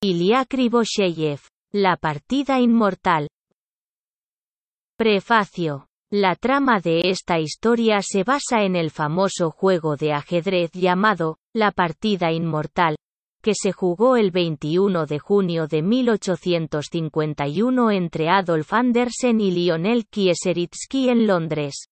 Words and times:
Ilya 0.00 0.44
Krivosheyev. 0.44 1.40
La 1.72 1.96
partida 1.96 2.60
inmortal. 2.60 3.26
Prefacio. 4.96 5.88
La 6.12 6.36
trama 6.36 6.78
de 6.78 7.10
esta 7.10 7.40
historia 7.40 8.00
se 8.02 8.22
basa 8.22 8.62
en 8.62 8.76
el 8.76 8.92
famoso 8.92 9.50
juego 9.50 9.96
de 9.96 10.12
ajedrez 10.12 10.70
llamado, 10.70 11.38
La 11.52 11.72
partida 11.72 12.30
inmortal, 12.30 12.94
que 13.42 13.54
se 13.56 13.72
jugó 13.72 14.16
el 14.16 14.30
21 14.30 15.06
de 15.06 15.18
junio 15.18 15.66
de 15.66 15.82
1851 15.82 17.90
entre 17.90 18.28
Adolf 18.28 18.72
Andersen 18.72 19.40
y 19.40 19.50
Lionel 19.50 20.06
Kieseritsky 20.06 21.08
en 21.08 21.26
Londres. 21.26 21.88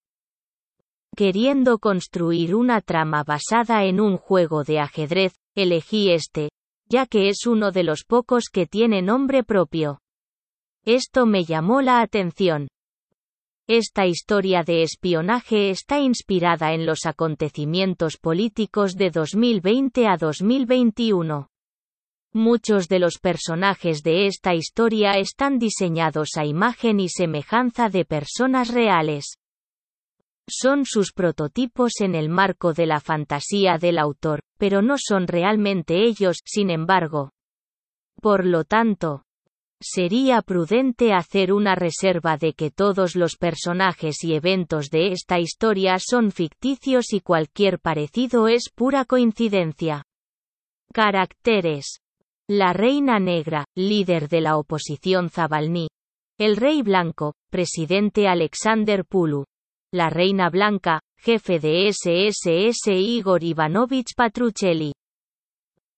Queriendo 1.16 1.80
construir 1.80 2.54
una 2.54 2.82
trama 2.82 3.24
basada 3.24 3.84
en 3.84 4.00
un 4.00 4.16
juego 4.16 4.62
de 4.62 4.78
ajedrez, 4.78 5.34
elegí 5.56 6.12
este, 6.12 6.50
ya 6.88 7.06
que 7.06 7.28
es 7.28 7.46
uno 7.46 7.72
de 7.72 7.82
los 7.82 8.04
pocos 8.04 8.44
que 8.52 8.66
tiene 8.66 9.02
nombre 9.02 9.42
propio. 9.42 10.00
Esto 10.84 11.26
me 11.26 11.44
llamó 11.44 11.82
la 11.82 12.00
atención. 12.00 12.68
Esta 13.68 14.06
historia 14.06 14.62
de 14.62 14.82
espionaje 14.82 15.70
está 15.70 15.98
inspirada 15.98 16.72
en 16.72 16.86
los 16.86 17.04
acontecimientos 17.04 18.16
políticos 18.16 18.94
de 18.94 19.10
2020 19.10 20.06
a 20.06 20.16
2021. 20.16 21.48
Muchos 22.32 22.86
de 22.86 23.00
los 23.00 23.18
personajes 23.18 24.04
de 24.04 24.26
esta 24.26 24.54
historia 24.54 25.12
están 25.12 25.58
diseñados 25.58 26.36
a 26.36 26.44
imagen 26.44 27.00
y 27.00 27.08
semejanza 27.08 27.88
de 27.88 28.04
personas 28.04 28.72
reales. 28.72 29.38
Son 30.48 30.84
sus 30.84 31.12
prototipos 31.12 32.00
en 32.00 32.14
el 32.14 32.28
marco 32.28 32.72
de 32.72 32.86
la 32.86 33.00
fantasía 33.00 33.78
del 33.78 33.98
autor, 33.98 34.42
pero 34.58 34.82
no 34.82 34.96
son 34.98 35.26
realmente 35.26 36.04
ellos, 36.04 36.38
sin 36.44 36.70
embargo. 36.70 37.30
Por 38.20 38.46
lo 38.46 38.64
tanto, 38.64 39.22
sería 39.80 40.42
prudente 40.42 41.12
hacer 41.12 41.52
una 41.52 41.74
reserva 41.74 42.36
de 42.36 42.54
que 42.54 42.70
todos 42.70 43.14
los 43.14 43.36
personajes 43.36 44.24
y 44.24 44.34
eventos 44.34 44.90
de 44.90 45.12
esta 45.12 45.38
historia 45.38 45.98
son 45.98 46.30
ficticios 46.30 47.12
y 47.12 47.20
cualquier 47.20 47.78
parecido 47.78 48.48
es 48.48 48.70
pura 48.74 49.04
coincidencia. 49.04 50.04
Caracteres. 50.92 52.00
La 52.48 52.72
Reina 52.72 53.18
Negra, 53.18 53.64
líder 53.74 54.28
de 54.28 54.40
la 54.40 54.56
oposición 54.56 55.30
Zabalny. 55.30 55.88
El 56.38 56.56
Rey 56.56 56.82
Blanco, 56.82 57.34
presidente 57.50 58.28
Alexander 58.28 59.04
Pulu, 59.04 59.44
la 59.92 60.10
Reina 60.10 60.50
Blanca, 60.50 61.00
jefe 61.26 61.58
de 61.58 61.92
SSS 61.92 62.86
Igor 62.86 63.42
Ivanovich 63.42 64.14
Patruchelli. 64.14 64.92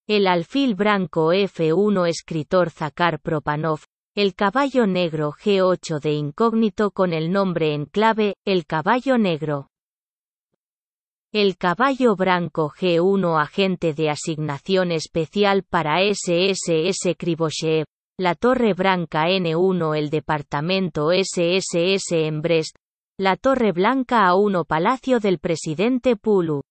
El 0.09 0.27
alfil 0.27 0.75
blanco 0.75 1.35
F1 1.35 2.09
escritor 2.09 2.71
Zakar 2.71 3.21
Propanov, 3.21 3.81
el 4.17 4.35
caballo 4.35 4.87
negro 4.87 5.33
G8 5.33 6.01
de 6.01 6.13
incógnito 6.13 6.93
con 6.93 7.13
el 7.13 7.31
nombre 7.31 7.75
en 7.75 7.85
clave, 7.85 8.37
el 8.47 8.65
caballo 8.65 9.19
negro. 9.19 9.69
El 11.31 11.59
caballo 11.59 12.17
blanco 12.17 12.71
G1 12.71 13.39
agente 13.39 13.93
de 13.93 14.09
asignación 14.09 14.93
especial 14.93 15.63
para 15.63 15.99
SSS 16.11 17.15
Krivoshev, 17.19 17.85
la 18.19 18.35
torre 18.35 18.73
branca 18.73 19.29
N1 19.29 19.95
el 19.95 20.09
departamento 20.09 21.11
SSS 21.13 22.13
en 22.13 22.41
Brest, 22.41 22.79
la 23.21 23.37
Torre 23.37 23.73
Blanca 23.73 24.29
a 24.29 24.37
1 24.37 24.65
Palacio 24.65 25.19
del 25.19 25.41
Presidente 25.41 26.15
Pulu. 26.15 26.63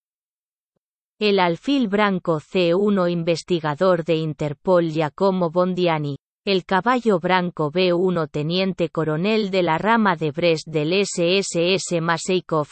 El 1.20 1.40
alfil 1.40 1.88
branco 1.88 2.40
C1 2.40 3.10
investigador 3.10 4.02
de 4.02 4.16
Interpol 4.16 4.88
Giacomo 4.90 5.50
Bondiani. 5.50 6.16
El 6.46 6.64
caballo 6.64 7.20
branco 7.20 7.70
B1 7.70 8.30
teniente 8.30 8.88
coronel 8.88 9.50
de 9.50 9.62
la 9.62 9.76
rama 9.76 10.16
de 10.16 10.30
Brest 10.30 10.66
del 10.68 11.04
SSS 11.04 12.00
Maseikov. 12.00 12.68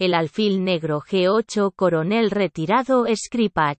El 0.00 0.14
alfil 0.14 0.64
negro 0.64 1.00
G8 1.00 1.72
coronel 1.76 2.32
retirado 2.32 3.04
Skripach. 3.14 3.78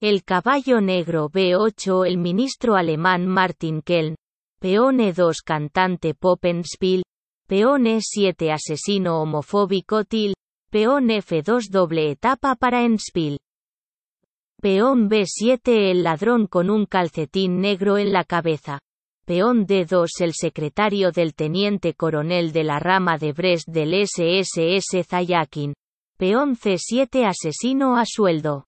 El 0.00 0.24
caballo 0.24 0.80
negro 0.80 1.30
B8 1.30 2.04
el 2.04 2.18
ministro 2.18 2.74
alemán 2.74 3.28
Martin 3.28 3.80
Kelln. 3.80 4.16
Peón 4.58 4.98
E2 4.98 5.36
cantante 5.44 6.14
Poppenspiel, 6.14 7.04
Peón 7.48 7.86
E7 7.86 8.52
asesino 8.52 9.22
homofóbico 9.22 10.04
Til, 10.04 10.34
peón 10.70 11.08
F2 11.08 11.70
doble 11.70 12.10
etapa 12.10 12.56
para 12.56 12.84
Enspil. 12.84 13.38
Peón 14.60 15.08
B7 15.08 15.90
el 15.90 16.02
ladrón 16.02 16.46
con 16.46 16.68
un 16.68 16.84
calcetín 16.84 17.62
negro 17.62 17.96
en 17.96 18.12
la 18.12 18.24
cabeza. 18.24 18.80
Peón 19.24 19.66
D2 19.66 20.08
el 20.20 20.34
secretario 20.34 21.10
del 21.10 21.34
teniente 21.34 21.94
coronel 21.94 22.52
de 22.52 22.64
la 22.64 22.80
rama 22.80 23.16
de 23.16 23.32
Brest 23.32 23.66
del 23.66 23.94
SSS 24.06 25.06
Zayakin. 25.08 25.72
Peón 26.18 26.54
C7 26.54 27.26
asesino 27.26 27.96
a 27.96 28.04
sueldo. 28.04 28.66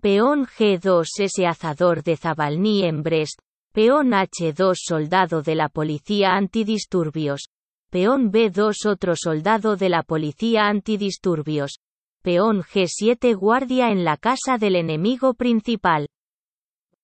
Peón 0.00 0.46
G2 0.46 1.04
ese 1.18 1.46
azador 1.46 2.02
de 2.02 2.16
Zabalny 2.16 2.84
en 2.84 3.02
Brest, 3.02 3.40
Peón 3.76 4.12
H2 4.12 4.72
soldado 4.82 5.42
de 5.42 5.54
la 5.54 5.68
policía 5.68 6.34
antidisturbios. 6.34 7.50
Peón 7.90 8.32
B2 8.32 8.86
otro 8.86 9.12
soldado 9.14 9.76
de 9.76 9.90
la 9.90 10.02
policía 10.02 10.66
antidisturbios. 10.68 11.80
Peón 12.22 12.62
G7 12.62 13.36
guardia 13.36 13.90
en 13.90 14.02
la 14.02 14.16
casa 14.16 14.56
del 14.56 14.76
enemigo 14.76 15.34
principal. 15.34 16.08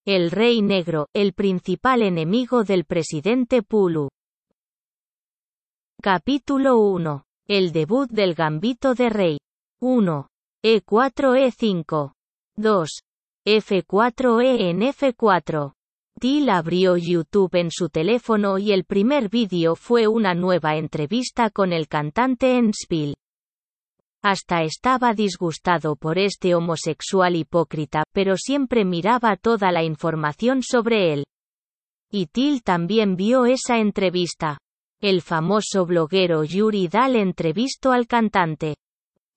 El 0.06 0.31
Rey 0.31 0.62
Negro, 0.62 1.09
el 1.12 1.34
principal 1.34 2.00
enemigo 2.00 2.65
del 2.65 2.87
presidente 2.87 3.62
Pulu. 3.62 4.09
Capítulo 6.00 6.78
1. 6.78 7.25
El 7.49 7.72
debut 7.72 8.09
del 8.10 8.34
Gambito 8.34 8.94
de 8.94 9.10
Rey. 9.10 9.39
1. 9.83 10.27
E4-E5. 10.65 12.12
2. 12.56 12.91
F4-E 13.47 14.71
en 14.71 14.81
F4. 14.81 15.75
Till 16.18 16.48
abrió 16.50 16.96
YouTube 16.96 17.54
en 17.58 17.70
su 17.70 17.88
teléfono 17.88 18.58
y 18.58 18.72
el 18.72 18.84
primer 18.84 19.28
vídeo 19.28 19.74
fue 19.74 20.06
una 20.06 20.34
nueva 20.34 20.76
entrevista 20.76 21.50
con 21.50 21.72
el 21.72 21.88
cantante 21.88 22.56
Enspil. 22.56 23.14
Hasta 24.22 24.62
estaba 24.62 25.14
disgustado 25.14 25.96
por 25.96 26.18
este 26.18 26.54
homosexual 26.54 27.34
hipócrita, 27.34 28.04
pero 28.12 28.36
siempre 28.36 28.84
miraba 28.84 29.36
toda 29.36 29.72
la 29.72 29.82
información 29.82 30.62
sobre 30.62 31.12
él. 31.12 31.24
Y 32.08 32.26
Till 32.26 32.62
también 32.62 33.16
vio 33.16 33.46
esa 33.46 33.78
entrevista. 33.78 34.58
El 35.00 35.22
famoso 35.22 35.86
bloguero 35.86 36.44
Yuri 36.44 36.86
Dal 36.86 37.16
entrevistó 37.16 37.90
al 37.90 38.06
cantante. 38.06 38.76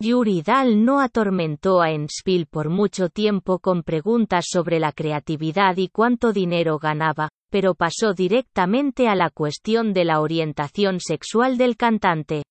Yuri 0.01 0.43
no 0.75 0.99
atormentó 0.99 1.81
a 1.81 1.91
Enspil 1.91 2.47
por 2.47 2.69
mucho 2.69 3.07
tiempo 3.07 3.59
con 3.59 3.81
preguntas 3.81 4.45
sobre 4.49 4.77
la 4.77 4.91
creatividad 4.91 5.77
y 5.77 5.87
cuánto 5.87 6.33
dinero 6.33 6.79
ganaba, 6.79 7.29
pero 7.49 7.75
pasó 7.75 8.13
directamente 8.13 9.07
a 9.07 9.15
la 9.15 9.29
cuestión 9.29 9.93
de 9.93 10.03
la 10.03 10.19
orientación 10.19 10.99
sexual 10.99 11.57
del 11.57 11.77
cantante. 11.77 12.43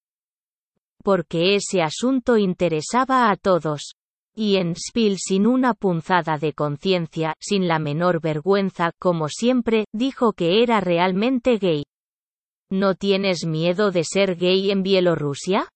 Porque 1.03 1.55
ese 1.55 1.83
asunto 1.83 2.39
interesaba 2.39 3.31
a 3.31 3.37
todos. 3.37 3.93
Y 4.35 4.57
Enspil 4.57 5.19
sin 5.19 5.47
una 5.47 5.75
punzada 5.75 6.39
de 6.39 6.55
conciencia, 6.55 7.35
sin 7.39 7.69
la 7.69 7.79
menor 7.79 8.23
vergüenza, 8.23 8.91
como 8.99 9.29
siempre, 9.29 9.85
dijo 9.93 10.33
que 10.33 10.63
era 10.63 10.81
realmente 10.81 11.59
gay. 11.59 11.85
¿No 12.71 12.95
tienes 12.95 13.45
miedo 13.45 13.91
de 13.91 14.03
ser 14.03 14.37
gay 14.37 14.71
en 14.71 14.83
Bielorrusia? 14.83 15.69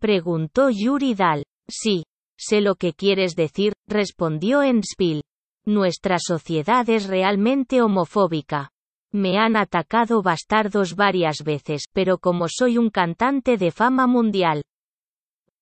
Preguntó 0.00 0.70
Yuri 0.70 1.14
Dal. 1.14 1.44
Sí. 1.68 2.04
Sé 2.36 2.60
lo 2.60 2.74
que 2.74 2.92
quieres 2.92 3.36
decir, 3.36 3.72
respondió 3.88 4.62
Enspil. 4.62 5.22
Nuestra 5.64 6.16
sociedad 6.18 6.88
es 6.90 7.06
realmente 7.06 7.80
homofóbica. 7.80 8.70
Me 9.12 9.38
han 9.38 9.56
atacado 9.56 10.22
bastardos 10.22 10.96
varias 10.96 11.44
veces, 11.44 11.84
pero 11.92 12.18
como 12.18 12.46
soy 12.48 12.76
un 12.76 12.90
cantante 12.90 13.56
de 13.56 13.70
fama 13.70 14.06
mundial, 14.06 14.62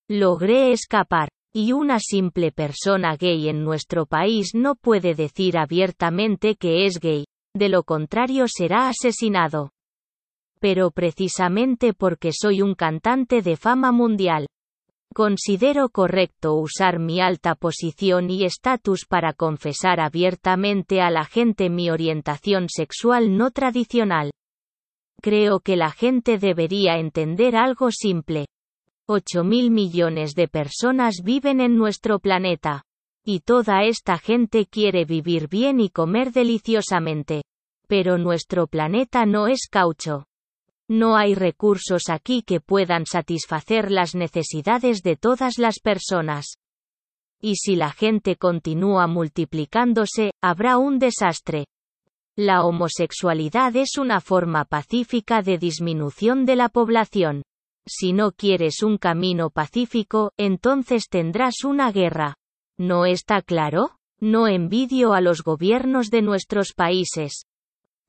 logré 0.08 0.72
escapar. 0.72 1.28
Y 1.54 1.72
una 1.72 1.98
simple 2.00 2.50
persona 2.50 3.16
gay 3.16 3.50
en 3.50 3.62
nuestro 3.62 4.06
país 4.06 4.52
no 4.54 4.74
puede 4.74 5.14
decir 5.14 5.58
abiertamente 5.58 6.56
que 6.56 6.86
es 6.86 6.98
gay, 6.98 7.26
de 7.54 7.68
lo 7.68 7.82
contrario 7.82 8.46
será 8.48 8.88
asesinado 8.88 9.70
pero 10.62 10.92
precisamente 10.92 11.92
porque 11.92 12.30
soy 12.32 12.62
un 12.62 12.76
cantante 12.76 13.42
de 13.42 13.56
fama 13.56 13.90
mundial. 13.90 14.46
Considero 15.12 15.88
correcto 15.88 16.54
usar 16.54 17.00
mi 17.00 17.20
alta 17.20 17.56
posición 17.56 18.30
y 18.30 18.44
estatus 18.44 19.04
para 19.04 19.32
confesar 19.32 19.98
abiertamente 19.98 21.00
a 21.00 21.10
la 21.10 21.24
gente 21.24 21.68
mi 21.68 21.90
orientación 21.90 22.68
sexual 22.68 23.36
no 23.36 23.50
tradicional. 23.50 24.30
Creo 25.20 25.58
que 25.58 25.74
la 25.74 25.90
gente 25.90 26.38
debería 26.38 26.96
entender 26.96 27.56
algo 27.56 27.90
simple. 27.90 28.46
8 29.08 29.42
mil 29.42 29.72
millones 29.72 30.36
de 30.36 30.46
personas 30.46 31.22
viven 31.24 31.60
en 31.60 31.76
nuestro 31.76 32.20
planeta. 32.20 32.84
Y 33.24 33.40
toda 33.40 33.82
esta 33.82 34.16
gente 34.16 34.66
quiere 34.66 35.06
vivir 35.06 35.48
bien 35.48 35.80
y 35.80 35.90
comer 35.90 36.30
deliciosamente. 36.30 37.42
Pero 37.88 38.16
nuestro 38.16 38.68
planeta 38.68 39.26
no 39.26 39.48
es 39.48 39.66
caucho. 39.68 40.26
No 40.94 41.16
hay 41.16 41.34
recursos 41.34 42.10
aquí 42.10 42.42
que 42.42 42.60
puedan 42.60 43.06
satisfacer 43.06 43.90
las 43.90 44.14
necesidades 44.14 45.02
de 45.02 45.16
todas 45.16 45.56
las 45.56 45.78
personas. 45.78 46.58
Y 47.40 47.56
si 47.56 47.76
la 47.76 47.92
gente 47.92 48.36
continúa 48.36 49.06
multiplicándose, 49.06 50.32
habrá 50.42 50.76
un 50.76 50.98
desastre. 50.98 51.64
La 52.36 52.62
homosexualidad 52.62 53.74
es 53.74 53.96
una 53.96 54.20
forma 54.20 54.66
pacífica 54.66 55.40
de 55.40 55.56
disminución 55.56 56.44
de 56.44 56.56
la 56.56 56.68
población. 56.68 57.42
Si 57.88 58.12
no 58.12 58.32
quieres 58.32 58.82
un 58.82 58.98
camino 58.98 59.48
pacífico, 59.48 60.32
entonces 60.36 61.08
tendrás 61.08 61.64
una 61.64 61.90
guerra. 61.90 62.34
¿No 62.78 63.06
está 63.06 63.40
claro? 63.40 63.96
No 64.20 64.46
envidio 64.46 65.14
a 65.14 65.22
los 65.22 65.42
gobiernos 65.42 66.10
de 66.10 66.20
nuestros 66.20 66.74
países. 66.74 67.46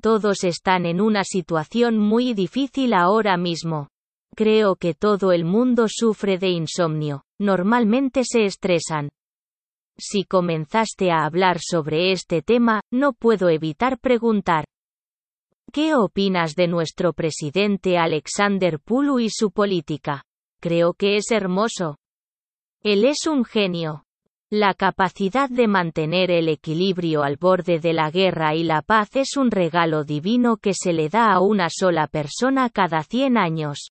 Todos 0.04 0.44
están 0.44 0.86
en 0.86 1.00
una 1.00 1.24
situación 1.24 1.98
muy 1.98 2.34
difícil 2.34 2.94
ahora 2.94 3.38
mismo. 3.38 3.88
Creo 4.36 4.76
que 4.76 4.94
todo 4.94 5.32
el 5.32 5.46
mundo 5.46 5.86
sufre 5.88 6.38
de 6.38 6.50
insomnio. 6.50 7.24
Normalmente 7.40 8.24
se 8.26 8.44
estresan. 8.44 9.12
Si 9.98 10.26
comenzaste 10.26 11.10
a 11.10 11.24
hablar 11.24 11.60
sobre 11.62 12.12
este 12.12 12.42
tema, 12.42 12.82
no 12.92 13.14
puedo 13.14 13.48
evitar 13.48 13.98
preguntar. 13.98 14.66
¿Qué 15.72 15.96
opinas 15.96 16.56
de 16.56 16.68
nuestro 16.68 17.14
presidente 17.14 17.98
Alexander 17.98 18.82
Pulu 18.82 19.22
y 19.22 19.30
su 19.30 19.52
política? 19.52 20.26
Creo 20.60 20.96
que 20.96 21.16
es 21.16 21.32
hermoso. 21.32 21.96
Él 22.82 23.06
es 23.06 23.26
un 23.26 23.46
genio. 23.46 24.03
La 24.56 24.76
capacidad 24.76 25.50
de 25.50 25.68
mantener 25.68 26.30
el 26.30 26.48
equilibrio 26.48 27.24
al 27.24 27.38
borde 27.38 27.80
de 27.80 27.92
la 27.92 28.12
guerra 28.12 28.54
y 28.54 28.62
la 28.62 28.84
paz 28.84 29.16
es 29.16 29.36
un 29.36 29.50
regalo 29.50 30.04
divino 30.04 30.58
que 30.58 30.76
se 30.76 30.94
le 30.94 31.10
da 31.10 31.34
a 31.34 31.40
una 31.40 31.70
sola 31.72 32.06
persona 32.06 32.70
cada 32.70 33.02
100 33.02 33.36
años. 33.36 33.88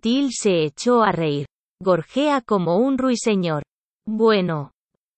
Till 0.00 0.32
se 0.32 0.64
echó 0.64 1.02
a 1.02 1.12
reír. 1.12 1.44
Gorjea 1.78 2.40
como 2.40 2.78
un 2.78 2.96
ruiseñor. 2.96 3.64
Bueno. 4.06 4.70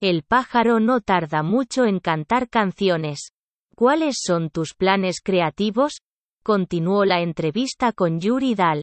El 0.02 0.24
pájaro 0.24 0.80
no 0.80 1.02
tarda 1.02 1.44
mucho 1.44 1.84
en 1.84 2.00
cantar 2.00 2.48
canciones. 2.48 3.30
¿Cuáles 3.76 4.16
son 4.20 4.50
tus 4.50 4.74
planes 4.74 5.20
creativos? 5.22 6.00
Continuó 6.42 7.04
la 7.04 7.20
entrevista 7.20 7.92
con 7.92 8.18
Yuri 8.18 8.56
Dal. 8.56 8.82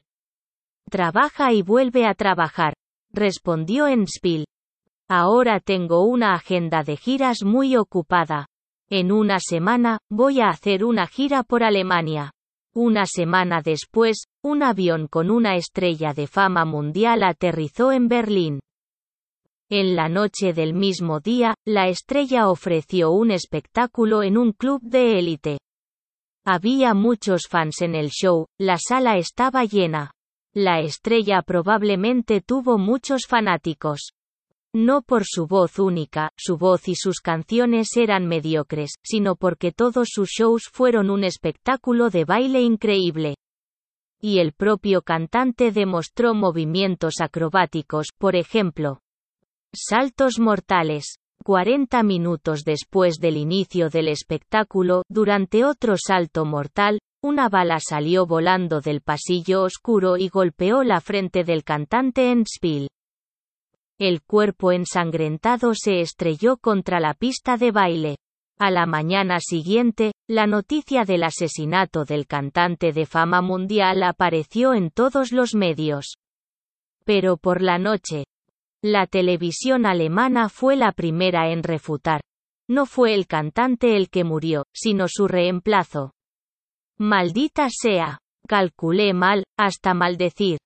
Trabaja 0.89 1.51
y 1.51 1.63
vuelve 1.63 2.05
a 2.05 2.13
trabajar, 2.13 2.75
respondió 3.11 3.87
Enspil. 3.87 4.45
Ahora 5.07 5.59
tengo 5.59 6.03
una 6.03 6.33
agenda 6.33 6.83
de 6.83 6.97
giras 6.97 7.43
muy 7.43 7.75
ocupada. 7.75 8.47
En 8.89 9.11
una 9.11 9.39
semana, 9.39 9.99
voy 10.09 10.41
a 10.41 10.49
hacer 10.49 10.83
una 10.83 11.05
gira 11.05 11.43
por 11.43 11.63
Alemania. 11.63 12.31
Una 12.73 13.05
semana 13.05 13.61
después, 13.61 14.25
un 14.43 14.63
avión 14.63 15.07
con 15.07 15.29
una 15.29 15.55
estrella 15.55 16.13
de 16.13 16.27
fama 16.27 16.65
mundial 16.65 17.23
aterrizó 17.23 17.91
en 17.91 18.07
Berlín. 18.07 18.59
En 19.69 19.95
la 19.95 20.09
noche 20.09 20.53
del 20.53 20.73
mismo 20.73 21.19
día, 21.19 21.55
la 21.65 21.87
estrella 21.87 22.49
ofreció 22.49 23.11
un 23.11 23.31
espectáculo 23.31 24.23
en 24.23 24.37
un 24.37 24.51
club 24.53 24.81
de 24.81 25.17
élite. 25.17 25.59
Había 26.45 26.93
muchos 26.93 27.47
fans 27.47 27.81
en 27.81 27.95
el 27.95 28.09
show, 28.09 28.47
la 28.59 28.77
sala 28.77 29.17
estaba 29.17 29.65
llena. 29.65 30.11
La 30.53 30.79
estrella 30.79 31.41
probablemente 31.41 32.41
tuvo 32.41 32.77
muchos 32.77 33.25
fanáticos. 33.27 34.11
No 34.75 35.03
por 35.03 35.23
su 35.23 35.47
voz 35.47 35.79
única, 35.79 36.31
su 36.35 36.57
voz 36.57 36.89
y 36.89 36.95
sus 36.95 37.21
canciones 37.21 37.95
eran 37.95 38.27
mediocres, 38.27 38.95
sino 39.05 39.37
porque 39.37 39.71
todos 39.71 40.09
sus 40.11 40.27
shows 40.27 40.63
fueron 40.69 41.09
un 41.09 41.23
espectáculo 41.23 42.09
de 42.09 42.25
baile 42.25 42.61
increíble. 42.61 43.35
Y 44.19 44.39
el 44.39 44.51
propio 44.51 45.01
cantante 45.01 45.71
demostró 45.71 46.33
movimientos 46.33 47.21
acrobáticos, 47.21 48.07
por 48.17 48.35
ejemplo. 48.35 48.99
Saltos 49.73 50.39
mortales. 50.39 51.19
40 51.45 52.03
minutos 52.03 52.63
después 52.65 53.15
del 53.15 53.37
inicio 53.37 53.89
del 53.89 54.09
espectáculo, 54.09 55.03
durante 55.07 55.63
otro 55.63 55.95
salto 55.95 56.43
mortal, 56.43 56.99
una 57.23 57.47
bala 57.47 57.77
salió 57.79 58.25
volando 58.25 58.81
del 58.81 58.99
pasillo 58.99 59.63
oscuro 59.63 60.17
y 60.17 60.27
golpeó 60.27 60.83
la 60.83 60.99
frente 60.99 61.45
del 61.45 61.63
cantante 61.63 62.29
en 62.29 62.43
Spiel. 62.45 62.89
El 63.97 64.21
cuerpo 64.21 64.73
ensangrentado 64.73 65.73
se 65.73 66.01
estrelló 66.01 66.57
contra 66.57 66.99
la 66.99 67.13
pista 67.13 67.55
de 67.55 67.71
baile. 67.71 68.17
A 68.59 68.69
la 68.69 68.85
mañana 68.85 69.39
siguiente, 69.39 70.11
la 70.27 70.47
noticia 70.47 71.05
del 71.05 71.23
asesinato 71.23 72.03
del 72.03 72.27
cantante 72.27 72.91
de 72.91 73.05
fama 73.05 73.41
mundial 73.41 74.03
apareció 74.03 74.73
en 74.73 74.91
todos 74.91 75.31
los 75.31 75.55
medios. 75.55 76.17
Pero 77.05 77.37
por 77.37 77.61
la 77.61 77.77
noche, 77.77 78.25
la 78.83 79.07
televisión 79.07 79.85
alemana 79.85 80.49
fue 80.49 80.75
la 80.75 80.91
primera 80.91 81.49
en 81.51 81.63
refutar. 81.63 82.21
No 82.67 82.85
fue 82.85 83.13
el 83.13 83.27
cantante 83.27 83.95
el 83.95 84.09
que 84.09 84.25
murió, 84.25 84.65
sino 84.73 85.05
su 85.07 85.27
reemplazo. 85.27 86.13
Maldita 86.97 87.67
sea. 87.69 88.19
Calculé 88.47 89.13
mal, 89.13 89.43
hasta 89.57 89.93
maldecir 89.93 90.59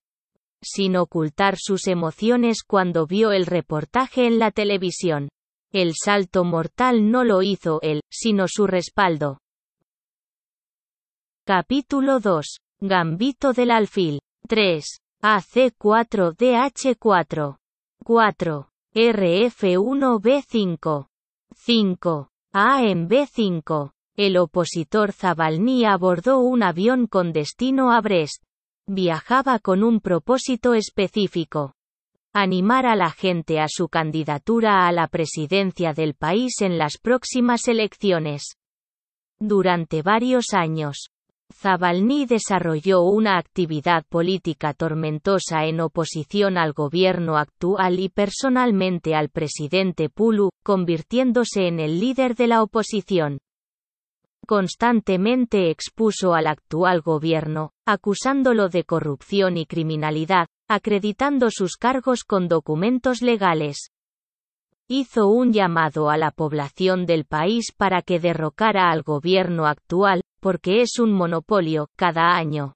sin 0.62 0.96
ocultar 0.96 1.56
sus 1.58 1.86
emociones 1.86 2.62
cuando 2.62 3.06
vio 3.06 3.32
el 3.32 3.44
reportaje 3.46 4.26
en 4.26 4.38
la 4.38 4.50
televisión. 4.50 5.30
El 5.72 5.94
salto 5.94 6.44
mortal 6.44 7.10
no 7.10 7.24
lo 7.24 7.40
hizo 7.42 7.80
él, 7.82 8.02
sino 8.10 8.46
su 8.48 8.66
respaldo. 8.66 9.38
Capítulo 11.44 12.20
2. 12.20 12.60
Gambito 12.80 13.52
del 13.52 13.70
alfil. 13.70 14.20
3. 14.48 14.84
AC4DH4. 15.22 17.58
4. 18.04 18.68
RF1B5. 18.94 21.06
5. 21.54 22.30
AMB5. 22.52 23.92
El 24.16 24.36
opositor 24.36 25.12
Zabalny 25.12 25.84
abordó 25.84 26.40
un 26.40 26.62
avión 26.62 27.06
con 27.06 27.32
destino 27.32 27.92
a 27.92 28.00
Brest 28.00 28.42
viajaba 28.86 29.58
con 29.58 29.82
un 29.84 30.00
propósito 30.00 30.74
específico. 30.74 31.74
Animar 32.32 32.86
a 32.86 32.96
la 32.96 33.10
gente 33.10 33.60
a 33.60 33.66
su 33.68 33.88
candidatura 33.88 34.86
a 34.86 34.92
la 34.92 35.08
presidencia 35.08 35.92
del 35.92 36.14
país 36.14 36.60
en 36.60 36.78
las 36.78 36.98
próximas 36.98 37.66
elecciones. 37.68 38.56
Durante 39.38 40.02
varios 40.02 40.52
años, 40.52 41.10
Zabalny 41.52 42.26
desarrolló 42.26 43.02
una 43.02 43.36
actividad 43.36 44.04
política 44.08 44.74
tormentosa 44.74 45.64
en 45.64 45.80
oposición 45.80 46.56
al 46.56 46.72
gobierno 46.72 47.36
actual 47.36 47.98
y 47.98 48.08
personalmente 48.08 49.14
al 49.14 49.28
presidente 49.28 50.08
Pulu, 50.08 50.50
convirtiéndose 50.62 51.66
en 51.66 51.80
el 51.80 51.98
líder 51.98 52.36
de 52.36 52.46
la 52.46 52.62
oposición 52.62 53.40
constantemente 54.46 55.70
expuso 55.70 56.34
al 56.34 56.46
actual 56.46 57.00
gobierno, 57.02 57.72
acusándolo 57.86 58.68
de 58.68 58.84
corrupción 58.84 59.56
y 59.56 59.66
criminalidad, 59.66 60.46
acreditando 60.68 61.50
sus 61.50 61.76
cargos 61.76 62.24
con 62.24 62.48
documentos 62.48 63.22
legales. 63.22 63.90
Hizo 64.88 65.28
un 65.28 65.52
llamado 65.52 66.10
a 66.10 66.16
la 66.16 66.30
población 66.30 67.06
del 67.06 67.24
país 67.24 67.72
para 67.76 68.02
que 68.02 68.18
derrocara 68.18 68.90
al 68.90 69.02
gobierno 69.02 69.66
actual, 69.66 70.22
porque 70.40 70.80
es 70.80 70.98
un 70.98 71.12
monopolio, 71.12 71.88
cada 71.96 72.36
año. 72.36 72.74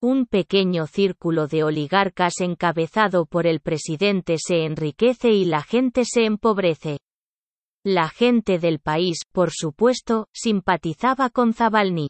Un 0.00 0.24
pequeño 0.24 0.86
círculo 0.86 1.46
de 1.46 1.62
oligarcas 1.62 2.40
encabezado 2.40 3.26
por 3.26 3.46
el 3.46 3.60
presidente 3.60 4.36
se 4.38 4.64
enriquece 4.64 5.30
y 5.30 5.44
la 5.44 5.62
gente 5.62 6.04
se 6.04 6.24
empobrece. 6.24 7.00
La 7.84 8.10
gente 8.10 8.58
del 8.58 8.78
país, 8.78 9.20
por 9.32 9.52
supuesto, 9.52 10.28
simpatizaba 10.34 11.30
con 11.30 11.54
Zabalny. 11.54 12.08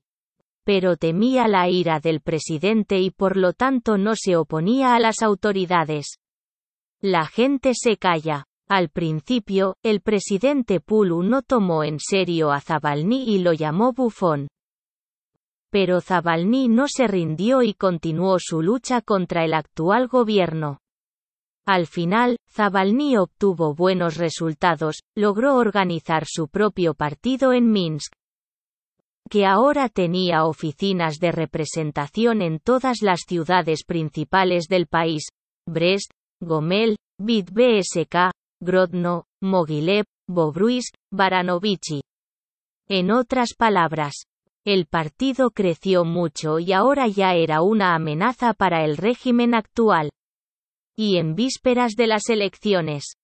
Pero 0.65 0.97
temía 0.97 1.47
la 1.47 1.69
ira 1.69 2.01
del 2.01 2.21
presidente 2.21 2.99
y 2.99 3.11
por 3.11 3.37
lo 3.37 3.53
tanto 3.53 3.97
no 3.97 4.15
se 4.17 4.37
oponía 4.37 4.95
a 4.97 4.99
las 4.99 5.23
autoridades. 5.23 6.19
La 7.01 7.25
gente 7.27 7.73
se 7.75 7.97
calla. 7.97 8.47
Al 8.69 8.89
principio, 8.89 9.77
el 9.83 10.01
presidente 10.01 10.81
Pulu 10.81 11.23
no 11.23 11.43
tomó 11.43 11.85
en 11.85 11.99
serio 11.99 12.51
a 12.51 12.61
Zabalny 12.61 13.25
y 13.29 13.39
lo 13.39 13.53
llamó 13.53 13.93
bufón. 13.93 14.49
Pero 15.71 16.01
Zabalny 16.01 16.69
no 16.69 16.87
se 16.89 17.07
rindió 17.07 17.63
y 17.63 17.75
continuó 17.75 18.39
su 18.41 18.61
lucha 18.61 19.03
contra 19.03 19.45
el 19.45 19.55
actual 19.55 20.09
gobierno. 20.09 20.79
Al 21.65 21.87
final, 21.87 22.37
Zabalny 22.53 23.17
obtuvo 23.17 23.75
buenos 23.75 24.17
resultados, 24.17 25.03
logró 25.17 25.57
organizar 25.57 26.25
su 26.27 26.49
propio 26.49 26.95
partido 26.95 27.53
en 27.53 27.71
Minsk, 27.71 28.13
que 29.31 29.47
ahora 29.47 29.89
tenía 29.89 30.45
oficinas 30.45 31.19
de 31.21 31.31
representación 31.31 32.43
en 32.43 32.59
todas 32.59 33.03
las 33.03 33.21
ciudades 33.29 33.85
principales 33.85 34.67
del 34.67 34.89
país, 34.89 35.29
Brest, 35.69 36.11
Gomel, 36.41 36.97
Vitebsk, 37.19 38.33
Grodno, 38.61 39.27
Mogilev, 39.41 40.05
Bobruisk, 40.29 40.95
Baranovichi. 41.13 42.03
En 42.89 43.13
otras 43.13 43.55
palabras, 43.57 44.25
el 44.67 44.87
partido 44.87 45.51
creció 45.51 46.05
mucho 46.05 46.59
y 46.59 46.73
ahora 46.73 47.07
ya 47.07 47.35
era 47.35 47.63
una 47.63 47.95
amenaza 47.95 48.53
para 48.53 48.85
el 48.85 48.97
régimen 48.97 49.55
actual. 49.55 50.11
Y 50.97 51.17
en 51.17 51.35
vísperas 51.35 51.93
de 51.97 52.07
las 52.07 52.29
elecciones, 52.29 53.17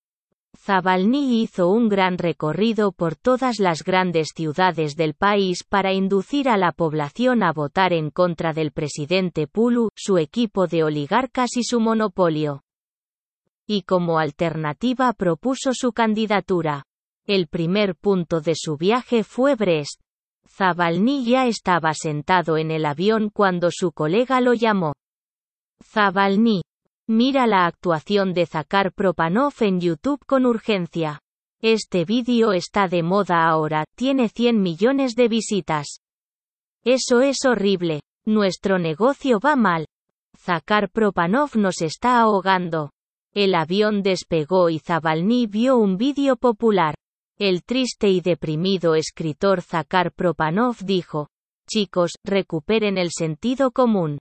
Zavalny 0.57 1.43
hizo 1.43 1.69
un 1.69 1.89
gran 1.89 2.19
recorrido 2.19 2.91
por 2.93 3.15
todas 3.15 3.61
las 3.61 3.85
grandes 3.85 4.29
ciudades 4.35 4.97
del 4.97 5.15
país 5.15 5.63
para 5.63 5.93
inducir 5.93 6.49
a 6.49 6.57
la 6.57 6.73
población 6.73 7.43
a 7.43 7.53
votar 7.53 7.93
en 7.93 8.11
contra 8.11 8.53
del 8.53 8.73
presidente 8.73 9.47
Pulu, 9.47 9.91
su 9.95 10.19
equipo 10.19 10.67
de 10.67 10.83
oligarcas 10.83 11.57
y 11.57 11.63
su 11.63 11.79
monopolio. 11.79 12.63
Y 13.67 13.83
como 13.83 14.19
alternativa 14.19 15.13
propuso 15.13 15.73
su 15.73 15.93
candidatura. 15.93 16.85
El 17.27 17.49
primer 17.49 17.97
punto 17.97 18.41
de 18.41 18.55
su 18.57 18.77
viaje 18.77 19.25
fue 19.25 19.57
Brest. 19.57 20.01
Zavalny 20.49 21.25
ya 21.25 21.47
estaba 21.47 21.93
sentado 21.93 22.57
en 22.57 22.71
el 22.71 22.87
avión 22.87 23.31
cuando 23.31 23.71
su 23.73 23.93
colega 23.93 24.41
lo 24.41 24.55
llamó. 24.55 24.95
Zavalny. 25.83 26.63
Mira 27.09 27.47
la 27.47 27.67
actuación 27.67 28.35
de 28.35 28.47
Zakar 28.47 28.93
Propanov 28.93 29.55
en 29.61 29.81
YouTube 29.81 30.25
con 30.27 30.45
urgencia. 30.45 31.21
Este 31.63 32.05
vídeo 32.05 32.53
está 32.53 32.89
de 32.89 33.05
moda 33.05 33.49
ahora, 33.49 33.85
tiene 33.95 34.29
100 34.29 34.61
millones 34.61 35.15
de 35.15 35.29
visitas. 35.29 36.01
Eso 36.83 37.21
es 37.21 37.45
horrible. 37.45 38.03
Nuestro 38.25 38.81
negocio 38.81 39.39
va 39.39 39.55
mal. 39.55 39.87
Zakar 40.37 40.91
Propanov 40.91 41.51
nos 41.55 41.81
está 41.81 42.21
ahogando. 42.21 42.91
El 43.33 43.55
avión 43.55 44.03
despegó 44.03 44.69
y 44.69 44.81
Zavalny 44.81 45.47
vio 45.47 45.77
un 45.77 45.97
vídeo 45.97 46.37
popular. 46.37 46.97
El 47.39 47.63
triste 47.63 48.09
y 48.09 48.21
deprimido 48.21 48.97
escritor 48.97 49.63
Zakar 49.63 50.11
Propanov 50.11 50.79
dijo, 50.83 51.29
Chicos, 51.71 52.15
recuperen 52.25 52.99
el 52.99 53.11
sentido 53.13 53.71
común. 53.71 54.19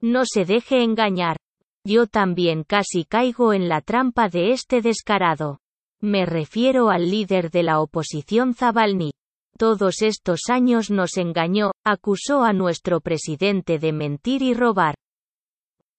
No 0.00 0.22
se 0.24 0.44
deje 0.44 0.82
engañar. 0.82 1.36
Yo 1.84 2.06
también 2.06 2.62
casi 2.62 3.04
caigo 3.04 3.52
en 3.52 3.68
la 3.68 3.80
trampa 3.80 4.28
de 4.28 4.52
este 4.52 4.82
descarado. 4.82 5.58
Me 6.00 6.26
refiero 6.26 6.90
al 6.90 7.10
líder 7.10 7.50
de 7.50 7.64
la 7.64 7.80
oposición 7.80 8.54
Zavalny. 8.54 9.12
Todos 9.58 10.02
estos 10.02 10.42
años 10.48 10.90
nos 10.90 11.16
engañó, 11.16 11.72
acusó 11.84 12.44
a 12.44 12.52
nuestro 12.52 13.00
presidente 13.00 13.78
de 13.78 13.92
mentir 13.92 14.42
y 14.42 14.54
robar. 14.54 14.94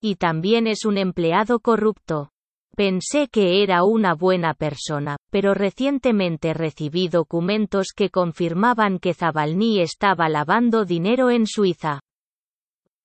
Y 0.02 0.16
también 0.16 0.68
es 0.68 0.86
un 0.86 0.98
empleado 0.98 1.60
corrupto. 1.60 2.30
Pensé 2.76 3.28
que 3.28 3.62
era 3.62 3.84
una 3.84 4.16
buena 4.16 4.54
persona, 4.54 5.18
pero 5.32 5.54
recientemente 5.54 6.54
recibí 6.54 7.08
documentos 7.08 7.90
que 7.96 8.10
confirmaban 8.10 9.00
que 9.00 9.14
Zabalny 9.14 9.82
estaba 9.82 10.28
lavando 10.28 10.84
dinero 10.84 11.30
en 11.30 11.46
Suiza. 11.46 12.00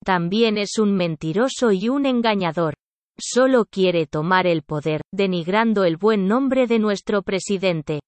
También 0.04 0.58
es 0.58 0.78
un 0.78 0.94
mentiroso 0.94 1.72
y 1.72 1.88
un 1.88 2.06
engañador. 2.06 2.74
Solo 3.18 3.64
quiere 3.64 4.06
tomar 4.06 4.46
el 4.46 4.62
poder, 4.62 5.02
denigrando 5.12 5.84
el 5.84 5.96
buen 5.96 6.28
nombre 6.28 6.66
de 6.66 6.78
nuestro 6.78 7.22
presidente. 7.22 8.00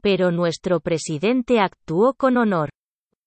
Pero 0.00 0.30
nuestro 0.30 0.80
presidente 0.80 1.58
actuó 1.58 2.14
con 2.14 2.36
honor. 2.36 2.70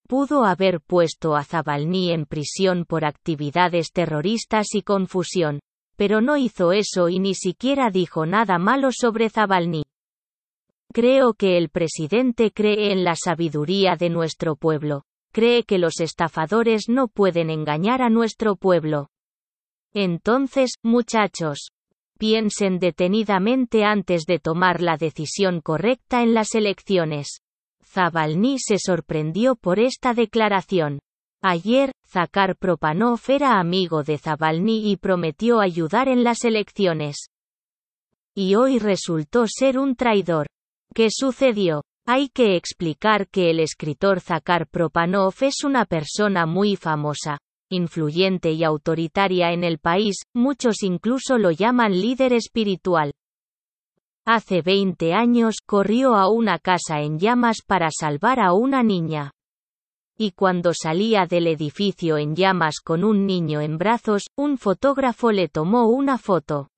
Pudo 0.07 0.45
haber 0.45 0.81
puesto 0.81 1.35
a 1.35 1.43
Zabalny 1.43 2.11
en 2.11 2.25
prisión 2.25 2.85
por 2.85 3.05
actividades 3.05 3.91
terroristas 3.91 4.73
y 4.73 4.81
confusión, 4.81 5.59
pero 5.95 6.21
no 6.21 6.37
hizo 6.37 6.71
eso 6.71 7.09
y 7.09 7.19
ni 7.19 7.35
siquiera 7.35 7.89
dijo 7.89 8.25
nada 8.25 8.57
malo 8.57 8.89
sobre 8.91 9.29
Zabalny. 9.29 9.83
Creo 10.93 11.33
que 11.33 11.57
el 11.57 11.69
presidente 11.69 12.51
cree 12.51 12.91
en 12.91 13.03
la 13.03 13.15
sabiduría 13.15 13.95
de 13.95 14.09
nuestro 14.09 14.55
pueblo, 14.55 15.03
cree 15.33 15.63
que 15.63 15.77
los 15.77 15.99
estafadores 15.99 16.87
no 16.87 17.09
pueden 17.09 17.49
engañar 17.49 18.01
a 18.01 18.09
nuestro 18.09 18.55
pueblo. 18.55 19.09
Entonces, 19.93 20.75
muchachos, 20.81 21.71
piensen 22.17 22.79
detenidamente 22.79 23.83
antes 23.83 24.25
de 24.25 24.39
tomar 24.39 24.81
la 24.81 24.95
decisión 24.95 25.59
correcta 25.59 26.21
en 26.21 26.33
las 26.33 26.55
elecciones. 26.55 27.41
Zabalny 27.83 28.57
se 28.59 28.77
sorprendió 28.79 29.55
por 29.55 29.79
esta 29.79 30.13
declaración. 30.13 30.99
Ayer, 31.41 31.91
Zakar 32.07 32.55
Propanov 32.55 33.19
era 33.27 33.59
amigo 33.59 34.03
de 34.03 34.17
Zabalny 34.17 34.89
y 34.89 34.95
prometió 34.95 35.59
ayudar 35.59 36.07
en 36.07 36.23
las 36.23 36.45
elecciones. 36.45 37.27
Y 38.33 38.55
hoy 38.55 38.79
resultó 38.79 39.45
ser 39.47 39.77
un 39.77 39.95
traidor. 39.95 40.47
¿Qué 40.95 41.09
sucedió? 41.11 41.83
Hay 42.05 42.29
que 42.29 42.55
explicar 42.57 43.29
que 43.29 43.49
el 43.49 43.59
escritor 43.59 44.19
Zakar 44.19 44.67
Propanov 44.67 45.35
es 45.41 45.63
una 45.63 45.85
persona 45.85 46.45
muy 46.45 46.75
famosa, 46.75 47.37
influyente 47.69 48.51
y 48.51 48.63
autoritaria 48.63 49.53
en 49.53 49.63
el 49.63 49.79
país, 49.79 50.17
muchos 50.33 50.83
incluso 50.83 51.37
lo 51.37 51.51
llaman 51.51 51.93
líder 51.93 52.33
espiritual. 52.33 53.13
Hace 54.25 54.61
20 54.61 55.13
años 55.13 55.55
corrió 55.65 56.15
a 56.15 56.29
una 56.29 56.59
casa 56.59 57.01
en 57.01 57.19
llamas 57.19 57.61
para 57.65 57.89
salvar 57.89 58.39
a 58.39 58.53
una 58.53 58.83
niña 58.83 59.31
y 60.17 60.31
cuando 60.31 60.73
salía 60.73 61.25
del 61.25 61.47
edificio 61.47 62.17
en 62.17 62.35
llamas 62.35 62.75
con 62.83 63.03
un 63.03 63.25
niño 63.25 63.61
en 63.61 63.77
brazos, 63.77 64.23
un 64.37 64.57
fotógrafo 64.57 65.31
le 65.31 65.49
tomó 65.49 65.87
una 65.87 66.17
foto. 66.17 66.69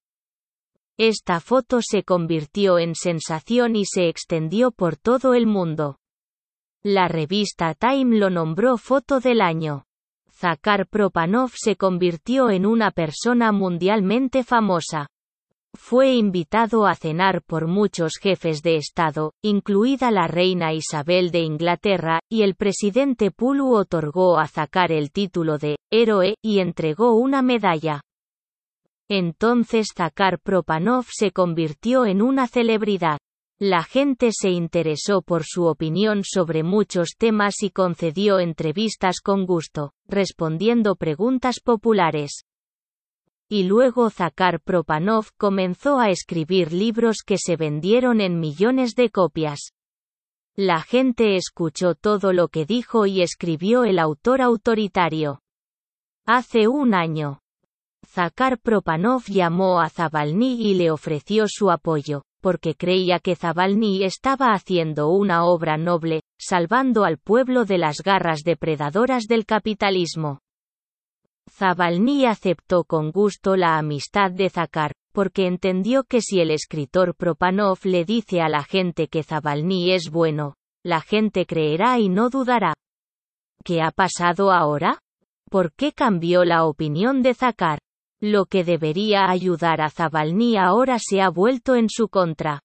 Esta 0.98 1.42
foto 1.42 1.80
se 1.82 2.04
convirtió 2.04 2.80
en 2.80 2.96
sensación 2.96 3.76
y 3.76 3.86
se 3.86 4.08
extendió 4.08 4.72
por 4.72 4.96
todo 4.96 5.34
el 5.34 5.46
mundo. 5.46 5.98
La 6.84 7.08
revista 7.08 7.74
Time 7.74 8.18
lo 8.18 8.30
nombró 8.30 8.78
foto 8.78 9.20
del 9.20 9.42
año. 9.42 9.86
Zakar 10.32 10.88
Propanov 10.88 11.52
se 11.54 11.76
convirtió 11.76 12.50
en 12.50 12.66
una 12.66 12.92
persona 12.92 13.52
mundialmente 13.52 14.44
famosa. 14.44 15.08
Fue 15.74 16.14
invitado 16.14 16.86
a 16.86 16.96
cenar 16.96 17.42
por 17.42 17.68
muchos 17.68 18.14
jefes 18.22 18.62
de 18.62 18.78
Estado, 18.78 19.34
incluida 19.42 20.12
la 20.12 20.28
reina 20.28 20.74
Isabel 20.74 21.32
de 21.32 21.40
Inglaterra, 21.40 22.20
y 22.30 22.44
el 22.44 22.56
presidente 22.56 23.32
Pulu 23.32 23.76
otorgó 23.76 24.40
a 24.40 24.48
Zakar 24.48 24.94
el 24.94 25.12
título 25.12 25.58
de 25.58 25.78
héroe 25.92 26.36
y 26.42 26.60
entregó 26.60 27.16
una 27.16 27.42
medalla. 27.42 28.02
Entonces 29.10 29.90
Zakar 29.96 30.40
Propanov 30.40 31.06
se 31.12 31.32
convirtió 31.32 32.06
en 32.06 32.22
una 32.22 32.48
celebridad. 32.48 33.20
La 33.60 33.84
gente 33.84 34.32
se 34.32 34.50
interesó 34.50 35.22
por 35.22 35.44
su 35.46 35.66
opinión 35.66 36.24
sobre 36.24 36.64
muchos 36.64 37.16
temas 37.18 37.62
y 37.62 37.70
concedió 37.70 38.40
entrevistas 38.40 39.22
con 39.22 39.46
gusto, 39.46 39.94
respondiendo 40.08 40.96
preguntas 40.96 41.62
populares. 41.64 42.46
Y 43.48 43.64
luego 43.64 44.10
Zakar 44.10 44.60
Propanov 44.60 45.28
comenzó 45.38 46.00
a 46.00 46.10
escribir 46.10 46.74
libros 46.74 47.18
que 47.26 47.38
se 47.38 47.56
vendieron 47.56 48.20
en 48.20 48.40
millones 48.40 48.96
de 48.96 49.12
copias. 49.12 49.72
La 50.56 50.82
gente 50.82 51.36
escuchó 51.36 51.96
todo 51.96 52.34
lo 52.34 52.48
que 52.48 52.66
dijo 52.66 53.06
y 53.06 53.22
escribió 53.22 53.84
el 53.84 54.00
autor 54.00 54.42
autoritario. 54.42 55.42
Hace 56.26 56.68
un 56.68 56.96
año. 56.96 57.45
Zakar 58.16 58.60
Propanov 58.60 59.26
llamó 59.28 59.82
a 59.82 59.90
Zabalny 59.90 60.54
y 60.54 60.76
le 60.76 60.90
ofreció 60.90 61.48
su 61.50 61.70
apoyo, 61.70 62.22
porque 62.40 62.74
creía 62.74 63.20
que 63.20 63.36
Zabalny 63.36 64.06
estaba 64.06 64.54
haciendo 64.54 65.10
una 65.10 65.44
obra 65.44 65.76
noble, 65.76 66.22
salvando 66.40 67.04
al 67.04 67.18
pueblo 67.18 67.66
de 67.66 67.78
las 67.78 67.98
garras 67.98 68.44
depredadoras 68.46 69.26
del 69.26 69.46
capitalismo. 69.46 70.40
Zabalny 71.52 72.26
aceptó 72.26 72.86
con 72.86 73.12
gusto 73.12 73.58
la 73.58 73.78
amistad 73.78 74.32
de 74.32 74.50
Zakar, 74.50 74.94
porque 75.12 75.46
entendió 75.46 76.06
que 76.06 76.22
si 76.22 76.40
el 76.40 76.52
escritor 76.52 77.16
Propanov 77.16 77.80
le 77.84 78.06
dice 78.06 78.40
a 78.40 78.48
la 78.48 78.64
gente 78.64 79.10
que 79.10 79.24
Zabalny 79.24 79.92
es 79.92 80.10
bueno, 80.10 80.56
la 80.86 81.02
gente 81.02 81.46
creerá 81.46 82.00
y 82.00 82.08
no 82.08 82.30
dudará. 82.30 82.76
¿Qué 83.66 83.82
ha 83.82 83.92
pasado 83.92 84.54
ahora? 84.54 85.00
¿Por 85.50 85.74
qué 85.74 85.92
cambió 85.92 86.46
la 86.46 86.64
opinión 86.64 87.22
de 87.22 87.34
Zakar? 87.34 87.80
Lo 88.28 88.48
que 88.48 88.64
debería 88.64 89.30
ayudar 89.30 89.82
a 89.82 89.92
Zabalny 89.92 90.58
ahora 90.58 90.98
se 90.98 91.22
ha 91.22 91.30
vuelto 91.30 91.76
en 91.76 91.90
su 91.92 92.10
contra. 92.10 92.64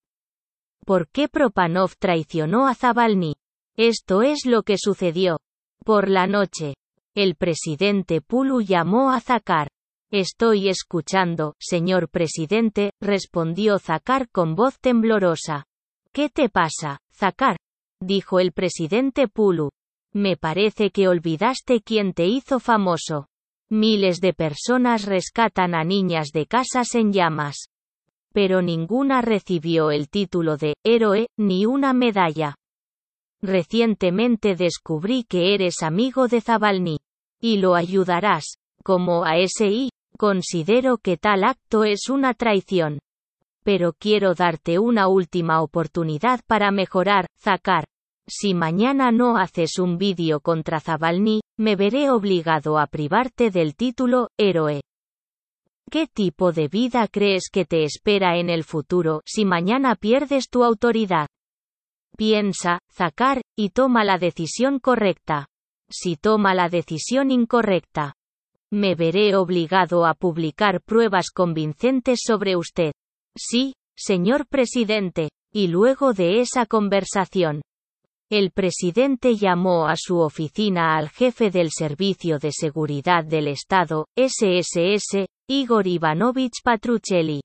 ¿Por 0.87 1.11
qué 1.11 1.29
Propanov 1.29 1.97
traicionó 1.99 2.67
a 2.67 2.75
Zabalny? 2.75 3.35
Esto 3.76 4.23
es 4.23 4.47
lo 4.47 4.62
que 4.62 4.79
sucedió. 4.79 5.38
Por 5.85 6.09
la 6.09 6.26
noche, 6.26 6.76
el 7.14 7.35
presidente 7.35 8.23
Pulu 8.23 8.62
llamó 8.62 9.11
a 9.11 9.21
Zakar. 9.21 9.69
Estoy 10.11 10.71
escuchando, 10.71 11.57
señor 11.59 12.09
presidente, 12.09 12.93
respondió 12.99 13.79
Zakar 13.79 14.31
con 14.31 14.55
voz 14.55 14.81
temblorosa. 14.81 15.67
¿Qué 16.14 16.31
te 16.31 16.49
pasa, 16.49 17.00
Zakar? 17.12 17.59
dijo 18.00 18.40
el 18.40 18.52
presidente 18.52 19.29
Pulu. 19.29 19.69
Me 20.14 20.38
parece 20.38 20.90
que 20.90 21.07
olvidaste 21.07 21.83
quién 21.83 22.14
te 22.14 22.25
hizo 22.25 22.61
famoso. 22.61 23.26
Miles 23.73 24.21
de 24.21 24.33
personas 24.33 25.05
rescatan 25.05 25.77
a 25.77 25.85
niñas 25.85 26.33
de 26.33 26.47
casas 26.47 26.95
en 26.97 27.12
llamas. 27.12 27.69
pero 28.33 28.62
ninguna 28.62 29.23
recibió 29.23 29.91
el 29.91 30.09
título 30.09 30.57
de 30.57 30.75
héroe, 30.85 31.29
ni 31.37 31.67
una 31.67 31.93
medalla. 31.93 32.55
Recientemente 33.43 34.55
descubrí 34.55 35.25
que 35.25 35.55
eres 35.55 35.83
amigo 35.83 36.29
de 36.29 36.41
Zabalny. 36.41 36.99
Y 37.41 37.57
lo 37.57 37.75
ayudarás. 37.75 38.57
Como 38.85 39.25
ASI, 39.25 39.91
considero 40.17 40.99
que 40.99 41.17
tal 41.17 41.45
acto 41.45 41.85
es 41.85 42.09
una 42.09 42.35
traición. 42.35 43.00
Pero 43.65 43.95
quiero 43.99 44.35
darte 44.35 44.79
una 44.79 45.09
última 45.09 45.61
oportunidad 45.61 46.41
para 46.47 46.71
mejorar, 46.71 47.27
Zakar. 47.39 47.85
Si 48.33 48.55
mañana 48.55 49.11
no 49.11 49.37
haces 49.37 49.81
un 49.81 49.99
vídeo 49.99 50.39
contra 50.39 50.79
Zabalny, 50.79 51.41
me 51.59 51.75
veré 51.75 52.11
obligado 52.11 52.79
a 52.79 52.87
privarte 52.87 53.51
del 53.51 53.75
título, 53.75 54.29
héroe. 54.39 54.83
¿Qué 55.91 56.07
tipo 56.07 56.53
de 56.53 56.69
vida 56.69 57.09
crees 57.11 57.49
que 57.51 57.65
te 57.65 57.83
espera 57.83 58.39
en 58.39 58.49
el 58.49 58.63
futuro 58.63 59.21
si 59.27 59.45
mañana 59.45 59.97
pierdes 59.97 60.49
tu 60.49 60.63
autoridad? 60.63 61.27
Piensa, 62.17 62.79
Zakar, 62.93 63.43
y 63.59 63.71
toma 63.71 64.05
la 64.05 64.17
decisión 64.17 64.79
correcta. 64.79 65.49
Si 65.91 66.15
toma 66.15 66.55
la 66.55 66.69
decisión 66.69 67.33
incorrecta, 67.33 68.15
me 68.71 68.95
veré 68.95 69.35
obligado 69.35 70.07
a 70.07 70.15
publicar 70.15 70.81
pruebas 70.83 71.31
convincentes 71.35 72.21
sobre 72.25 72.55
usted. 72.55 72.93
Sí, 73.37 73.75
señor 73.97 74.47
presidente. 74.47 75.31
Y 75.53 75.67
luego 75.67 76.13
de 76.13 76.41
esa 76.41 76.65
conversación, 76.65 77.63
el 78.31 78.53
presidente 78.53 79.35
llamó 79.35 79.89
a 79.89 79.97
su 79.97 80.21
oficina 80.21 80.97
al 80.97 81.09
jefe 81.09 81.51
del 81.51 81.71
Servicio 81.73 82.39
de 82.39 82.53
Seguridad 82.53 83.25
del 83.25 83.49
Estado, 83.49 84.07
SSS, 84.17 85.27
Igor 85.49 85.89
Ivanovich 85.89 86.63
Patruchelli. 86.63 87.41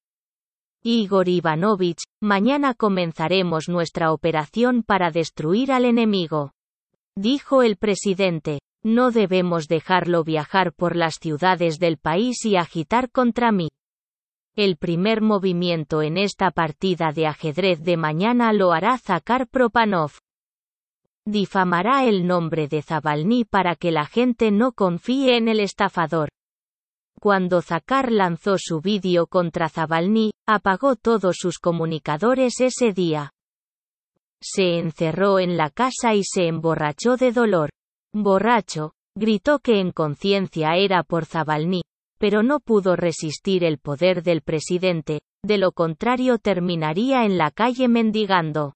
Igor 0.84 1.27
Ivanovich, 1.27 2.04
mañana 2.22 2.75
comenzaremos 2.75 3.68
nuestra 3.68 4.13
operación 4.13 4.84
para 4.84 5.10
destruir 5.10 5.72
al 5.72 5.86
enemigo. 5.86 6.51
Dijo 7.18 7.63
el 7.63 7.77
presidente, 7.77 8.60
no 8.84 9.10
debemos 9.10 9.68
dejarlo 9.68 10.24
viajar 10.24 10.72
por 10.72 10.96
las 10.96 11.15
ciudades 11.15 11.80
del 11.80 11.98
país 11.98 12.46
y 12.46 12.58
agitar 12.58 13.10
contra 13.10 13.51
mí. 13.51 13.70
El 14.56 14.77
primer 14.77 15.22
movimiento 15.22 16.04
en 16.04 16.18
esta 16.18 16.51
partida 16.51 17.12
de 17.12 17.25
ajedrez 17.25 17.84
de 17.84 17.98
mañana 17.98 18.54
lo 18.54 18.72
hará 18.72 19.00
Zakar 19.00 19.48
Propanov. 19.48 20.20
Difamará 21.27 22.05
el 22.05 22.27
nombre 22.27 22.67
de 22.67 22.84
Zabalny 22.84 23.46
para 23.46 23.75
que 23.75 23.91
la 23.91 24.05
gente 24.05 24.51
no 24.51 24.74
confíe 24.74 25.38
en 25.38 25.48
el 25.48 25.60
estafador. 25.60 26.29
Cuando 27.20 27.63
Zakar 27.63 28.12
lanzó 28.12 28.58
su 28.60 28.79
vídeo 28.79 29.25
contra 29.25 29.67
Zabalny, 29.67 30.32
apagó 30.48 30.96
todos 30.96 31.38
sus 31.39 31.58
comunicadores 31.58 32.62
ese 32.62 32.94
día. 32.94 33.32
Se 34.39 34.77
encerró 34.77 35.39
en 35.39 35.58
la 35.58 35.72
casa 35.72 36.13
y 36.13 36.24
se 36.24 36.48
emborrachó 36.48 37.17
de 37.17 37.32
dolor. 37.32 37.72
Borracho, 38.13 38.91
gritó 39.17 39.58
que 39.58 39.79
en 39.79 39.91
conciencia 39.91 40.75
era 40.75 41.01
por 41.01 41.25
Zabalny, 41.25 41.82
pero 42.20 42.44
no 42.44 42.60
pudo 42.60 42.96
resistir 42.96 43.63
el 43.63 43.79
poder 43.79 44.22
del 44.22 44.44
presidente, 44.44 45.22
de 45.44 45.58
lo 45.58 45.72
contrario 45.72 46.38
terminaría 46.38 47.25
en 47.25 47.39
la 47.39 47.50
calle 47.50 47.88
mendigando. 47.88 48.75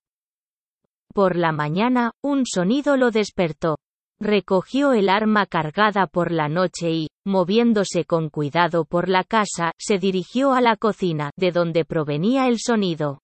Por 1.13 1.35
la 1.35 1.51
mañana, 1.51 2.11
un 2.21 2.45
sonido 2.45 2.97
lo 2.97 3.11
despertó. 3.11 3.77
Recogió 4.19 4.91
el 4.93 5.09
arma 5.09 5.45
cargada 5.45 6.05
por 6.05 6.31
la 6.31 6.49
noche 6.49 6.91
y, 6.91 7.07
moviéndose 7.25 8.05
con 8.05 8.29
cuidado 8.29 8.85
por 8.85 9.07
la 9.07 9.23
casa, 9.23 9.71
se 9.77 9.97
dirigió 9.97 10.53
a 10.53 10.61
la 10.61 10.75
cocina, 10.75 11.31
de 11.37 11.51
donde 11.51 11.85
provenía 11.85 12.47
el 12.47 12.59
sonido. 12.59 13.21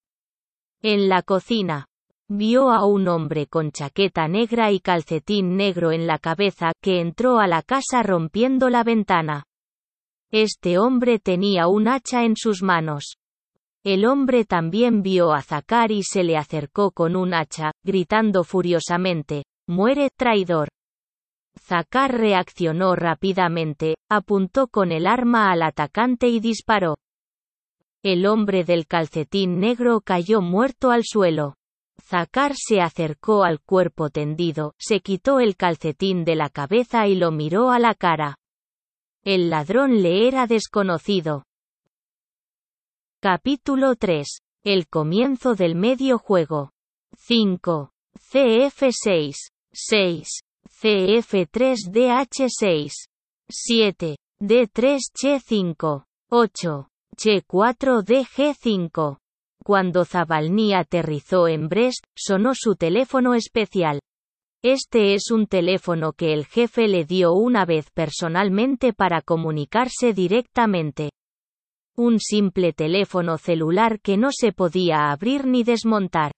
En 0.82 1.10
la 1.10 1.22
cocina, 1.22 1.88
vio 2.30 2.72
a 2.72 2.86
un 2.86 3.08
hombre 3.08 3.48
con 3.48 3.72
chaqueta 3.72 4.28
negra 4.28 4.72
y 4.72 4.80
calcetín 4.80 5.58
negro 5.58 5.92
en 5.92 6.08
la 6.08 6.18
cabeza, 6.18 6.72
que 6.82 7.02
entró 7.02 7.40
a 7.40 7.48
la 7.48 7.62
casa 7.62 8.02
rompiendo 8.02 8.70
la 8.70 8.84
ventana. 8.84 9.44
Este 10.32 10.78
hombre 10.80 11.20
tenía 11.20 11.68
un 11.68 11.88
hacha 11.88 12.24
en 12.24 12.36
sus 12.36 12.64
manos. 12.64 13.18
El 13.86 14.06
hombre 14.06 14.46
también 14.46 15.04
vio 15.04 15.32
a 15.32 15.44
Zakar 15.44 15.92
y 15.92 16.02
se 16.02 16.24
le 16.24 16.38
acercó 16.38 16.90
con 16.90 17.16
un 17.16 17.36
hacha, 17.36 17.72
gritando 17.84 18.44
furiosamente, 18.44 19.44
Muere, 19.68 20.10
traidor. 20.18 20.70
Zakar 21.60 22.18
reaccionó 22.18 22.96
rápidamente, 22.96 23.94
apuntó 24.10 24.70
con 24.70 24.92
el 24.92 25.06
arma 25.06 25.52
al 25.52 25.62
atacante 25.62 26.28
y 26.28 26.40
disparó. 26.40 26.98
El 28.04 28.26
hombre 28.26 28.64
del 28.64 28.88
calcetín 28.88 29.60
negro 29.60 30.02
cayó 30.02 30.42
muerto 30.42 30.90
al 30.90 31.04
suelo. 31.04 31.54
Zakar 32.02 32.54
se 32.56 32.82
acercó 32.82 33.44
al 33.44 33.60
cuerpo 33.62 34.10
tendido, 34.10 34.74
se 34.80 35.00
quitó 35.02 35.40
el 35.40 35.56
calcetín 35.56 36.26
de 36.26 36.36
la 36.36 36.50
cabeza 36.50 37.06
y 37.06 37.16
lo 37.16 37.30
miró 37.30 37.70
a 37.70 37.78
la 37.78 37.94
cara. 37.94 38.38
El 39.24 39.52
ladrón 39.52 40.02
le 40.02 40.28
era 40.28 40.48
desconocido. 40.48 41.44
Capítulo 43.28 43.96
3. 43.96 44.24
El 44.64 44.88
comienzo 44.88 45.56
del 45.56 45.74
medio 45.74 46.20
juego. 46.20 46.70
5. 47.18 47.90
CF6. 48.32 49.34
6. 49.74 50.28
CF3DH6. 50.70 52.92
7. 53.50 54.18
D3Ch5. 54.40 56.04
8. 56.30 56.88
Ch4DG5. 57.18 59.18
Cuando 59.64 60.06
Zabalny 60.06 60.76
aterrizó 60.76 61.48
en 61.48 61.68
Brest, 61.68 62.04
sonó 62.16 62.52
su 62.54 62.76
teléfono 62.76 63.34
especial. 63.34 64.02
Este 64.64 65.16
es 65.16 65.32
un 65.32 65.48
teléfono 65.48 66.14
que 66.14 66.32
el 66.32 66.46
jefe 66.46 66.88
le 66.88 67.06
dio 67.06 67.34
una 67.34 67.66
vez 67.66 67.90
personalmente 67.90 68.94
para 68.94 69.24
comunicarse 69.24 70.14
directamente. 70.14 71.10
Un 71.98 72.20
simple 72.20 72.74
teléfono 72.74 73.38
celular 73.38 74.02
que 74.02 74.18
no 74.18 74.30
se 74.34 74.52
podía 74.52 75.12
abrir 75.12 75.46
ni 75.48 75.64
desmontar 75.64 76.34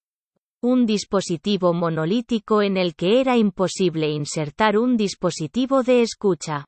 un 0.61 0.85
dispositivo 0.85 1.73
monolítico 1.73 2.61
en 2.61 2.77
el 2.77 2.95
que 2.95 3.21
era 3.21 3.37
imposible 3.37 4.09
insertar 4.09 4.77
un 4.77 4.97
dispositivo 4.97 5.81
de 5.81 6.01
escucha. 6.01 6.65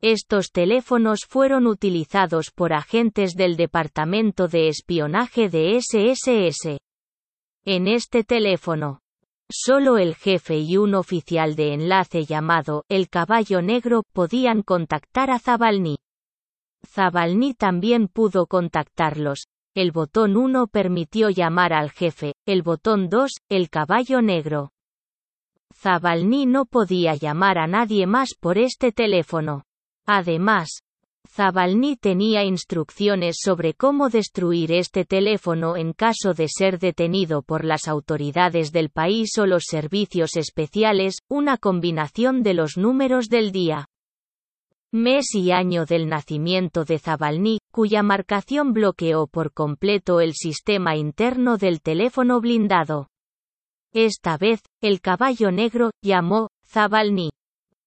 Estos 0.00 0.52
teléfonos 0.52 1.20
fueron 1.28 1.66
utilizados 1.66 2.52
por 2.52 2.72
agentes 2.72 3.34
del 3.34 3.56
Departamento 3.56 4.46
de 4.46 4.68
Espionaje 4.68 5.48
de 5.48 5.80
SSS. 5.80 6.78
En 7.64 7.88
este 7.88 8.22
teléfono, 8.22 9.00
solo 9.50 9.98
el 9.98 10.14
jefe 10.14 10.58
y 10.58 10.76
un 10.76 10.94
oficial 10.94 11.56
de 11.56 11.74
enlace 11.74 12.24
llamado 12.24 12.84
el 12.88 13.08
Caballo 13.08 13.62
Negro 13.62 14.04
podían 14.12 14.62
contactar 14.62 15.30
a 15.30 15.40
Zabalny. 15.40 15.96
Zabalny 16.84 17.54
también 17.54 18.08
pudo 18.08 18.46
contactarlos, 18.46 19.46
el 19.74 19.92
botón 19.92 20.36
1 20.36 20.68
permitió 20.68 21.28
llamar 21.28 21.74
al 21.74 21.90
jefe, 21.90 22.34
el 22.46 22.62
botón 22.62 23.10
2, 23.10 23.30
el 23.50 23.68
caballo 23.68 24.22
negro. 24.22 24.72
Zabalny 25.74 26.46
no 26.46 26.64
podía 26.64 27.14
llamar 27.14 27.58
a 27.58 27.66
nadie 27.66 28.06
más 28.06 28.30
por 28.38 28.56
este 28.56 28.92
teléfono. 28.92 29.64
Además, 30.06 30.80
Zabalny 31.28 31.96
tenía 31.96 32.44
instrucciones 32.44 33.36
sobre 33.42 33.74
cómo 33.74 34.08
destruir 34.08 34.72
este 34.72 35.04
teléfono 35.04 35.76
en 35.76 35.92
caso 35.92 36.32
de 36.32 36.48
ser 36.48 36.78
detenido 36.78 37.42
por 37.42 37.64
las 37.64 37.88
autoridades 37.88 38.72
del 38.72 38.88
país 38.88 39.36
o 39.38 39.44
los 39.44 39.64
servicios 39.66 40.36
especiales, 40.36 41.18
una 41.28 41.58
combinación 41.58 42.42
de 42.42 42.54
los 42.54 42.78
números 42.78 43.28
del 43.28 43.52
día 43.52 43.88
mes 44.92 45.34
y 45.34 45.50
año 45.50 45.84
del 45.84 46.08
nacimiento 46.08 46.84
de 46.84 46.98
Zabalny, 46.98 47.58
cuya 47.72 48.02
marcación 48.02 48.72
bloqueó 48.72 49.26
por 49.26 49.52
completo 49.52 50.20
el 50.20 50.34
sistema 50.34 50.96
interno 50.96 51.58
del 51.58 51.82
teléfono 51.82 52.40
blindado. 52.40 53.08
Esta 53.92 54.36
vez, 54.36 54.62
el 54.82 55.00
caballo 55.00 55.50
negro, 55.50 55.90
llamó, 56.02 56.48
Zabalny. 56.66 57.30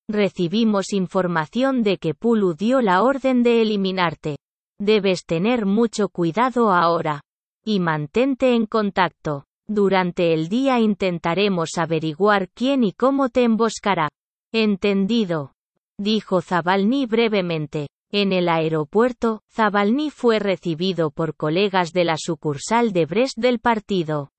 Recibimos 0.09 0.93
información 0.93 1.83
de 1.83 1.97
que 1.97 2.13
Pulu 2.15 2.55
dio 2.55 2.81
la 2.81 3.03
orden 3.03 3.43
de 3.43 3.61
eliminarte. 3.61 4.37
Debes 4.79 5.25
tener 5.25 5.65
mucho 5.65 6.09
cuidado 6.09 6.71
ahora. 6.71 7.21
Y 7.63 7.79
mantente 7.79 8.55
en 8.55 8.65
contacto. 8.65 9.45
Durante 9.67 10.33
el 10.33 10.49
día 10.49 10.79
intentaremos 10.79 11.77
averiguar 11.77 12.49
quién 12.55 12.83
y 12.83 12.93
cómo 12.93 13.29
te 13.29 13.43
emboscará. 13.43 14.09
Entendido 14.51 15.51
dijo 15.99 16.41
Zabalny 16.41 17.05
brevemente. 17.05 17.89
En 18.11 18.33
el 18.33 18.49
aeropuerto, 18.49 19.43
Zabalny 19.51 20.09
fue 20.09 20.39
recibido 20.39 21.11
por 21.11 21.35
colegas 21.35 21.93
de 21.93 22.05
la 22.05 22.15
sucursal 22.17 22.91
de 22.91 23.05
Brest 23.05 23.37
del 23.37 23.59
partido. 23.59 24.31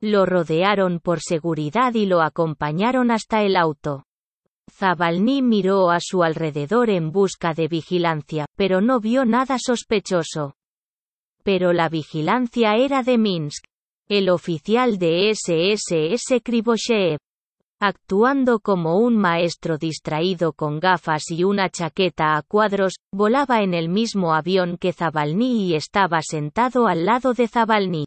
Lo 0.00 0.26
rodearon 0.26 1.00
por 1.00 1.20
seguridad 1.20 1.94
y 1.94 2.06
lo 2.06 2.20
acompañaron 2.20 3.10
hasta 3.10 3.42
el 3.42 3.56
auto. 3.56 4.04
Zabalny 4.70 5.42
miró 5.42 5.90
a 5.90 5.98
su 6.00 6.22
alrededor 6.22 6.90
en 6.90 7.10
busca 7.10 7.52
de 7.52 7.66
vigilancia, 7.66 8.46
pero 8.56 8.80
no 8.80 9.00
vio 9.00 9.24
nada 9.24 9.56
sospechoso. 9.58 10.54
Pero 11.42 11.72
la 11.72 11.88
vigilancia 11.88 12.76
era 12.76 13.02
de 13.02 13.18
Minsk. 13.18 13.64
El 14.08 14.28
oficial 14.28 14.98
de 14.98 15.32
SSS 15.34 16.40
Krivoshev, 16.42 17.18
actuando 17.80 18.60
como 18.60 18.98
un 18.98 19.16
maestro 19.16 19.78
distraído 19.78 20.52
con 20.52 20.80
gafas 20.80 21.30
y 21.30 21.44
una 21.44 21.68
chaqueta 21.68 22.36
a 22.36 22.42
cuadros, 22.42 22.94
volaba 23.12 23.62
en 23.62 23.74
el 23.74 23.88
mismo 23.88 24.34
avión 24.34 24.78
que 24.78 24.92
Zabalny 24.92 25.66
y 25.66 25.74
estaba 25.74 26.22
sentado 26.22 26.86
al 26.86 27.04
lado 27.04 27.34
de 27.34 27.48
Zabalny. 27.48 28.06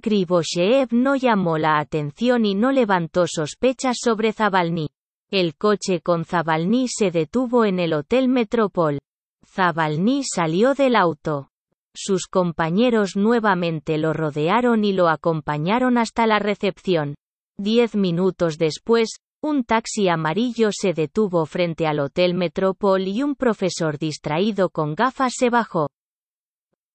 Krivoshev 0.00 0.88
no 0.92 1.16
llamó 1.16 1.58
la 1.58 1.78
atención 1.78 2.46
y 2.46 2.54
no 2.54 2.72
levantó 2.72 3.26
sospechas 3.26 3.98
sobre 4.00 4.32
Zabalny. 4.32 4.88
El 5.30 5.54
coche 5.56 6.00
con 6.00 6.24
Zabalny 6.24 6.88
se 6.88 7.10
detuvo 7.10 7.64
en 7.64 7.78
el 7.78 7.92
Hotel 7.92 8.28
Metropol. 8.28 8.98
Zabalny 9.46 10.22
salió 10.24 10.74
del 10.74 10.96
auto. 10.96 11.50
Sus 11.94 12.26
compañeros 12.26 13.16
nuevamente 13.16 13.98
lo 13.98 14.12
rodearon 14.12 14.84
y 14.84 14.92
lo 14.92 15.08
acompañaron 15.08 15.98
hasta 15.98 16.26
la 16.26 16.38
recepción. 16.38 17.14
Diez 17.62 17.94
minutos 17.94 18.56
después, 18.56 19.10
un 19.42 19.64
taxi 19.64 20.08
amarillo 20.08 20.70
se 20.72 20.94
detuvo 20.94 21.44
frente 21.44 21.86
al 21.86 22.00
Hotel 22.00 22.32
Metropol 22.32 23.06
y 23.06 23.22
un 23.22 23.34
profesor 23.34 23.98
distraído 23.98 24.70
con 24.70 24.94
gafas 24.94 25.34
se 25.36 25.50
bajó. 25.50 25.90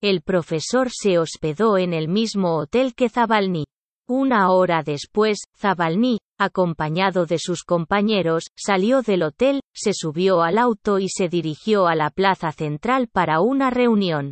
El 0.02 0.24
profesor 0.24 0.88
se 0.90 1.20
hospedó 1.20 1.78
en 1.78 1.94
el 1.94 2.08
mismo 2.08 2.58
hotel 2.58 2.96
que 2.96 3.10
Zabalny. 3.10 3.66
Una 4.08 4.50
hora 4.50 4.82
después, 4.82 5.38
Zabalny, 5.56 6.18
acompañado 6.40 7.28
de 7.28 7.38
sus 7.38 7.64
compañeros, 7.64 8.46
salió 8.56 9.04
del 9.04 9.22
hotel, 9.22 9.62
se 9.72 9.92
subió 9.94 10.42
al 10.42 10.58
auto 10.58 10.98
y 10.98 11.10
se 11.10 11.30
dirigió 11.30 11.86
a 11.86 11.94
la 11.94 12.10
plaza 12.10 12.52
central 12.52 13.08
para 13.08 13.40
una 13.40 13.70
reunión. 13.70 14.32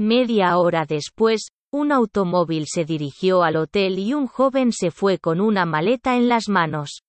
Media 0.00 0.58
hora 0.58 0.84
después, 0.84 1.46
un 1.72 1.90
automóvil 1.90 2.66
se 2.66 2.84
dirigió 2.84 3.42
al 3.42 3.56
hotel 3.56 3.98
y 3.98 4.12
un 4.12 4.26
joven 4.26 4.72
se 4.72 4.90
fue 4.90 5.18
con 5.18 5.40
una 5.40 5.64
maleta 5.64 6.16
en 6.16 6.28
las 6.28 6.48
manos. 6.48 7.02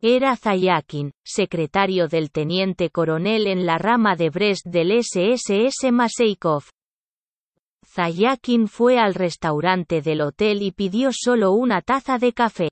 Era 0.00 0.36
Zayakin, 0.36 1.12
secretario 1.24 2.06
del 2.06 2.30
teniente 2.30 2.90
coronel 2.90 3.46
en 3.46 3.64
la 3.64 3.78
rama 3.78 4.14
de 4.14 4.28
Brest 4.28 4.66
del 4.66 5.02
SSS 5.02 5.90
Maseikov. 5.90 6.64
Zayakin 7.86 8.68
fue 8.68 8.98
al 8.98 9.14
restaurante 9.14 10.02
del 10.02 10.20
hotel 10.20 10.62
y 10.62 10.72
pidió 10.72 11.10
solo 11.12 11.52
una 11.52 11.80
taza 11.80 12.18
de 12.18 12.34
café. 12.34 12.68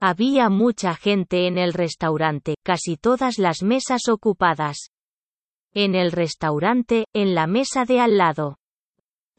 Había 0.00 0.48
mucha 0.48 0.96
gente 0.96 1.46
en 1.46 1.58
el 1.58 1.74
restaurante, 1.74 2.56
casi 2.64 2.96
todas 2.96 3.38
las 3.38 3.62
mesas 3.62 4.08
ocupadas. 4.08 4.88
En 5.74 5.94
el 5.94 6.10
restaurante, 6.10 7.04
en 7.12 7.34
la 7.34 7.46
mesa 7.46 7.84
de 7.84 8.00
al 8.00 8.16
lado. 8.16 8.56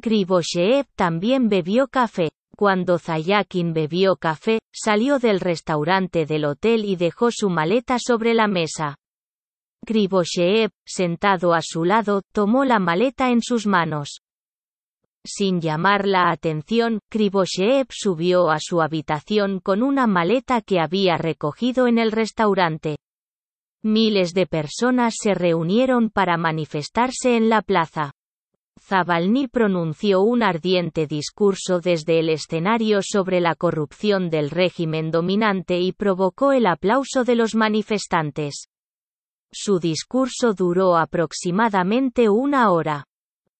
Krivoshev 0.03 0.85
también 0.97 1.47
bebió 1.47 1.87
café. 1.87 2.31
Cuando 2.57 2.99
Zayakin 2.99 3.71
bebió 3.71 4.17
café, 4.17 4.59
salió 4.69 5.17
del 5.17 5.39
restaurante 5.39 6.25
del 6.25 6.43
hotel 6.43 6.83
y 6.83 6.97
dejó 6.97 7.29
su 7.31 7.49
maleta 7.49 7.99
sobre 7.99 8.33
la 8.33 8.49
mesa. 8.49 8.97
Krivoshev, 9.85 10.71
sentado 10.85 11.53
a 11.53 11.61
su 11.61 11.85
lado, 11.85 12.21
tomó 12.33 12.65
la 12.65 12.79
maleta 12.79 13.31
en 13.31 13.41
sus 13.41 13.65
manos. 13.65 14.19
Sin 15.23 15.61
llamar 15.61 16.05
la 16.05 16.31
atención, 16.31 16.99
Krivoshev 17.09 17.87
subió 17.89 18.51
a 18.51 18.57
su 18.59 18.81
habitación 18.81 19.61
con 19.61 19.81
una 19.81 20.05
maleta 20.05 20.59
que 20.59 20.81
había 20.81 21.15
recogido 21.15 21.87
en 21.87 21.97
el 21.97 22.11
restaurante. 22.11 22.97
Miles 23.83 24.33
de 24.33 24.47
personas 24.47 25.15
se 25.17 25.33
reunieron 25.33 26.09
para 26.09 26.35
manifestarse 26.35 27.37
en 27.37 27.47
la 27.47 27.61
plaza. 27.61 28.11
Zabalny 28.85 29.47
pronunció 29.47 30.21
un 30.23 30.43
ardiente 30.43 31.07
discurso 31.07 31.79
desde 31.79 32.19
el 32.19 32.27
escenario 32.27 32.99
sobre 33.01 33.39
la 33.39 33.55
corrupción 33.55 34.29
del 34.29 34.49
régimen 34.49 35.09
dominante 35.09 35.79
y 35.79 35.93
provocó 35.93 36.51
el 36.51 36.65
aplauso 36.65 37.23
de 37.23 37.35
los 37.35 37.55
manifestantes. 37.55 38.67
Su 39.53 39.79
discurso 39.79 40.53
duró 40.53 40.97
aproximadamente 40.97 42.27
una 42.27 42.71
hora. 42.71 43.05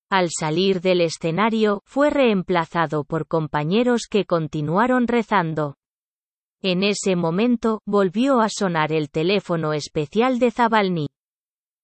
Al 0.10 0.30
salir 0.30 0.82
del 0.82 1.00
escenario, 1.00 1.82
fue 1.86 2.10
reemplazado 2.10 3.06
por 3.06 3.26
compañeros 3.26 4.08
que 4.10 4.26
continuaron 4.26 5.08
rezando. 5.08 5.78
En 6.62 6.84
ese 6.84 7.16
momento, 7.16 7.80
volvió 7.86 8.42
a 8.42 8.50
sonar 8.50 8.92
el 8.92 9.10
teléfono 9.10 9.72
especial 9.72 10.38
de 10.40 10.52
Zabalny. 10.52 11.08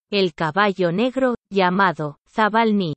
El 0.09 0.33
caballo 0.33 0.91
negro, 0.91 1.35
llamado, 1.49 2.17
Zabalny, 2.27 2.95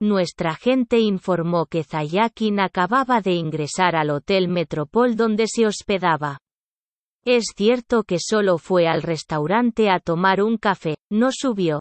nuestra 0.00 0.54
gente 0.54 0.98
informó 0.98 1.66
que 1.66 1.84
Zayakin 1.84 2.58
acababa 2.58 3.20
de 3.20 3.32
ingresar 3.32 3.96
al 3.96 4.10
Hotel 4.10 4.48
Metropol 4.48 5.14
donde 5.14 5.46
se 5.46 5.66
hospedaba. 5.66 6.38
Es 7.24 7.52
cierto 7.54 8.04
que 8.04 8.16
solo 8.18 8.56
fue 8.56 8.88
al 8.88 9.02
restaurante 9.02 9.90
a 9.90 10.00
tomar 10.00 10.42
un 10.42 10.56
café, 10.56 10.94
no 11.10 11.30
subió. 11.32 11.80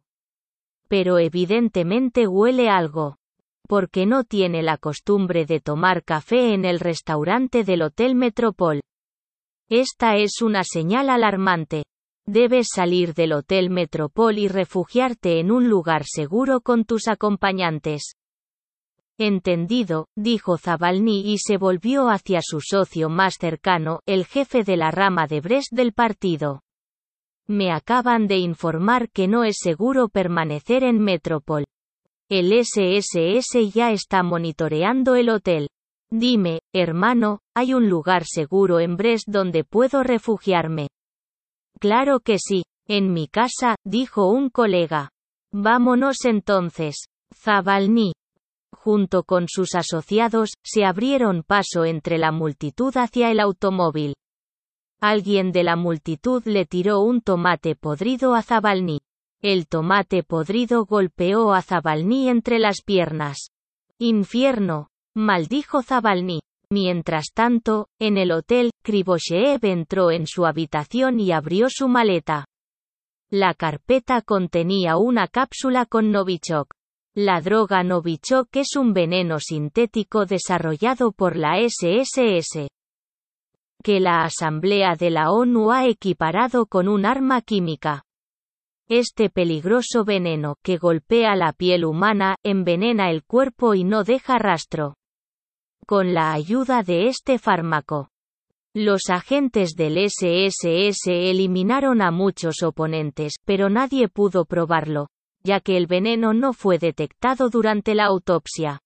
Pero 0.89 1.17
evidentemente 1.17 2.27
huele 2.27 2.69
algo. 2.69 3.15
Porque 3.67 4.05
no 4.05 4.23
tiene 4.23 4.63
la 4.63 4.77
costumbre 4.77 5.45
de 5.45 5.61
tomar 5.61 6.03
café 6.03 6.53
en 6.53 6.65
el 6.65 6.79
restaurante 6.79 7.63
del 7.63 7.83
Hotel 7.83 8.15
Metropol. 8.15 8.81
Esta 9.69 10.17
es 10.17 10.41
una 10.41 10.63
señal 10.63 11.09
alarmante. 11.09 11.83
Debes 12.31 12.67
salir 12.75 13.15
del 13.15 13.33
Hotel 13.33 13.71
Metropol 13.71 14.37
y 14.37 14.47
refugiarte 14.47 15.39
en 15.39 15.49
un 15.49 15.67
lugar 15.67 16.03
seguro 16.05 16.61
con 16.61 16.85
tus 16.85 17.07
acompañantes. 17.07 18.17
Entendido, 19.17 20.05
dijo 20.15 20.59
Zabalny 20.59 21.21
y 21.21 21.39
se 21.39 21.57
volvió 21.57 22.07
hacia 22.09 22.41
su 22.43 22.61
socio 22.61 23.09
más 23.09 23.37
cercano, 23.39 24.01
el 24.05 24.27
jefe 24.27 24.63
de 24.63 24.77
la 24.77 24.91
rama 24.91 25.25
de 25.25 25.41
Brest 25.41 25.71
del 25.71 25.91
partido. 25.91 26.61
Me 27.47 27.71
acaban 27.71 28.27
de 28.27 28.37
informar 28.37 29.09
que 29.09 29.27
no 29.27 29.43
es 29.43 29.57
seguro 29.59 30.07
permanecer 30.07 30.83
en 30.83 30.99
Metropol. 30.99 31.65
El 32.29 32.53
SSS 32.63 33.73
ya 33.73 33.91
está 33.91 34.21
monitoreando 34.21 35.15
el 35.15 35.29
hotel. 35.29 35.67
Dime, 36.11 36.59
hermano, 36.75 37.39
¿hay 37.55 37.73
un 37.73 37.89
lugar 37.89 38.25
seguro 38.25 38.79
en 38.79 38.97
Brest 38.97 39.27
donde 39.27 39.63
puedo 39.63 40.03
refugiarme? 40.03 40.89
Claro 41.79 42.19
que 42.19 42.37
sí, 42.39 42.63
en 42.87 43.13
mi 43.13 43.27
casa, 43.27 43.75
dijo 43.85 44.27
un 44.27 44.49
colega. 44.49 45.09
Vámonos 45.51 46.25
entonces. 46.25 47.05
Zabalny, 47.33 48.13
junto 48.73 49.23
con 49.23 49.45
sus 49.47 49.75
asociados, 49.75 50.51
se 50.63 50.85
abrieron 50.85 51.43
paso 51.43 51.85
entre 51.85 52.17
la 52.17 52.31
multitud 52.31 52.95
hacia 52.95 53.31
el 53.31 53.39
automóvil. 53.39 54.15
Alguien 55.01 55.51
de 55.51 55.63
la 55.63 55.75
multitud 55.75 56.43
le 56.45 56.65
tiró 56.65 56.99
un 57.01 57.21
tomate 57.21 57.75
podrido 57.75 58.35
a 58.35 58.41
Zabalny. 58.41 58.99
El 59.41 59.67
tomate 59.67 60.23
podrido 60.23 60.85
golpeó 60.85 61.53
a 61.53 61.61
Zabalny 61.61 62.27
entre 62.27 62.59
las 62.59 62.81
piernas. 62.85 63.51
Infierno, 63.97 64.89
maldijo 65.15 65.81
Zabalny. 65.81 66.41
Mientras 66.71 67.31
tanto, 67.33 67.87
en 67.99 68.17
el 68.17 68.31
hotel, 68.31 68.69
Krivoshev 68.83 69.65
entró 69.65 70.11
en 70.11 70.27
su 70.27 70.45
habitación 70.45 71.19
y 71.19 71.31
abrió 71.31 71.67
su 71.67 71.87
maleta. 71.87 72.45
La 73.31 73.55
carpeta 73.55 74.21
contenía 74.21 74.97
una 74.97 75.27
cápsula 75.27 75.87
con 75.87 76.11
Novichok. 76.11 76.71
La 77.15 77.41
droga 77.41 77.81
Novichok 77.83 78.55
es 78.55 78.75
un 78.75 78.93
veneno 78.93 79.39
sintético 79.39 80.27
desarrollado 80.27 81.11
por 81.11 81.37
la 81.37 81.57
SSS. 81.59 82.67
Que 83.83 83.99
la 83.99 84.23
Asamblea 84.23 84.95
de 84.95 85.09
la 85.09 85.31
ONU 85.31 85.71
ha 85.71 85.87
equiparado 85.87 86.67
con 86.67 86.87
un 86.87 87.03
arma 87.03 87.41
química. 87.41 88.03
Este 88.87 89.31
peligroso 89.31 90.05
veneno, 90.05 90.55
que 90.63 90.77
golpea 90.77 91.35
la 91.35 91.51
piel 91.51 91.83
humana, 91.83 92.35
envenena 92.43 93.09
el 93.09 93.23
cuerpo 93.23 93.73
y 93.73 93.83
no 93.83 94.03
deja 94.03 94.37
rastro 94.37 94.98
con 95.89 96.13
la 96.13 96.33
ayuda 96.33 96.83
de 96.83 97.07
este 97.07 97.39
fármaco. 97.39 98.11
Los 98.75 99.09
agentes 99.09 99.71
del 99.75 99.97
SSS 99.97 101.07
eliminaron 101.07 102.03
a 102.03 102.11
muchos 102.11 102.61
oponentes, 102.61 103.37
pero 103.43 103.71
nadie 103.71 104.07
pudo 104.07 104.45
probarlo, 104.45 105.07
ya 105.43 105.59
que 105.61 105.77
el 105.77 105.87
veneno 105.87 106.31
no 106.35 106.53
fue 106.53 106.77
detectado 106.77 107.49
durante 107.49 107.95
la 107.95 108.05
autopsia. 108.05 108.81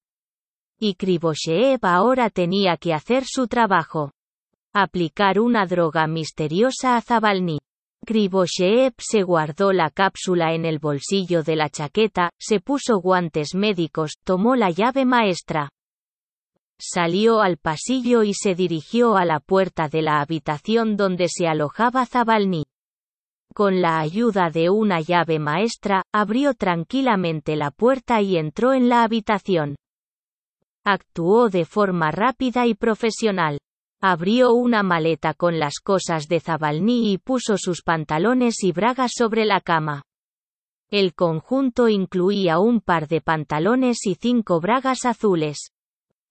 Y 0.80 0.94
Krivoshev 0.94 1.80
ahora 1.82 2.30
tenía 2.30 2.78
que 2.78 2.94
hacer 2.94 3.26
su 3.26 3.50
trabajo. 3.50 4.14
Aplicar 4.74 5.42
una 5.42 5.66
droga 5.66 6.08
misteriosa 6.08 6.96
a 6.96 7.02
Zabalny. 7.02 7.60
Krivoshev 8.06 8.94
se 8.98 9.24
guardó 9.24 9.74
la 9.74 9.90
cápsula 9.90 10.54
en 10.54 10.64
el 10.64 10.80
bolsillo 10.80 11.44
de 11.44 11.58
la 11.58 11.70
chaqueta, 11.70 12.30
se 12.40 12.62
puso 12.62 13.02
guantes 13.02 13.56
médicos, 13.56 14.14
tomó 14.24 14.56
la 14.56 14.70
llave 14.72 15.04
maestra. 15.04 15.70
Salió 16.86 17.40
al 17.40 17.56
pasillo 17.56 18.24
y 18.24 18.34
se 18.34 18.56
dirigió 18.56 19.16
a 19.16 19.24
la 19.24 19.40
puerta 19.40 19.88
de 19.88 20.02
la 20.02 20.20
habitación 20.20 20.98
donde 20.98 21.30
se 21.30 21.48
alojaba 21.48 22.06
Zabalny. 22.06 22.66
Con 23.54 23.82
la 23.82 24.00
ayuda 24.00 24.50
de 24.50 24.70
una 24.70 25.00
llave 25.00 25.40
maestra, 25.40 26.04
abrió 26.12 26.54
tranquilamente 26.56 27.56
la 27.56 27.72
puerta 27.72 28.22
y 28.22 28.36
entró 28.36 28.74
en 28.74 28.90
la 28.90 29.04
habitación. 29.04 29.78
Actuó 30.84 31.50
de 31.50 31.64
forma 31.64 32.12
rápida 32.12 32.68
y 32.68 32.74
profesional. 32.74 33.60
Abrió 34.02 34.52
una 34.52 34.84
maleta 34.84 35.34
con 35.34 35.60
las 35.60 35.76
cosas 35.82 36.28
de 36.28 36.42
Zabalny 36.42 37.14
y 37.14 37.18
puso 37.18 37.58
sus 37.58 37.82
pantalones 37.82 38.62
y 38.62 38.74
bragas 38.74 39.14
sobre 39.16 39.46
la 39.46 39.62
cama. 39.62 40.04
El 40.90 41.14
conjunto 41.14 41.88
incluía 41.88 42.60
un 42.60 42.82
par 42.82 43.08
de 43.08 43.22
pantalones 43.22 44.06
y 44.06 44.16
cinco 44.16 44.60
bragas 44.60 45.06
azules. 45.06 45.70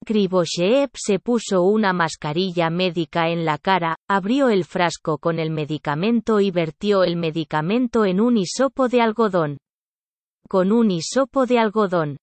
Krivoshev 0.05 0.91
se 0.95 1.21
puso 1.21 1.63
una 1.63 1.93
mascarilla 1.93 2.71
médica 2.71 3.29
en 3.29 3.45
la 3.45 3.57
cara, 3.57 3.97
abrió 4.09 4.49
el 4.49 4.65
frasco 4.65 5.19
con 5.19 5.39
el 5.39 5.51
medicamento 5.51 6.41
y 6.41 6.51
vertió 6.51 7.05
el 7.05 7.17
medicamento 7.17 8.05
en 8.05 8.21
un 8.21 8.37
hisopo 8.37 8.89
de 8.89 9.01
algodón. 9.01 9.59
Con 10.49 10.73
un 10.73 10.91
hisopo 10.91 11.47
de 11.47 11.61
algodón. 11.61 12.17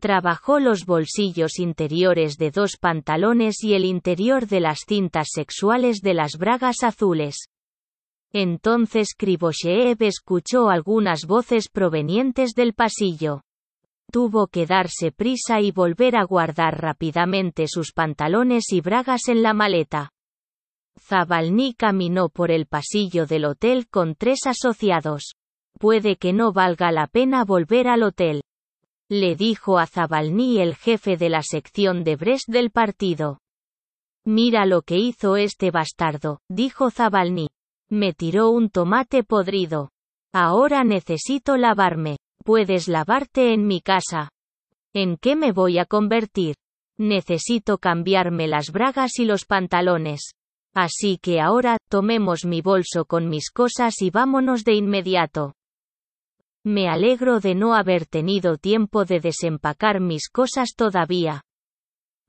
Trabajó 0.00 0.60
los 0.60 0.86
bolsillos 0.86 1.58
interiores 1.58 2.36
de 2.36 2.52
dos 2.52 2.76
pantalones 2.76 3.64
y 3.64 3.74
el 3.74 3.84
interior 3.84 4.46
de 4.46 4.60
las 4.60 4.84
cintas 4.86 5.26
sexuales 5.32 6.02
de 6.02 6.14
las 6.14 6.38
bragas 6.38 6.84
azules. 6.84 7.48
Entonces 8.32 9.14
Krivosheev 9.16 10.00
escuchó 10.02 10.68
algunas 10.68 11.24
voces 11.26 11.68
provenientes 11.68 12.52
del 12.54 12.74
pasillo. 12.74 13.42
Tuvo 14.10 14.46
que 14.46 14.64
darse 14.64 15.12
prisa 15.12 15.60
y 15.60 15.70
volver 15.70 16.16
a 16.16 16.24
guardar 16.24 16.80
rápidamente 16.80 17.66
sus 17.68 17.92
pantalones 17.92 18.72
y 18.72 18.80
bragas 18.80 19.28
en 19.28 19.42
la 19.42 19.52
maleta. 19.52 20.10
Zabalny 20.98 21.74
caminó 21.74 22.28
por 22.28 22.50
el 22.50 22.66
pasillo 22.66 23.26
del 23.26 23.44
hotel 23.44 23.86
con 23.88 24.14
tres 24.14 24.46
asociados. 24.46 25.34
Puede 25.78 26.16
que 26.16 26.32
no 26.32 26.52
valga 26.52 26.90
la 26.90 27.06
pena 27.06 27.44
volver 27.44 27.86
al 27.86 28.02
hotel. 28.02 28.42
Le 29.10 29.36
dijo 29.36 29.78
a 29.78 29.86
Zabalny 29.86 30.58
el 30.58 30.74
jefe 30.74 31.16
de 31.16 31.28
la 31.28 31.42
sección 31.42 32.02
de 32.02 32.16
Brest 32.16 32.48
del 32.48 32.70
partido. 32.70 33.40
Mira 34.24 34.66
lo 34.66 34.82
que 34.82 34.96
hizo 34.96 35.36
este 35.36 35.70
bastardo, 35.70 36.40
dijo 36.48 36.90
Zabalny. 36.90 37.48
Me 37.90 38.12
tiró 38.12 38.50
un 38.50 38.68
tomate 38.68 39.22
podrido. 39.22 39.90
Ahora 40.34 40.84
necesito 40.84 41.56
lavarme. 41.56 42.18
Puedes 42.48 42.88
lavarte 42.88 43.52
en 43.52 43.66
mi 43.66 43.82
casa. 43.82 44.30
¿En 44.94 45.18
qué 45.18 45.36
me 45.36 45.52
voy 45.52 45.78
a 45.78 45.84
convertir? 45.84 46.56
Necesito 46.96 47.76
cambiarme 47.76 48.48
las 48.48 48.72
bragas 48.72 49.18
y 49.18 49.26
los 49.26 49.44
pantalones. 49.44 50.32
Así 50.74 51.18
que 51.18 51.42
ahora, 51.42 51.76
tomemos 51.90 52.46
mi 52.46 52.62
bolso 52.62 53.04
con 53.04 53.28
mis 53.28 53.50
cosas 53.50 54.00
y 54.00 54.08
vámonos 54.08 54.64
de 54.64 54.72
inmediato. 54.76 55.56
Me 56.64 56.88
alegro 56.88 57.40
de 57.40 57.54
no 57.54 57.74
haber 57.74 58.06
tenido 58.06 58.56
tiempo 58.56 59.04
de 59.04 59.20
desempacar 59.20 60.00
mis 60.00 60.30
cosas 60.30 60.70
todavía. 60.74 61.42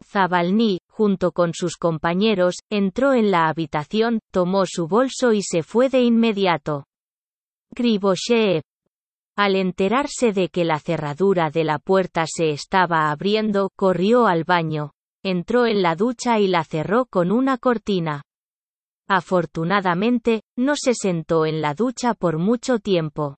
Zabalny, 0.03 0.79
junto 0.89 1.31
con 1.31 1.53
sus 1.53 1.77
compañeros, 1.77 2.55
entró 2.69 3.13
en 3.13 3.31
la 3.31 3.47
habitación, 3.47 4.19
tomó 4.33 4.65
su 4.65 4.85
bolso 4.89 5.31
y 5.31 5.43
se 5.43 5.63
fue 5.63 5.87
de 5.87 6.01
inmediato. 6.01 6.83
Krivoshev. 7.73 8.63
Al 9.39 9.55
enterarse 9.55 10.33
de 10.33 10.49
que 10.49 10.65
la 10.65 10.79
cerradura 10.79 11.49
de 11.49 11.63
la 11.63 11.79
puerta 11.79 12.25
se 12.27 12.49
estaba 12.49 13.09
abriendo, 13.09 13.69
corrió 13.73 14.27
al 14.27 14.43
baño, 14.43 14.91
entró 15.23 15.65
en 15.65 15.81
la 15.81 15.95
ducha 15.95 16.39
y 16.39 16.47
la 16.47 16.65
cerró 16.65 17.05
con 17.05 17.31
una 17.31 17.57
cortina. 17.57 18.23
Afortunadamente, 19.07 20.41
no 20.57 20.75
se 20.75 20.93
sentó 20.93 21.45
en 21.45 21.61
la 21.61 21.73
ducha 21.73 22.15
por 22.15 22.37
mucho 22.37 22.79
tiempo. 22.79 23.37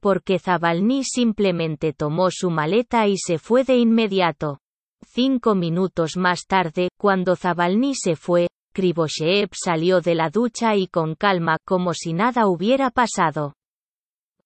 Porque 0.00 0.38
Zabalny 0.38 1.02
simplemente 1.02 1.92
tomó 1.92 2.28
su 2.30 2.50
maleta 2.50 3.08
y 3.08 3.16
se 3.18 3.40
fue 3.40 3.64
de 3.64 3.76
inmediato. 3.76 4.60
Cinco 5.04 5.56
minutos 5.56 6.16
más 6.16 6.46
tarde, 6.46 6.90
cuando 6.96 7.34
Zabalny 7.34 7.96
se 7.96 8.14
fue, 8.14 8.46
Krivoshev 8.72 9.48
salió 9.52 10.00
de 10.00 10.14
la 10.14 10.30
ducha 10.30 10.76
y 10.76 10.86
con 10.86 11.16
calma 11.16 11.58
como 11.66 11.92
si 11.92 12.12
nada 12.12 12.46
hubiera 12.46 12.90
pasado. 12.90 13.54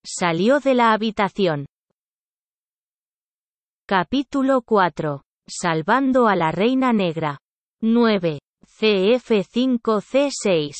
Salió 0.04 0.60
de 0.60 0.74
la 0.74 0.92
habitación. 0.92 1.66
Capítulo 3.86 4.60
4. 4.62 5.22
Salvando 5.48 6.28
a 6.28 6.36
la 6.36 6.52
Reina 6.52 6.92
Negra. 6.92 7.38
9. 7.82 8.38
CF5C6. 8.66 10.74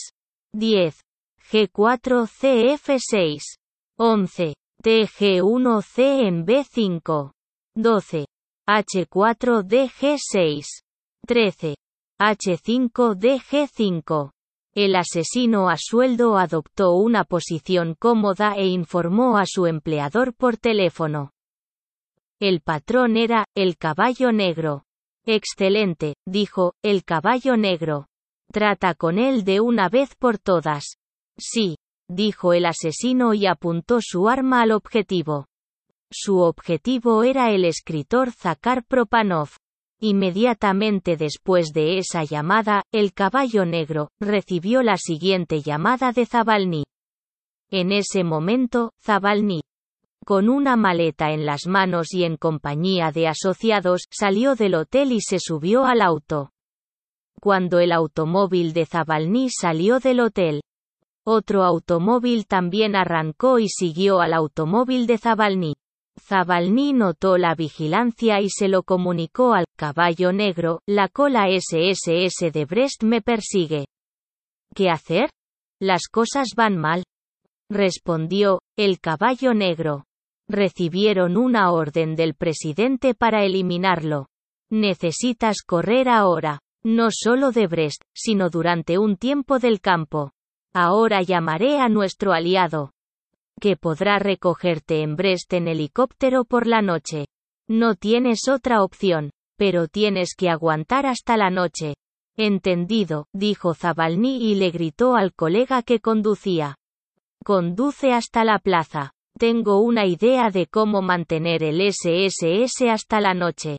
10. 0.52 1.00
G4CF6. 1.50 3.40
11. 3.98 4.54
TG1C 4.82 6.26
en 6.26 6.44
B5. 6.46 7.32
12. 7.74 8.26
H4DG6. 8.68 10.66
13. 11.26 11.74
H5DG5. 12.20 14.30
El 14.80 14.94
asesino 14.94 15.70
a 15.70 15.76
sueldo 15.76 16.38
adoptó 16.38 16.92
una 16.92 17.24
posición 17.24 17.96
cómoda 17.98 18.54
e 18.56 18.66
informó 18.66 19.36
a 19.36 19.42
su 19.44 19.66
empleador 19.66 20.34
por 20.34 20.56
teléfono. 20.56 21.32
El 22.38 22.60
patrón 22.60 23.16
era, 23.16 23.44
el 23.56 23.76
caballo 23.76 24.30
negro. 24.30 24.84
Excelente, 25.26 26.14
dijo, 26.24 26.74
el 26.84 27.02
caballo 27.02 27.56
negro. 27.56 28.06
Trata 28.52 28.94
con 28.94 29.18
él 29.18 29.42
de 29.42 29.58
una 29.58 29.88
vez 29.88 30.14
por 30.14 30.38
todas. 30.38 30.94
Sí, 31.36 31.78
dijo 32.08 32.52
el 32.52 32.64
asesino 32.64 33.34
y 33.34 33.46
apuntó 33.46 33.98
su 34.00 34.28
arma 34.28 34.62
al 34.62 34.70
objetivo. 34.70 35.46
Su 36.08 36.38
objetivo 36.38 37.24
era 37.24 37.50
el 37.50 37.64
escritor 37.64 38.30
Zakar 38.30 38.84
Propanov. 38.84 39.56
Inmediatamente 40.00 41.16
después 41.16 41.72
de 41.72 41.98
esa 41.98 42.22
llamada, 42.22 42.84
el 42.92 43.12
caballo 43.12 43.64
negro 43.64 44.10
recibió 44.20 44.82
la 44.82 44.96
siguiente 44.96 45.60
llamada 45.60 46.12
de 46.12 46.24
Zabalny. 46.24 46.84
En 47.70 47.90
ese 47.90 48.22
momento, 48.22 48.92
Zabalny, 49.02 49.60
con 50.24 50.48
una 50.48 50.76
maleta 50.76 51.32
en 51.32 51.46
las 51.46 51.66
manos 51.66 52.12
y 52.12 52.22
en 52.22 52.36
compañía 52.36 53.10
de 53.10 53.26
asociados, 53.26 54.02
salió 54.10 54.54
del 54.54 54.74
hotel 54.74 55.10
y 55.10 55.20
se 55.20 55.38
subió 55.40 55.84
al 55.84 56.00
auto. 56.00 56.52
Cuando 57.40 57.80
el 57.80 57.90
automóvil 57.90 58.72
de 58.72 58.86
Zabalny 58.86 59.48
salió 59.50 59.98
del 59.98 60.20
hotel, 60.20 60.60
otro 61.24 61.64
automóvil 61.64 62.46
también 62.46 62.94
arrancó 62.94 63.58
y 63.58 63.68
siguió 63.68 64.20
al 64.20 64.32
automóvil 64.32 65.06
de 65.06 65.18
Zabalny. 65.18 65.74
Zabalny 66.18 66.92
notó 66.92 67.38
la 67.38 67.54
vigilancia 67.54 68.40
y 68.40 68.50
se 68.50 68.68
lo 68.68 68.82
comunicó 68.82 69.54
al 69.54 69.66
caballo 69.76 70.32
negro, 70.32 70.80
la 70.86 71.08
cola 71.08 71.46
SSS 71.48 72.52
de 72.52 72.64
Brest 72.64 73.02
me 73.02 73.22
persigue. 73.22 73.86
¿Qué 74.74 74.90
hacer? 74.90 75.30
Las 75.80 76.08
cosas 76.10 76.48
van 76.56 76.76
mal. 76.76 77.04
Respondió, 77.70 78.60
el 78.76 79.00
caballo 79.00 79.54
negro. 79.54 80.04
Recibieron 80.48 81.36
una 81.36 81.70
orden 81.72 82.16
del 82.16 82.34
presidente 82.34 83.14
para 83.14 83.44
eliminarlo. 83.44 84.26
Necesitas 84.70 85.62
correr 85.66 86.08
ahora. 86.08 86.60
No 86.84 87.08
solo 87.10 87.50
de 87.50 87.66
Brest, 87.66 88.02
sino 88.14 88.50
durante 88.50 88.98
un 88.98 89.16
tiempo 89.16 89.58
del 89.58 89.80
campo. 89.80 90.32
Ahora 90.72 91.22
llamaré 91.22 91.80
a 91.80 91.88
nuestro 91.88 92.32
aliado 92.32 92.92
que 93.58 93.76
podrá 93.76 94.18
recogerte 94.18 95.02
en 95.02 95.16
Brest 95.16 95.52
en 95.52 95.68
helicóptero 95.68 96.44
por 96.44 96.66
la 96.66 96.82
noche. 96.82 97.26
No 97.68 97.94
tienes 97.94 98.48
otra 98.48 98.82
opción, 98.82 99.30
pero 99.56 99.88
tienes 99.88 100.34
que 100.34 100.48
aguantar 100.48 101.06
hasta 101.06 101.36
la 101.36 101.50
noche. 101.50 101.94
Entendido, 102.36 103.26
dijo 103.32 103.74
Zabalny 103.74 104.36
y 104.36 104.54
le 104.54 104.70
gritó 104.70 105.16
al 105.16 105.34
colega 105.34 105.82
que 105.82 106.00
conducía. 106.00 106.76
Conduce 107.44 108.12
hasta 108.12 108.44
la 108.44 108.58
plaza. 108.58 109.12
Tengo 109.38 109.80
una 109.80 110.06
idea 110.06 110.50
de 110.50 110.66
cómo 110.66 111.02
mantener 111.02 111.62
el 111.62 111.80
SSS 111.92 112.88
hasta 112.90 113.20
la 113.20 113.34
noche. 113.34 113.78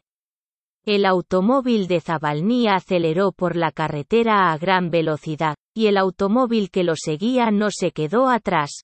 El 0.86 1.06
automóvil 1.06 1.88
de 1.88 2.02
Zabalny 2.02 2.68
aceleró 2.68 3.32
por 3.32 3.56
la 3.56 3.72
carretera 3.72 4.52
a 4.52 4.58
gran 4.58 4.89
velocidad, 4.89 5.56
y 5.76 5.88
el 5.88 5.98
automóvil 5.98 6.72
que 6.72 6.84
lo 6.84 6.96
seguía 6.96 7.52
no 7.52 7.70
se 7.72 7.92
quedó 7.92 8.30
atrás. 8.30 8.84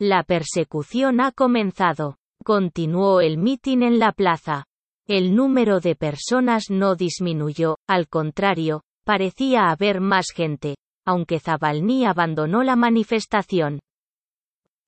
La 0.00 0.22
persecución 0.22 1.20
ha 1.20 1.32
comenzado. 1.32 2.18
Continuó 2.44 3.20
el 3.20 3.36
mitin 3.36 3.82
en 3.82 3.98
la 3.98 4.12
plaza. 4.12 4.64
El 5.08 5.34
número 5.34 5.80
de 5.80 5.96
personas 5.96 6.70
no 6.70 6.94
disminuyó, 6.94 7.78
al 7.88 8.08
contrario, 8.08 8.82
parecía 9.04 9.70
haber 9.70 10.00
más 10.00 10.26
gente, 10.32 10.76
aunque 11.04 11.40
Zabalny 11.40 12.04
abandonó 12.04 12.62
la 12.62 12.76
manifestación. 12.76 13.80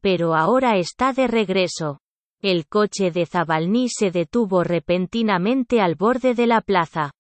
Pero 0.01 0.37
ahora 0.37 0.77
está 0.77 1.13
de 1.13 1.27
regreso. 1.27 1.99
El 2.41 2.67
coche 2.69 3.11
de 3.11 3.27
Zabalny 3.27 3.89
se 3.89 4.11
detuvo 4.11 4.63
repentinamente 4.63 5.81
al 5.81 5.97
borde 5.97 6.35
de 6.35 6.47
la 6.47 6.61
plaza. 6.61 7.11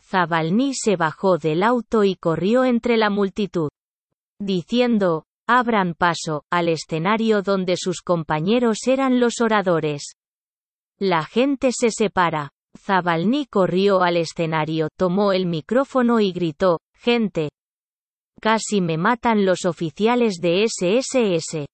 Zabalny 0.00 0.74
se 0.74 0.96
bajó 0.96 1.38
del 1.38 1.62
auto 1.64 2.04
y 2.04 2.14
corrió 2.14 2.64
entre 2.64 2.96
la 2.96 3.10
multitud. 3.10 3.68
Diciendo, 4.38 5.24
abran 5.58 5.94
paso, 5.94 6.44
al 6.48 6.68
escenario 6.68 7.42
donde 7.42 7.76
sus 7.76 8.02
compañeros 8.02 8.86
eran 8.86 9.18
los 9.18 9.40
oradores. 9.40 10.14
La 10.96 11.24
gente 11.24 11.72
se 11.72 11.90
separa. 11.90 12.50
Zabalny 12.78 13.46
corrió 13.46 14.02
al 14.02 14.16
escenario, 14.16 14.90
tomó 14.96 15.32
el 15.32 15.46
micrófono 15.46 16.20
y 16.20 16.30
gritó, 16.30 16.78
gente. 16.94 17.50
Casi 18.40 18.80
me 18.80 18.96
matan 18.96 19.44
los 19.44 19.64
oficiales 19.64 20.36
de 20.40 20.68
SSS. 20.68 21.66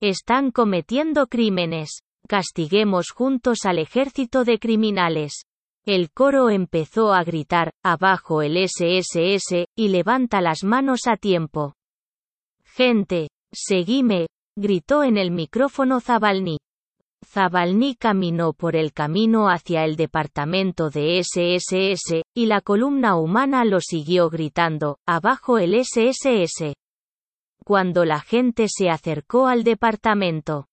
Están 0.00 0.52
cometiendo 0.52 1.26
crímenes. 1.26 2.02
Castiguemos 2.28 3.10
juntos 3.10 3.64
al 3.64 3.80
ejército 3.80 4.44
de 4.44 4.60
criminales. 4.60 5.46
El 5.84 6.12
coro 6.12 6.48
empezó 6.48 7.12
a 7.12 7.24
gritar, 7.24 7.72
abajo 7.82 8.42
el 8.42 8.56
SSS, 8.68 9.66
y 9.74 9.88
levanta 9.88 10.40
las 10.40 10.62
manos 10.62 11.08
a 11.08 11.16
tiempo. 11.16 11.74
Gente, 12.72 13.28
seguime, 13.52 14.28
gritó 14.56 15.02
en 15.02 15.16
el 15.16 15.32
micrófono 15.32 16.00
Zabalny. 16.00 16.58
Zabalny 17.26 17.96
caminó 17.96 18.52
por 18.52 18.76
el 18.76 18.92
camino 18.92 19.48
hacia 19.48 19.84
el 19.84 19.96
departamento 19.96 20.88
de 20.88 21.20
SSS, 21.22 22.22
y 22.34 22.46
la 22.46 22.60
columna 22.60 23.16
humana 23.16 23.64
lo 23.64 23.80
siguió 23.80 24.30
gritando, 24.30 24.98
abajo 25.04 25.58
el 25.58 25.74
SSS. 25.84 26.74
Cuando 27.64 28.04
la 28.04 28.20
gente 28.20 28.66
se 28.68 28.88
acercó 28.88 29.48
al 29.48 29.64
departamento, 29.64 30.66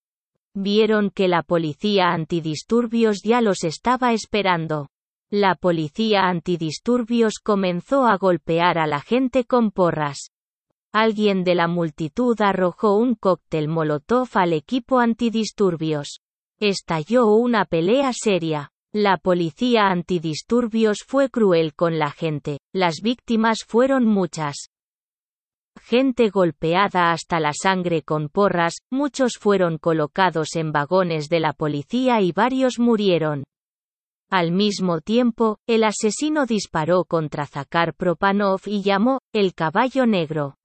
vieron 0.53 1.09
que 1.09 1.27
la 1.27 1.41
policía 1.41 2.13
antidisturbios 2.13 3.21
ya 3.23 3.41
los 3.41 3.63
estaba 3.63 4.13
esperando. 4.13 4.89
La 5.31 5.55
policía 5.55 6.27
antidisturbios 6.27 7.39
comenzó 7.43 8.05
a 8.05 8.17
golpear 8.17 8.77
a 8.77 8.87
la 8.87 9.01
gente 9.01 9.45
con 9.45 9.71
porras. 9.71 10.29
Alguien 10.93 11.43
de 11.43 11.55
la 11.55 11.67
multitud 11.67 12.39
arrojó 12.41 12.95
un 12.95 13.15
cóctel 13.15 13.67
molotov 13.67 14.29
al 14.33 14.53
equipo 14.53 14.99
antidisturbios. 14.99 16.21
Estalló 16.59 17.27
una 17.27 17.65
pelea 17.65 18.11
seria. 18.13 18.71
La 18.93 19.17
policía 19.17 19.87
antidisturbios 19.87 20.99
fue 21.05 21.29
cruel 21.29 21.75
con 21.75 21.99
la 21.99 22.09
gente, 22.09 22.59
las 22.73 23.01
víctimas 23.01 23.59
fueron 23.67 24.05
muchas. 24.05 24.69
Gente 25.79 26.29
golpeada 26.29 27.11
hasta 27.11 27.39
la 27.39 27.51
sangre 27.53 28.01
con 28.01 28.29
porras, 28.29 28.77
muchos 28.89 29.33
fueron 29.39 29.77
colocados 29.77 30.55
en 30.55 30.71
vagones 30.71 31.29
de 31.29 31.39
la 31.39 31.53
policía 31.53 32.21
y 32.21 32.31
varios 32.31 32.79
murieron. 32.79 33.43
Al 34.29 34.51
mismo 34.51 34.99
tiempo, 34.99 35.59
el 35.67 35.83
asesino 35.83 36.45
disparó 36.45 37.05
contra 37.05 37.45
Zakar 37.45 37.93
Propanov 37.93 38.61
y 38.65 38.81
llamó, 38.81 39.19
el 39.31 39.53
caballo 39.53 40.05
negro. 40.05 40.56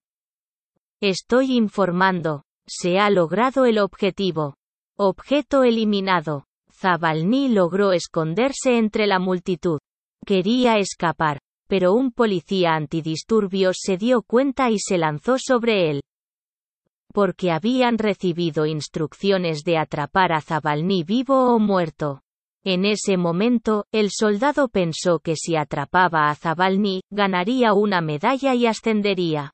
Estoy 1.03 1.57
informando. 1.57 2.45
Se 2.65 3.01
ha 3.01 3.11
logrado 3.11 3.67
el 3.67 3.81
objetivo. 3.81 4.55
Objeto 4.97 5.65
eliminado. 5.65 6.45
Zabalny 6.71 7.49
logró 7.49 7.91
esconderse 7.91 8.79
entre 8.79 9.09
la 9.09 9.19
multitud. 9.19 9.81
Quería 10.25 10.79
escapar, 10.79 11.41
pero 11.67 11.93
un 11.93 12.13
policía 12.13 12.77
antidisturbios 12.77 13.79
se 13.81 13.97
dio 13.97 14.23
cuenta 14.23 14.71
y 14.71 14.79
se 14.79 14.97
lanzó 14.97 15.39
sobre 15.39 15.91
él. 15.91 16.03
Porque 17.13 17.51
habían 17.51 17.99
recibido 17.99 18.67
instrucciones 18.67 19.65
de 19.65 19.79
atrapar 19.79 20.33
a 20.33 20.41
Zabalny 20.41 21.03
vivo 21.03 21.53
o 21.53 21.59
muerto. 21.59 22.21
En 22.63 22.85
ese 22.85 23.17
momento, 23.17 23.87
el 23.91 24.11
soldado 24.13 24.69
pensó 24.69 25.19
que 25.19 25.35
si 25.35 25.57
atrapaba 25.57 26.31
a 26.31 26.37
Zabalny, 26.37 27.01
ganaría 27.11 27.73
una 27.73 28.01
medalla 28.01 28.55
y 28.55 28.67
ascendería. 28.67 29.53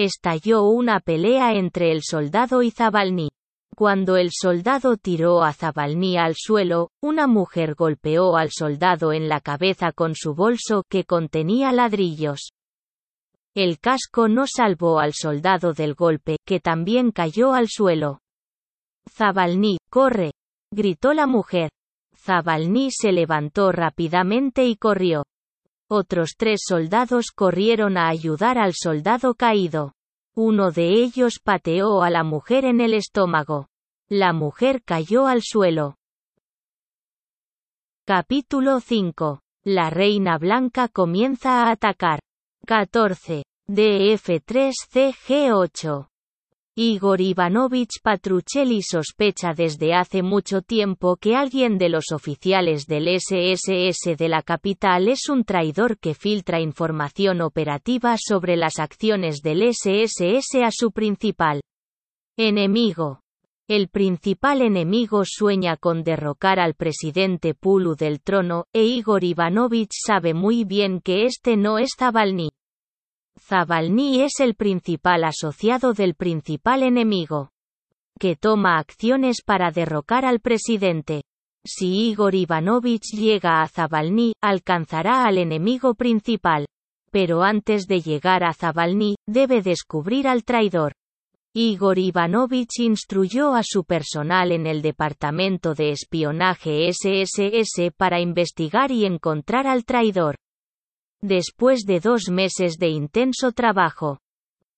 Estalló 0.00 0.62
una 0.62 1.00
pelea 1.00 1.54
entre 1.54 1.90
el 1.90 2.02
soldado 2.04 2.62
y 2.62 2.70
Zabalny. 2.70 3.30
Cuando 3.74 4.16
el 4.16 4.30
soldado 4.30 4.96
tiró 4.96 5.42
a 5.42 5.52
Zabalny 5.52 6.16
al 6.16 6.36
suelo, 6.36 6.90
una 7.02 7.26
mujer 7.26 7.74
golpeó 7.74 8.36
al 8.36 8.50
soldado 8.52 9.12
en 9.12 9.28
la 9.28 9.40
cabeza 9.40 9.90
con 9.90 10.14
su 10.14 10.36
bolso 10.36 10.84
que 10.88 11.02
contenía 11.02 11.72
ladrillos. 11.72 12.50
El 13.56 13.80
casco 13.80 14.28
no 14.28 14.46
salvó 14.46 15.00
al 15.00 15.14
soldado 15.14 15.72
del 15.72 15.94
golpe, 15.94 16.36
que 16.46 16.60
también 16.60 17.10
cayó 17.10 17.52
al 17.52 17.66
suelo. 17.66 18.20
Zabalny, 19.10 19.78
corre, 19.90 20.30
gritó 20.72 21.12
la 21.12 21.26
mujer. 21.26 21.70
Zabalny 22.14 22.92
se 22.92 23.10
levantó 23.10 23.72
rápidamente 23.72 24.64
y 24.64 24.76
corrió. 24.76 25.24
Otros 25.90 26.34
tres 26.36 26.60
soldados 26.66 27.30
corrieron 27.34 27.96
a 27.96 28.08
ayudar 28.08 28.58
al 28.58 28.74
soldado 28.74 29.32
caído. 29.34 29.94
Uno 30.34 30.70
de 30.70 30.90
ellos 30.90 31.40
pateó 31.42 32.02
a 32.02 32.10
la 32.10 32.24
mujer 32.24 32.66
en 32.66 32.82
el 32.82 32.92
estómago. 32.92 33.68
La 34.08 34.34
mujer 34.34 34.82
cayó 34.84 35.26
al 35.26 35.40
suelo. 35.42 35.96
Capítulo 38.04 38.80
5. 38.80 39.40
La 39.64 39.88
Reina 39.88 40.36
Blanca 40.36 40.88
comienza 40.88 41.62
a 41.62 41.70
atacar. 41.70 42.20
14. 42.66 43.44
DF3CG8. 43.68 46.08
Igor 46.80 47.20
Ivanovich 47.20 48.00
Patruchelli 48.00 48.82
sospecha 48.82 49.52
desde 49.52 49.94
hace 49.94 50.22
mucho 50.22 50.62
tiempo 50.62 51.16
que 51.16 51.34
alguien 51.34 51.76
de 51.76 51.88
los 51.88 52.12
oficiales 52.12 52.86
del 52.86 53.08
SSS 53.18 54.16
de 54.16 54.28
la 54.28 54.42
capital 54.42 55.08
es 55.08 55.28
un 55.28 55.42
traidor 55.42 55.98
que 55.98 56.14
filtra 56.14 56.60
información 56.60 57.40
operativa 57.40 58.14
sobre 58.16 58.56
las 58.56 58.78
acciones 58.78 59.42
del 59.42 59.74
SSS 59.74 60.62
a 60.62 60.70
su 60.70 60.92
principal 60.92 61.62
enemigo. 62.38 63.22
El 63.66 63.88
principal 63.88 64.62
enemigo 64.62 65.24
sueña 65.24 65.76
con 65.76 66.04
derrocar 66.04 66.60
al 66.60 66.74
presidente 66.74 67.54
Pulu 67.54 67.96
del 67.96 68.20
trono, 68.20 68.66
e 68.72 68.84
Igor 68.84 69.24
Ivanovich 69.24 69.90
sabe 70.06 70.32
muy 70.32 70.62
bien 70.62 71.00
que 71.00 71.24
este 71.24 71.56
no 71.56 71.80
es 71.80 71.90
Zabalny. 71.98 72.50
Zabalny 73.48 74.20
es 74.20 74.40
el 74.40 74.54
principal 74.54 75.24
asociado 75.24 75.94
del 75.94 76.14
principal 76.14 76.82
enemigo. 76.82 77.48
Que 78.20 78.36
toma 78.36 78.78
acciones 78.78 79.40
para 79.42 79.70
derrocar 79.70 80.26
al 80.26 80.40
presidente. 80.40 81.22
Si 81.64 82.10
Igor 82.10 82.34
Ivanovich 82.34 83.14
llega 83.14 83.62
a 83.62 83.68
Zabalny, 83.68 84.34
alcanzará 84.42 85.24
al 85.24 85.38
enemigo 85.38 85.94
principal. 85.94 86.66
Pero 87.10 87.42
antes 87.42 87.86
de 87.86 88.02
llegar 88.02 88.44
a 88.44 88.52
Zabalny, 88.52 89.14
debe 89.26 89.62
descubrir 89.62 90.28
al 90.28 90.44
traidor. 90.44 90.92
Igor 91.54 91.98
Ivanovich 91.98 92.80
instruyó 92.80 93.54
a 93.54 93.62
su 93.64 93.84
personal 93.84 94.52
en 94.52 94.66
el 94.66 94.82
Departamento 94.82 95.74
de 95.74 95.92
Espionaje 95.92 96.90
SSS 96.92 97.92
para 97.96 98.20
investigar 98.20 98.92
y 98.92 99.06
encontrar 99.06 99.66
al 99.66 99.86
traidor. 99.86 100.36
Después 101.22 101.80
de 101.84 101.98
dos 101.98 102.28
meses 102.30 102.78
de 102.78 102.88
intenso 102.88 103.52
trabajo, 103.52 104.18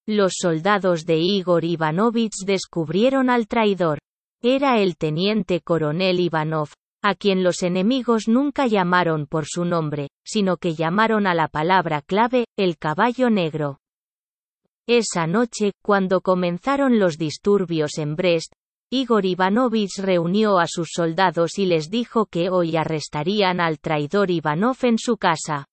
los 0.06 0.32
soldados 0.38 1.04
de 1.04 1.18
Igor 1.18 1.64
Ivanovich 1.64 2.32
descubrieron 2.46 3.28
al 3.28 3.46
traidor. 3.46 3.98
Era 4.42 4.80
el 4.80 4.96
teniente 4.96 5.60
coronel 5.60 6.18
Ivanov, 6.18 6.70
a 7.02 7.14
quien 7.14 7.42
los 7.42 7.62
enemigos 7.62 8.26
nunca 8.26 8.66
llamaron 8.66 9.26
por 9.26 9.44
su 9.46 9.64
nombre, 9.64 10.08
sino 10.24 10.56
que 10.56 10.74
llamaron 10.74 11.26
a 11.26 11.34
la 11.34 11.48
palabra 11.48 12.00
clave, 12.00 12.46
el 12.56 12.78
caballo 12.78 13.28
negro. 13.28 13.78
Esa 14.88 15.26
noche, 15.26 15.72
cuando 15.82 16.22
comenzaron 16.22 16.98
los 16.98 17.18
disturbios 17.18 17.98
en 17.98 18.16
Brest, 18.16 18.52
Igor 18.90 19.26
Ivanovich 19.26 19.98
reunió 19.98 20.58
a 20.58 20.66
sus 20.66 20.88
soldados 20.92 21.58
y 21.58 21.66
les 21.66 21.90
dijo 21.90 22.26
que 22.26 22.50
hoy 22.50 22.76
arrestarían 22.76 23.60
al 23.60 23.78
traidor 23.78 24.30
Ivanov 24.30 24.78
en 24.82 24.98
su 24.98 25.16
casa. 25.16 25.66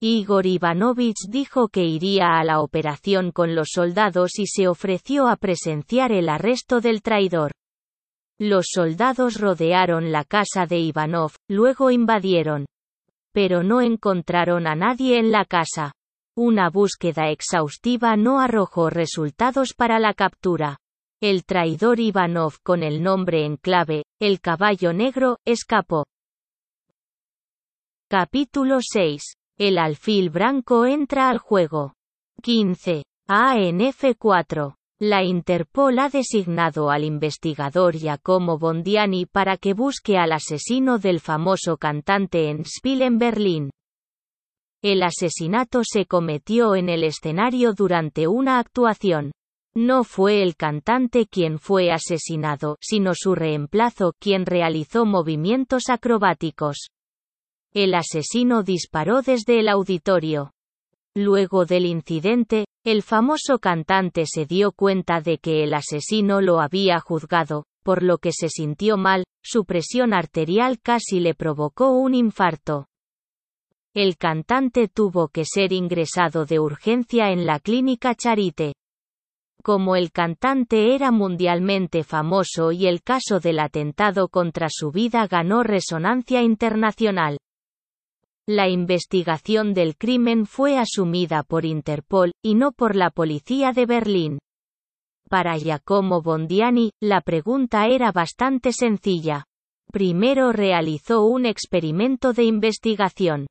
Igor 0.00 0.46
Ivanovich 0.46 1.26
dijo 1.28 1.68
que 1.68 1.84
iría 1.84 2.38
a 2.38 2.44
la 2.44 2.60
operación 2.60 3.32
con 3.32 3.56
los 3.56 3.70
soldados 3.72 4.38
y 4.38 4.46
se 4.46 4.68
ofreció 4.68 5.26
a 5.26 5.34
presenciar 5.34 6.12
el 6.12 6.28
arresto 6.28 6.80
del 6.80 7.02
traidor. 7.02 7.50
Los 8.38 8.66
soldados 8.70 9.40
rodearon 9.40 10.12
la 10.12 10.22
casa 10.22 10.66
de 10.66 10.78
Ivanov, 10.78 11.32
luego 11.48 11.90
invadieron. 11.90 12.66
Pero 13.32 13.64
no 13.64 13.80
encontraron 13.80 14.68
a 14.68 14.76
nadie 14.76 15.18
en 15.18 15.32
la 15.32 15.44
casa. 15.44 15.92
Una 16.36 16.70
búsqueda 16.70 17.30
exhaustiva 17.30 18.16
no 18.16 18.38
arrojó 18.38 18.90
resultados 18.90 19.74
para 19.74 19.98
la 19.98 20.14
captura. 20.14 20.78
El 21.20 21.44
traidor 21.44 21.98
Ivanov 21.98 22.60
con 22.62 22.84
el 22.84 23.02
nombre 23.02 23.44
en 23.44 23.56
clave, 23.56 24.04
el 24.20 24.40
caballo 24.40 24.92
negro, 24.92 25.38
escapó. 25.44 26.06
Capítulo 28.08 28.78
6. 28.80 29.37
El 29.58 29.76
alfil 29.76 30.30
blanco 30.30 30.86
entra 30.86 31.28
al 31.28 31.38
juego. 31.38 31.94
15. 32.42 33.02
ANF4. 33.28 34.76
La 35.00 35.24
Interpol 35.24 35.98
ha 35.98 36.08
designado 36.08 36.90
al 36.90 37.02
investigador 37.02 37.96
Giacomo 37.96 38.56
Bondiani 38.56 39.26
para 39.26 39.56
que 39.56 39.74
busque 39.74 40.16
al 40.16 40.30
asesino 40.30 40.98
del 40.98 41.18
famoso 41.18 41.76
cantante 41.76 42.50
en 42.50 42.64
Spiel 42.64 43.02
en 43.02 43.18
Berlín. 43.18 43.70
El 44.80 45.02
asesinato 45.02 45.80
se 45.82 46.06
cometió 46.06 46.76
en 46.76 46.88
el 46.88 47.02
escenario 47.02 47.72
durante 47.72 48.28
una 48.28 48.60
actuación. 48.60 49.32
No 49.74 50.04
fue 50.04 50.44
el 50.44 50.54
cantante 50.54 51.26
quien 51.26 51.58
fue 51.58 51.90
asesinado, 51.90 52.76
sino 52.80 53.12
su 53.12 53.34
reemplazo 53.34 54.12
quien 54.20 54.46
realizó 54.46 55.04
movimientos 55.04 55.88
acrobáticos. 55.88 56.90
El 57.74 57.94
asesino 57.94 58.62
disparó 58.62 59.20
desde 59.22 59.60
el 59.60 59.68
auditorio. 59.68 60.52
Luego 61.14 61.66
del 61.66 61.84
incidente, 61.84 62.66
el 62.84 63.02
famoso 63.02 63.58
cantante 63.58 64.24
se 64.26 64.46
dio 64.46 64.72
cuenta 64.72 65.20
de 65.20 65.38
que 65.38 65.64
el 65.64 65.74
asesino 65.74 66.40
lo 66.40 66.60
había 66.60 67.00
juzgado, 67.00 67.64
por 67.82 68.02
lo 68.02 68.18
que 68.18 68.32
se 68.32 68.48
sintió 68.48 68.96
mal, 68.96 69.24
su 69.42 69.64
presión 69.64 70.14
arterial 70.14 70.78
casi 70.80 71.20
le 71.20 71.34
provocó 71.34 71.90
un 71.90 72.14
infarto. 72.14 72.86
El 73.94 74.16
cantante 74.16 74.88
tuvo 74.88 75.28
que 75.28 75.44
ser 75.44 75.72
ingresado 75.72 76.46
de 76.46 76.60
urgencia 76.60 77.32
en 77.32 77.46
la 77.46 77.58
clínica 77.58 78.14
Charité. 78.14 78.74
Como 79.62 79.96
el 79.96 80.12
cantante 80.12 80.94
era 80.94 81.10
mundialmente 81.10 82.04
famoso 82.04 82.72
y 82.72 82.86
el 82.86 83.02
caso 83.02 83.40
del 83.40 83.58
atentado 83.58 84.28
contra 84.28 84.68
su 84.70 84.92
vida 84.92 85.26
ganó 85.26 85.62
resonancia 85.62 86.42
internacional. 86.42 87.38
La 88.48 88.66
investigación 88.66 89.74
del 89.74 89.98
crimen 89.98 90.46
fue 90.46 90.78
asumida 90.78 91.42
por 91.42 91.66
Interpol, 91.66 92.32
y 92.42 92.54
no 92.54 92.72
por 92.72 92.96
la 92.96 93.10
policía 93.10 93.72
de 93.72 93.84
Berlín. 93.84 94.38
Para 95.28 95.58
Giacomo 95.58 96.22
Bondiani, 96.22 96.92
la 96.98 97.20
pregunta 97.20 97.88
era 97.88 98.10
bastante 98.10 98.72
sencilla. 98.72 99.44
Primero 99.92 100.52
realizó 100.52 101.26
un 101.26 101.44
experimento 101.44 102.32
de 102.32 102.44
investigación 102.44 103.48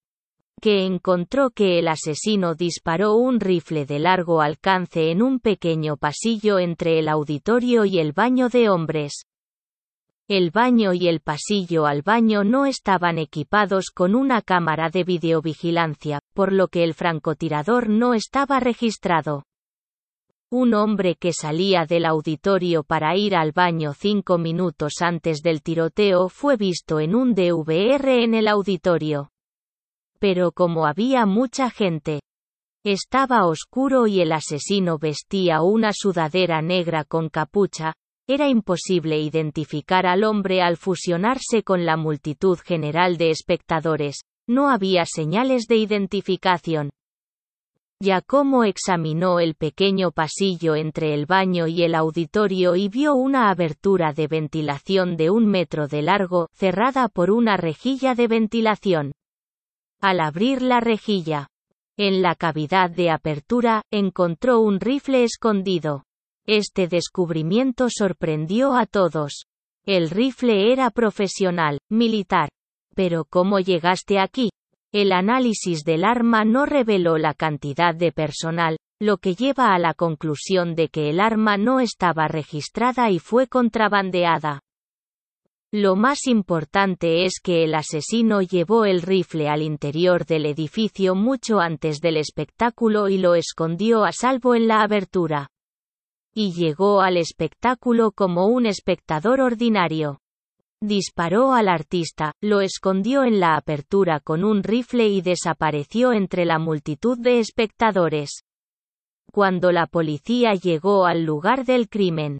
que 0.60 0.84
encontró 0.88 1.52
que 1.52 1.78
el 1.78 1.90
asesino 1.90 2.56
disparó 2.56 3.14
un 3.18 3.40
rifle 3.40 3.86
de 3.86 4.00
largo 4.00 4.42
alcance 4.42 5.12
en 5.12 5.22
un 5.22 5.40
pequeño 5.40 5.98
pasillo 5.98 6.58
entre 6.58 6.98
el 6.98 7.08
auditorio 7.08 7.86
y 7.86 8.00
el 8.00 8.14
baño 8.14 8.50
de 8.50 8.68
hombres. 8.68 9.27
El 10.28 10.52
baño 10.52 10.94
y 10.94 11.08
el 11.08 11.22
pasillo 11.22 11.86
al 11.86 12.02
baño 12.02 12.44
no 12.44 12.66
estaban 12.66 13.18
equipados 13.18 13.92
con 13.94 14.16
una 14.16 14.42
cámara 14.42 14.90
de 14.90 15.04
videovigilancia, 15.04 16.20
por 16.34 16.52
lo 16.52 16.68
que 16.68 16.84
el 16.84 16.94
francotirador 16.94 17.90
no 17.90 18.14
estaba 18.14 18.60
registrado. 18.60 19.44
Un 20.50 20.74
hombre 20.74 21.16
que 21.16 21.34
salía 21.34 21.86
del 21.86 22.06
auditorio 22.06 22.84
para 22.84 23.16
ir 23.16 23.36
al 23.36 23.52
baño 23.52 23.94
cinco 23.94 24.38
minutos 24.38 25.02
antes 25.02 25.42
del 25.42 25.62
tiroteo 25.62 26.30
fue 26.30 26.58
visto 26.58 27.00
en 27.00 27.16
un 27.16 27.34
DVR 27.34 28.24
en 28.24 28.34
el 28.34 28.48
auditorio 28.48 29.30
pero 30.20 30.52
como 30.52 30.86
había 30.86 31.26
mucha 31.26 31.70
gente, 31.70 32.22
estaba 32.84 33.46
oscuro 33.46 34.08
y 34.08 34.22
el 34.22 34.32
asesino 34.32 34.98
vestía 34.98 35.62
una 35.62 35.92
sudadera 35.94 36.62
negra 36.62 37.04
con 37.04 37.30
capucha, 37.30 37.94
era 38.28 38.50
imposible 38.50 39.20
identificar 39.20 40.06
al 40.06 40.24
hombre 40.24 40.62
al 40.62 40.76
fusionarse 40.76 41.64
con 41.64 41.86
la 41.86 41.96
multitud 41.96 42.60
general 42.60 43.18
de 43.18 43.30
espectadores, 43.30 44.22
no 44.48 44.70
había 44.70 45.06
señales 45.06 45.68
de 45.68 45.78
identificación. 45.78 46.90
Giacomo 48.00 48.64
examinó 48.64 49.40
el 49.40 49.56
pequeño 49.56 50.12
pasillo 50.12 50.76
entre 50.76 51.14
el 51.14 51.26
baño 51.26 51.68
y 51.68 51.82
el 51.82 51.96
auditorio 51.96 52.76
y 52.76 52.90
vio 52.90 53.16
una 53.16 53.50
abertura 53.50 54.14
de 54.14 54.28
ventilación 54.28 55.18
de 55.18 55.32
un 55.32 55.48
metro 55.48 55.88
de 55.88 56.04
largo, 56.04 56.48
cerrada 56.54 57.10
por 57.10 57.32
una 57.32 57.58
rejilla 57.58 58.14
de 58.14 58.28
ventilación. 58.28 59.14
Al 60.00 60.20
abrir 60.20 60.62
la 60.62 60.80
rejilla, 60.80 61.48
en 61.98 62.22
la 62.22 62.36
cavidad 62.36 62.92
de 62.92 63.10
apertura, 63.10 63.82
encontró 63.92 64.60
un 64.60 64.80
rifle 64.80 65.24
escondido. 65.24 66.04
Este 66.48 66.88
descubrimiento 66.88 67.88
sorprendió 67.90 68.78
a 68.78 68.86
todos. 68.86 69.48
El 69.86 70.10
rifle 70.10 70.72
era 70.72 70.92
profesional, 70.92 71.80
militar. 71.90 72.48
Pero 72.96 73.26
¿cómo 73.26 73.60
llegaste 73.60 74.18
aquí? 74.18 74.50
El 74.94 75.12
análisis 75.12 75.84
del 75.84 76.06
arma 76.06 76.46
no 76.46 76.66
reveló 76.66 77.18
la 77.18 77.34
cantidad 77.34 77.94
de 77.94 78.14
personal, 78.14 78.78
lo 79.02 79.18
que 79.18 79.36
lleva 79.36 79.74
a 79.76 79.80
la 79.80 79.94
conclusión 79.94 80.74
de 80.74 80.88
que 80.88 81.10
el 81.10 81.20
arma 81.20 81.58
no 81.58 81.82
estaba 81.82 82.30
registrada 82.30 83.12
y 83.12 83.20
fue 83.20 83.48
contrabandeada. 83.48 84.62
Lo 85.74 85.98
más 85.98 86.28
importante 86.28 87.26
es 87.26 87.42
que 87.44 87.66
el 87.66 87.76
asesino 87.76 88.42
llevó 88.42 88.86
el 88.86 89.02
rifle 89.02 89.50
al 89.50 89.62
interior 89.62 90.26
del 90.26 90.46
edificio 90.46 91.14
mucho 91.14 91.60
antes 91.60 92.00
del 92.00 92.16
espectáculo 92.16 93.10
y 93.10 93.18
lo 93.18 93.36
escondió 93.36 94.06
a 94.06 94.14
salvo 94.14 94.56
en 94.56 94.70
la 94.70 94.82
abertura. 94.82 95.50
Y 96.40 96.54
llegó 96.54 97.02
al 97.02 97.18
espectáculo 97.18 98.12
como 98.12 98.46
un 98.46 98.68
espectador 98.68 99.42
ordinario. 99.42 100.20
Disparó 100.80 101.54
al 101.54 101.68
artista, 101.68 102.32
lo 102.44 102.62
escondió 102.62 103.24
en 103.24 103.40
la 103.40 103.56
apertura 103.56 104.20
con 104.20 104.44
un 104.44 104.62
rifle 104.62 105.08
y 105.08 105.22
desapareció 105.22 106.14
entre 106.14 106.46
la 106.46 106.60
multitud 106.60 107.18
de 107.18 107.40
espectadores. 107.40 108.44
Cuando 109.32 109.72
la 109.72 109.88
policía 109.88 110.54
llegó 110.54 111.08
al 111.08 111.24
lugar 111.24 111.66
del 111.66 111.90
crimen, 111.90 112.38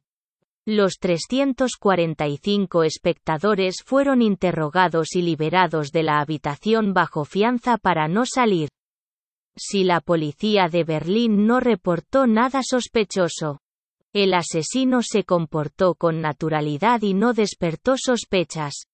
los 0.64 0.98
345 1.00 2.84
espectadores 2.84 3.82
fueron 3.84 4.22
interrogados 4.22 5.16
y 5.16 5.22
liberados 5.22 5.90
de 5.90 6.04
la 6.04 6.20
habitación 6.20 6.94
bajo 6.94 7.24
fianza 7.24 7.78
para 7.78 8.06
no 8.06 8.26
salir. 8.26 8.68
Si 9.56 9.82
la 9.82 10.00
policía 10.00 10.68
de 10.68 10.84
Berlín 10.84 11.48
no 11.48 11.58
reportó 11.58 12.28
nada 12.28 12.60
sospechoso. 12.62 13.58
El 14.14 14.32
asesino 14.32 15.00
se 15.02 15.24
comportó 15.24 15.94
con 15.94 16.20
naturalidad 16.20 17.02
y 17.02 17.12
no 17.12 17.34
despertó 17.34 17.96
sospechas. 17.96 18.86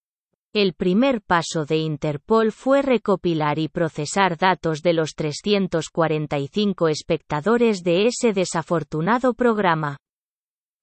El 0.52 0.74
primer 0.74 1.20
paso 1.20 1.64
de 1.64 1.78
Interpol 1.78 2.52
fue 2.52 2.82
recopilar 2.82 3.58
y 3.58 3.68
procesar 3.68 4.36
datos 4.36 4.82
de 4.82 4.92
los 4.92 5.14
345 5.14 6.88
espectadores 6.88 7.82
de 7.82 8.06
ese 8.06 8.32
desafortunado 8.32 9.34
programa. 9.34 9.98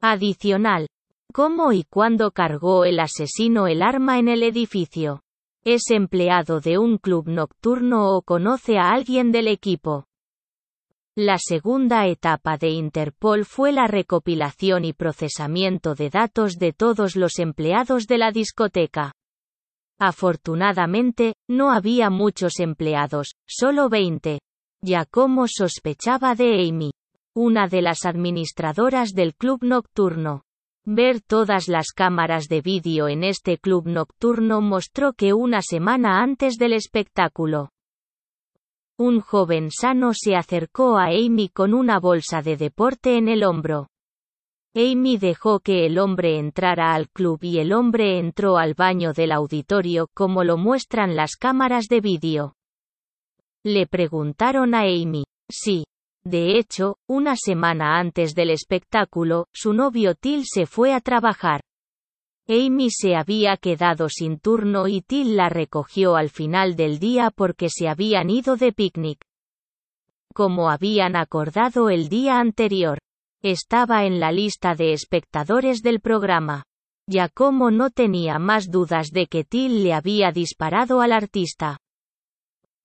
Adicional. 0.02 0.88
¿Cómo 1.34 1.72
y 1.72 1.84
cuándo 1.84 2.32
cargó 2.32 2.84
el 2.84 3.00
asesino 3.00 3.68
el 3.68 3.82
arma 3.82 4.20
en 4.20 4.28
el 4.28 4.44
edificio? 4.44 5.22
¿Es 5.64 5.90
empleado 5.90 6.60
de 6.60 6.78
un 6.78 6.98
club 6.98 7.30
nocturno 7.30 8.10
o 8.16 8.22
conoce 8.24 8.78
a 8.78 8.90
alguien 8.92 9.32
del 9.32 9.48
equipo? 9.48 10.06
La 11.18 11.38
segunda 11.38 12.08
etapa 12.08 12.58
de 12.58 12.70
Interpol 12.70 13.46
fue 13.46 13.72
la 13.72 13.88
recopilación 13.88 14.86
y 14.86 14.94
procesamiento 14.94 15.94
de 15.94 16.10
datos 16.10 16.54
de 16.58 16.72
todos 16.72 17.16
los 17.16 17.38
empleados 17.40 18.08
de 18.08 18.18
la 18.18 18.32
discoteca. 18.32 19.14
Afortunadamente, 20.00 21.36
no 21.50 21.72
había 21.72 22.10
muchos 22.10 22.60
empleados, 22.60 23.36
solo 23.46 23.90
20. 23.90 24.40
Giacomo 24.82 25.48
sospechaba 25.48 26.34
de 26.34 26.68
Amy 26.68 26.92
una 27.34 27.68
de 27.68 27.82
las 27.82 28.06
administradoras 28.06 29.14
del 29.14 29.34
club 29.36 29.64
nocturno. 29.64 30.44
Ver 30.86 31.22
todas 31.22 31.70
las 31.70 31.94
cámaras 31.96 32.50
de 32.50 32.62
vídeo 32.62 33.08
en 33.08 33.24
este 33.24 33.58
club 33.58 33.88
nocturno 33.88 34.60
mostró 34.60 35.14
que 35.14 35.32
una 35.32 35.62
semana 35.62 36.22
antes 36.22 36.58
del 36.58 36.74
espectáculo, 36.74 37.70
un 39.02 39.20
joven 39.20 39.72
sano 39.72 40.12
se 40.14 40.36
acercó 40.36 40.98
a 40.98 41.06
Amy 41.06 41.50
con 41.50 41.74
una 41.74 42.00
bolsa 42.00 42.44
de 42.44 42.56
deporte 42.56 43.18
en 43.18 43.28
el 43.28 43.44
hombro. 43.44 43.88
Amy 44.76 45.18
dejó 45.18 45.60
que 45.60 45.88
el 45.88 45.98
hombre 45.98 46.38
entrara 46.38 46.94
al 46.94 47.10
club 47.10 47.40
y 47.42 47.58
el 47.58 47.74
hombre 47.74 48.20
entró 48.20 48.58
al 48.58 48.76
baño 48.76 49.12
del 49.12 49.32
auditorio 49.32 50.08
como 50.14 50.44
lo 50.44 50.58
muestran 50.58 51.16
las 51.16 51.36
cámaras 51.36 51.88
de 51.88 52.00
vídeo. 52.00 52.54
Le 53.66 53.88
preguntaron 53.88 54.76
a 54.76 54.82
Amy, 54.82 55.24
sí, 55.50 55.84
de 56.24 56.60
hecho, 56.60 56.98
una 57.08 57.36
semana 57.36 58.00
antes 58.00 58.36
del 58.36 58.52
espectáculo, 58.52 59.48
su 59.52 59.74
novio 59.74 60.14
Till 60.14 60.44
se 60.46 60.68
fue 60.68 60.94
a 60.94 61.02
trabajar. 61.02 61.62
Amy 62.48 62.90
se 62.90 63.16
había 63.16 63.58
quedado 63.58 64.10
sin 64.10 64.40
turno 64.40 64.88
y 64.88 65.02
Till 65.02 65.36
la 65.36 65.50
recogió 65.50 66.16
al 66.16 66.30
final 66.30 66.76
del 66.76 67.00
día 67.00 67.32
porque 67.34 67.70
se 67.70 67.88
habían 67.88 68.30
ido 68.30 68.58
de 68.58 68.74
picnic. 68.74 69.22
Como 70.34 70.70
habían 70.70 71.16
acordado 71.16 71.90
el 71.90 72.10
día 72.10 72.40
anterior. 72.40 73.00
Estaba 73.44 74.06
en 74.06 74.20
la 74.20 74.32
lista 74.32 74.76
de 74.76 74.94
espectadores 74.94 75.82
del 75.82 76.00
programa. 76.00 76.64
Giacomo 77.08 77.72
no 77.72 77.90
tenía 77.90 78.38
más 78.38 78.70
dudas 78.70 79.10
de 79.12 79.26
que 79.28 79.44
Till 79.44 79.84
le 79.84 79.94
había 79.94 80.32
disparado 80.32 81.02
al 81.02 81.12
artista. 81.12 81.80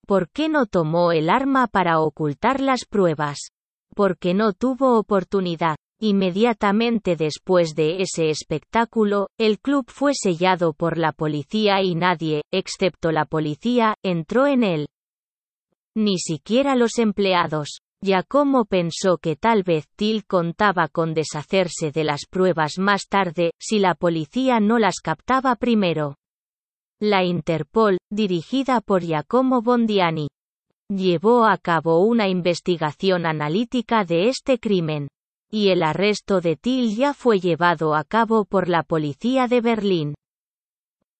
¿Por 0.07 0.29
qué 0.29 0.49
no 0.49 0.65
tomó 0.65 1.11
el 1.11 1.29
arma 1.29 1.67
para 1.67 1.99
ocultar 1.99 2.59
las 2.59 2.85
pruebas? 2.85 3.51
Porque 3.93 4.33
no 4.33 4.53
tuvo 4.53 4.97
oportunidad. 4.97 5.77
Inmediatamente 5.99 7.15
después 7.15 7.73
de 7.73 8.03
ese 8.03 8.29
espectáculo, 8.29 9.29
el 9.39 9.59
club 9.59 9.85
fue 9.87 10.13
sellado 10.13 10.73
por 10.73 10.99
la 10.99 11.11
policía 11.11 11.81
y 11.81 11.95
nadie, 11.95 12.43
excepto 12.53 13.11
la 13.11 13.25
policía, 13.25 13.95
entró 14.03 14.45
en 14.45 14.63
él. 14.63 14.87
Ni 15.95 16.19
siquiera 16.19 16.75
los 16.75 16.99
empleados. 16.99 17.79
Giacomo 18.03 18.65
pensó 18.65 19.17
que 19.17 19.35
tal 19.35 19.63
vez 19.63 19.87
Till 19.95 20.23
contaba 20.25 20.87
con 20.87 21.15
deshacerse 21.15 21.91
de 21.91 22.03
las 22.03 22.27
pruebas 22.29 22.77
más 22.77 23.07
tarde, 23.09 23.49
si 23.59 23.79
la 23.79 23.95
policía 23.95 24.59
no 24.59 24.77
las 24.77 24.99
captaba 25.01 25.55
primero. 25.55 26.15
La 27.01 27.23
Interpol, 27.23 27.97
dirigida 28.11 28.81
por 28.81 29.01
Giacomo 29.01 29.63
Bondiani, 29.63 30.27
llevó 30.89 31.45
a 31.45 31.57
cabo 31.57 32.01
una 32.01 32.27
investigación 32.27 33.25
analítica 33.25 34.03
de 34.03 34.29
este 34.29 34.59
crimen. 34.59 35.07
Y 35.49 35.69
el 35.69 35.83
arresto 35.83 36.41
de 36.41 36.57
Till 36.57 36.95
ya 36.95 37.13
fue 37.13 37.39
llevado 37.39 37.95
a 37.95 38.03
cabo 38.03 38.43
por 38.43 38.67
la 38.67 38.83
policía 38.83 39.47
de 39.47 39.61
Berlín. 39.61 40.13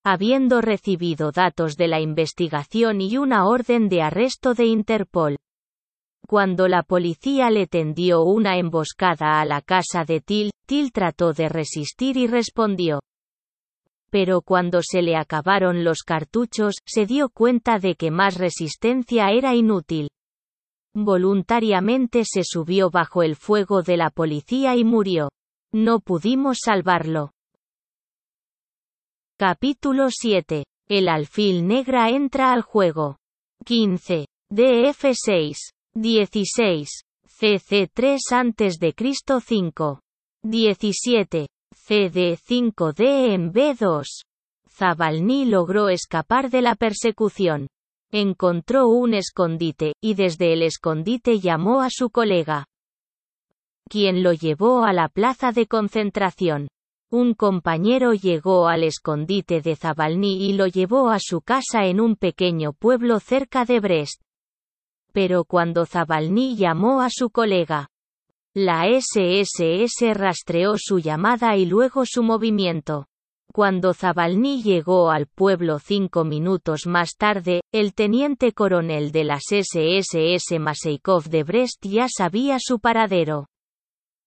Habiendo 0.04 0.62
recibido 0.62 1.32
datos 1.32 1.78
de 1.78 1.88
la 1.88 2.00
investigación 2.00 3.02
y 3.02 3.18
una 3.18 3.48
orden 3.48 3.88
de 3.90 4.02
arresto 4.02 4.54
de 4.54 4.66
Interpol. 4.66 5.38
Cuando 6.28 6.68
la 6.68 6.84
policía 6.84 7.50
le 7.50 7.68
tendió 7.68 8.24
una 8.24 8.58
emboscada 8.58 9.40
a 9.40 9.46
la 9.46 9.62
casa 9.62 10.04
de 10.04 10.20
Till, 10.20 10.52
Till 10.66 10.92
trató 10.92 11.32
de 11.32 11.48
resistir 11.48 12.18
y 12.18 12.28
respondió. 12.28 13.00
Pero 14.10 14.42
cuando 14.42 14.82
se 14.82 15.02
le 15.02 15.16
acabaron 15.16 15.86
los 15.86 16.04
cartuchos, 16.04 16.76
se 16.86 17.06
dio 17.06 17.30
cuenta 17.30 17.80
de 17.80 17.96
que 17.96 18.12
más 18.12 18.36
resistencia 18.36 19.32
era 19.32 19.56
inútil. 19.56 20.10
Voluntariamente 21.00 22.24
se 22.26 22.42
subió 22.44 22.90
bajo 22.90 23.22
el 23.22 23.36
fuego 23.36 23.84
de 23.84 23.98
la 23.98 24.10
policía 24.10 24.76
y 24.76 24.84
murió. 24.84 25.30
No 25.72 26.00
pudimos 26.00 26.58
salvarlo. 26.66 27.34
Capítulo 29.38 30.08
7. 30.10 30.66
El 30.90 31.08
alfil 31.08 31.68
negra 31.68 32.10
entra 32.10 32.52
al 32.52 32.64
juego. 32.64 33.18
15. 33.66 34.26
DF6. 34.52 35.58
16. 35.94 36.90
CC3 37.28 38.18
antes 38.32 38.80
de 38.80 38.94
Cristo 38.96 39.40
5. 39.40 40.00
17. 40.42 41.48
CD5D 41.76 43.34
en 43.36 43.54
B2. 43.54 44.04
Zabalny 44.68 45.46
logró 45.46 45.90
escapar 45.90 46.50
de 46.50 46.64
la 46.64 46.74
persecución. 46.74 47.68
Encontró 48.12 48.88
un 48.88 49.14
escondite, 49.14 49.94
y 50.02 50.14
desde 50.14 50.54
el 50.54 50.64
escondite 50.64 51.40
llamó 51.40 51.82
a 51.82 51.90
su 51.90 52.10
colega. 52.10 52.66
Quien 53.90 54.24
lo 54.24 54.34
llevó 54.34 54.86
a 54.86 54.94
la 54.94 55.10
plaza 55.10 55.52
de 55.52 55.68
concentración. 55.68 56.70
Un 57.10 57.34
compañero 57.34 58.14
llegó 58.14 58.68
al 58.68 58.84
escondite 58.84 59.62
de 59.62 59.76
Zabalny 59.76 60.50
y 60.50 60.54
lo 60.54 60.68
llevó 60.68 61.10
a 61.10 61.20
su 61.20 61.42
casa 61.42 61.86
en 61.86 62.02
un 62.02 62.16
pequeño 62.16 62.74
pueblo 62.74 63.20
cerca 63.20 63.66
de 63.66 63.80
Brest. 63.80 64.22
Pero 65.14 65.46
cuando 65.46 65.86
Zabalny 65.86 66.56
llamó 66.56 67.02
a 67.02 67.10
su 67.10 67.30
colega, 67.30 67.88
la 68.54 68.86
SSS 68.88 70.14
rastreó 70.16 70.76
su 70.78 71.00
llamada 71.00 71.56
y 71.56 71.66
luego 71.66 72.06
su 72.06 72.24
movimiento. 72.24 73.08
Cuando 73.58 73.96
Zabalny 73.96 74.62
llegó 74.62 75.10
al 75.10 75.26
pueblo 75.26 75.80
cinco 75.80 76.24
minutos 76.24 76.86
más 76.86 77.16
tarde, 77.18 77.62
el 77.74 77.96
teniente 77.96 78.52
coronel 78.52 79.12
de 79.12 79.24
las 79.24 79.46
SSS 79.50 80.60
Maseikov 80.60 81.24
de 81.24 81.42
Brest 81.44 81.84
ya 81.84 82.06
sabía 82.08 82.58
su 82.60 82.78
paradero. 82.80 83.48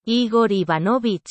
Igor 0.04 0.50
Ivanovich. 0.50 1.28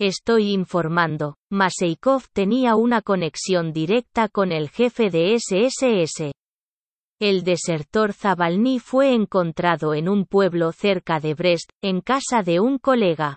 Estoy 0.00 0.50
informando, 0.50 1.36
Maseikov 1.52 2.24
tenía 2.32 2.74
una 2.74 3.00
conexión 3.00 3.72
directa 3.72 4.28
con 4.28 4.50
el 4.50 4.68
jefe 4.68 5.08
de 5.10 5.38
SSS. 5.38 6.32
El 7.20 7.44
desertor 7.44 8.12
Zabalny 8.12 8.80
fue 8.80 9.14
encontrado 9.14 9.94
en 9.94 10.08
un 10.08 10.26
pueblo 10.26 10.72
cerca 10.72 11.20
de 11.20 11.34
Brest, 11.34 11.70
en 11.80 12.00
casa 12.00 12.42
de 12.42 12.58
un 12.58 12.78
colega. 12.78 13.36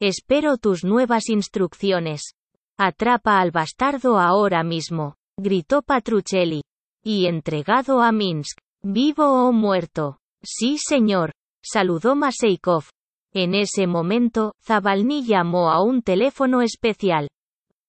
Espero 0.00 0.56
tus 0.56 0.82
nuevas 0.82 1.28
instrucciones. 1.28 2.34
Atrapa 2.78 3.40
al 3.40 3.50
bastardo 3.50 4.18
ahora 4.18 4.62
mismo, 4.62 5.16
gritó 5.38 5.82
Patruchelli. 5.82 6.62
Y 7.04 7.26
entregado 7.26 8.00
a 8.00 8.12
Minsk. 8.12 8.58
¿Vivo 8.82 9.46
o 9.46 9.52
muerto? 9.52 10.18
Sí, 10.42 10.78
señor, 10.78 11.32
saludó 11.62 12.14
Maseikov. 12.16 12.84
En 13.32 13.54
ese 13.54 13.86
momento, 13.86 14.54
Zabalny 14.62 15.24
llamó 15.24 15.70
a 15.70 15.82
un 15.82 16.02
teléfono 16.02 16.62
especial. 16.62 17.28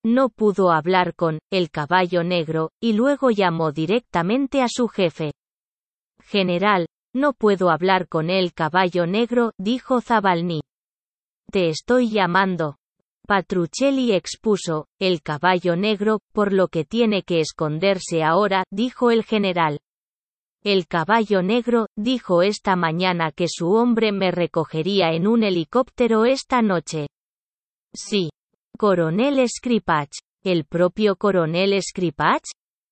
No 0.05 0.29
pudo 0.29 0.71
hablar 0.71 1.15
con 1.15 1.39
el 1.51 1.69
caballo 1.69 2.23
negro, 2.23 2.71
y 2.81 2.93
luego 2.93 3.29
llamó 3.31 3.71
directamente 3.71 4.61
a 4.61 4.67
su 4.67 4.87
jefe. 4.87 5.33
General, 6.21 6.87
no 7.13 7.33
puedo 7.33 7.69
hablar 7.69 8.07
con 8.07 8.29
el 8.29 8.53
caballo 8.53 9.05
negro, 9.05 9.51
dijo 9.57 10.01
Zabalny. 10.01 10.61
Te 11.51 11.69
estoy 11.69 12.09
llamando. 12.09 12.77
Patruchelli 13.25 14.11
expuso, 14.11 14.87
el 14.99 15.21
caballo 15.21 15.77
negro, 15.77 16.19
por 16.33 16.51
lo 16.51 16.67
que 16.67 16.83
tiene 16.83 17.23
que 17.23 17.39
esconderse 17.39 18.21
ahora, 18.21 18.63
dijo 18.69 19.11
el 19.11 19.23
general. 19.23 19.79
El 20.61 20.87
caballo 20.87 21.41
negro, 21.41 21.87
dijo 21.97 22.41
esta 22.41 22.75
mañana 22.75 23.31
que 23.31 23.47
su 23.47 23.71
hombre 23.71 24.11
me 24.11 24.31
recogería 24.31 25.11
en 25.13 25.27
un 25.27 25.43
helicóptero 25.43 26.25
esta 26.25 26.61
noche. 26.61 27.07
Sí. 27.93 28.29
Coronel 28.77 29.47
Skripach. 29.47 30.11
¿El 30.43 30.65
propio 30.65 31.15
coronel 31.15 31.81
Skripach? 31.81 32.43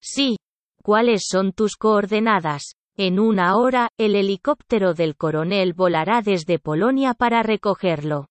Sí. 0.02 0.38
¿Cuáles 0.82 1.24
son 1.30 1.52
tus 1.54 1.76
coordenadas? 1.76 2.74
En 2.98 3.20
una 3.20 3.56
hora, 3.58 3.90
el 3.98 4.16
helicóptero 4.16 4.94
del 4.94 5.16
coronel 5.16 5.74
volará 5.74 6.22
desde 6.22 6.60
Polonia 6.60 7.14
para 7.14 7.42
recogerlo. 7.42 8.28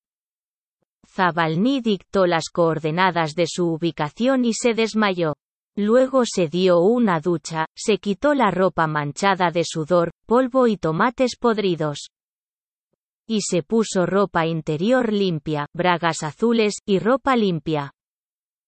Zabalny 1.13 1.81
dictó 1.81 2.27
las 2.27 2.51
coordenadas 2.51 3.35
de 3.35 3.47
su 3.49 3.67
ubicación 3.67 4.45
y 4.45 4.55
se 4.55 4.75
desmayó. 4.75 5.35
Luego 5.77 6.23
se 6.25 6.49
dio 6.49 6.81
una 6.81 7.21
ducha, 7.21 7.67
se 7.75 7.99
quitó 7.99 8.35
la 8.35 8.51
ropa 8.51 8.87
manchada 8.87 9.51
de 9.51 9.65
sudor, 9.65 10.11
polvo 10.27 10.67
y 10.67 10.77
tomates 10.77 11.37
podridos. 11.39 12.11
Y 13.27 13.43
se 13.43 13.63
puso 13.63 14.07
ropa 14.07 14.47
interior 14.47 15.13
limpia, 15.13 15.67
bragas 15.75 16.23
azules, 16.23 16.75
y 16.85 16.99
ropa 16.99 17.37
limpia. 17.37 17.93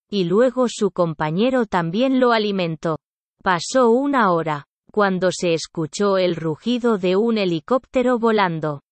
Y 0.08 0.24
luego 0.24 0.66
su 0.68 0.90
compañero 0.90 1.66
también 1.66 2.20
lo 2.20 2.32
alimentó. 2.32 2.98
Pasó 3.42 3.90
una 3.90 4.30
hora, 4.32 4.66
cuando 4.92 5.30
se 5.32 5.54
escuchó 5.54 6.18
el 6.18 6.36
rugido 6.36 6.98
de 6.98 7.16
un 7.16 7.38
helicóptero 7.38 8.18
volando. 8.18 8.82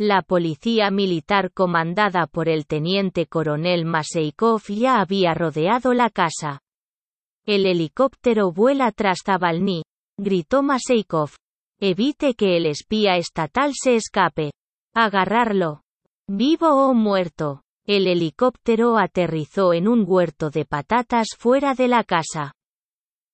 La 0.00 0.22
policía 0.22 0.92
militar 0.92 1.50
comandada 1.50 2.28
por 2.28 2.48
el 2.48 2.68
teniente 2.68 3.26
coronel 3.26 3.84
Maseikov 3.84 4.62
ya 4.68 5.00
había 5.00 5.34
rodeado 5.34 5.92
la 5.92 6.08
casa. 6.08 6.60
El 7.44 7.66
helicóptero 7.66 8.52
vuela 8.52 8.92
tras 8.92 9.18
Zabalny, 9.26 9.82
gritó 10.16 10.62
Maseikov. 10.62 11.30
Evite 11.80 12.34
que 12.34 12.56
el 12.56 12.66
espía 12.66 13.16
estatal 13.16 13.72
se 13.74 13.96
escape. 13.96 14.52
Agarrarlo. 14.94 15.82
Vivo 16.28 16.68
o 16.68 16.94
muerto. 16.94 17.62
El 17.84 18.06
helicóptero 18.06 18.98
aterrizó 18.98 19.72
en 19.72 19.88
un 19.88 20.04
huerto 20.06 20.50
de 20.50 20.64
patatas 20.64 21.28
fuera 21.36 21.74
de 21.74 21.88
la 21.88 22.04
casa. 22.04 22.52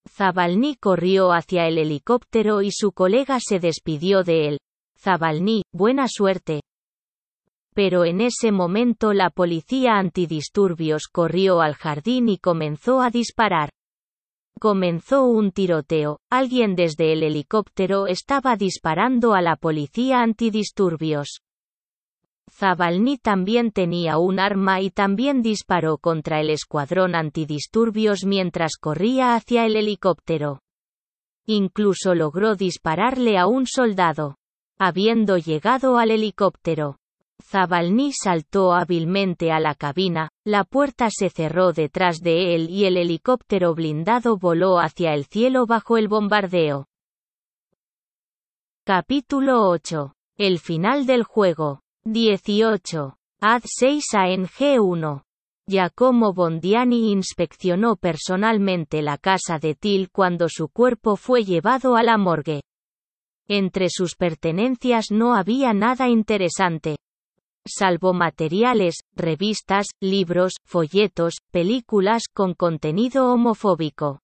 Zabalny 0.09 0.77
corrió 0.77 1.33
hacia 1.33 1.67
el 1.67 1.77
helicóptero 1.77 2.63
y 2.63 2.71
su 2.73 2.93
colega 2.93 3.39
se 3.39 3.61
despidió 3.61 4.25
de 4.25 4.49
él. 4.49 4.59
Zabalny, 5.05 5.65
buena 5.71 6.07
suerte. 6.09 6.63
Pero 7.75 8.07
en 8.07 8.23
ese 8.23 8.53
momento 8.53 9.13
la 9.13 9.29
policía 9.29 9.99
antidisturbios 9.99 11.09
corrió 11.13 11.61
al 11.61 11.75
jardín 11.75 12.31
y 12.31 12.39
comenzó 12.39 13.03
a 13.03 13.11
disparar. 13.11 13.69
Comenzó 14.59 15.27
un 15.27 15.53
tiroteo, 15.53 16.21
alguien 16.31 16.75
desde 16.75 17.13
el 17.13 17.23
helicóptero 17.23 18.07
estaba 18.07 18.57
disparando 18.57 19.35
a 19.35 19.43
la 19.43 19.57
policía 19.57 20.23
antidisturbios. 20.23 21.43
Zabalny 22.51 23.19
también 23.19 23.73
tenía 23.73 24.17
un 24.17 24.39
arma 24.39 24.81
y 24.81 24.89
también 24.89 25.43
disparó 25.43 25.99
contra 25.99 26.41
el 26.41 26.49
escuadrón 26.49 27.15
antidisturbios 27.15 28.25
mientras 28.25 28.77
corría 28.81 29.35
hacia 29.35 29.67
el 29.67 29.77
helicóptero. 29.77 30.61
Incluso 31.45 32.15
logró 32.15 32.57
dispararle 32.57 33.37
a 33.37 33.47
un 33.47 33.67
soldado. 33.67 34.37
Habiendo 34.79 35.39
llegado 35.39 35.99
al 35.99 36.11
helicóptero, 36.11 36.99
Zabalny 37.43 38.13
saltó 38.13 38.73
hábilmente 38.73 39.53
a 39.53 39.61
la 39.61 39.75
cabina, 39.75 40.31
la 40.45 40.65
puerta 40.65 41.09
se 41.11 41.31
cerró 41.31 41.73
detrás 41.73 42.21
de 42.21 42.55
él 42.55 42.71
y 42.71 42.87
el 42.87 42.97
helicóptero 42.97 43.75
blindado 43.75 44.37
voló 44.37 44.79
hacia 44.79 45.15
el 45.15 45.27
cielo 45.27 45.67
bajo 45.67 45.97
el 45.97 46.09
bombardeo. 46.09 46.87
Capítulo 48.85 49.69
8. 49.69 50.13
El 50.37 50.59
final 50.59 51.07
del 51.07 51.23
juego. 51.23 51.81
18. 52.05 53.17
Ad 53.41 53.63
6 53.65 54.05
a 54.15 54.27
G1. 54.27 55.23
Giacomo 55.67 56.35
Bondiani 56.35 57.11
inspeccionó 57.11 57.97
personalmente 57.97 59.01
la 59.01 59.17
casa 59.17 59.59
de 59.59 59.75
Till 59.75 60.11
cuando 60.11 60.49
su 60.49 60.69
cuerpo 60.69 61.17
fue 61.17 61.45
llevado 61.45 61.97
a 61.97 62.03
la 62.03 62.19
morgue. 62.19 62.63
Entre 63.49 63.89
sus 63.91 64.15
pertenencias 64.15 65.11
no 65.11 65.35
había 65.35 65.75
nada 65.75 66.09
interesante. 66.09 66.97
Salvo 67.67 68.13
materiales, 68.15 68.97
revistas, 69.15 69.87
libros, 70.01 70.55
folletos, 70.65 71.35
películas 71.51 72.25
con 72.33 72.55
contenido 72.55 73.33
homofóbico. 73.33 74.21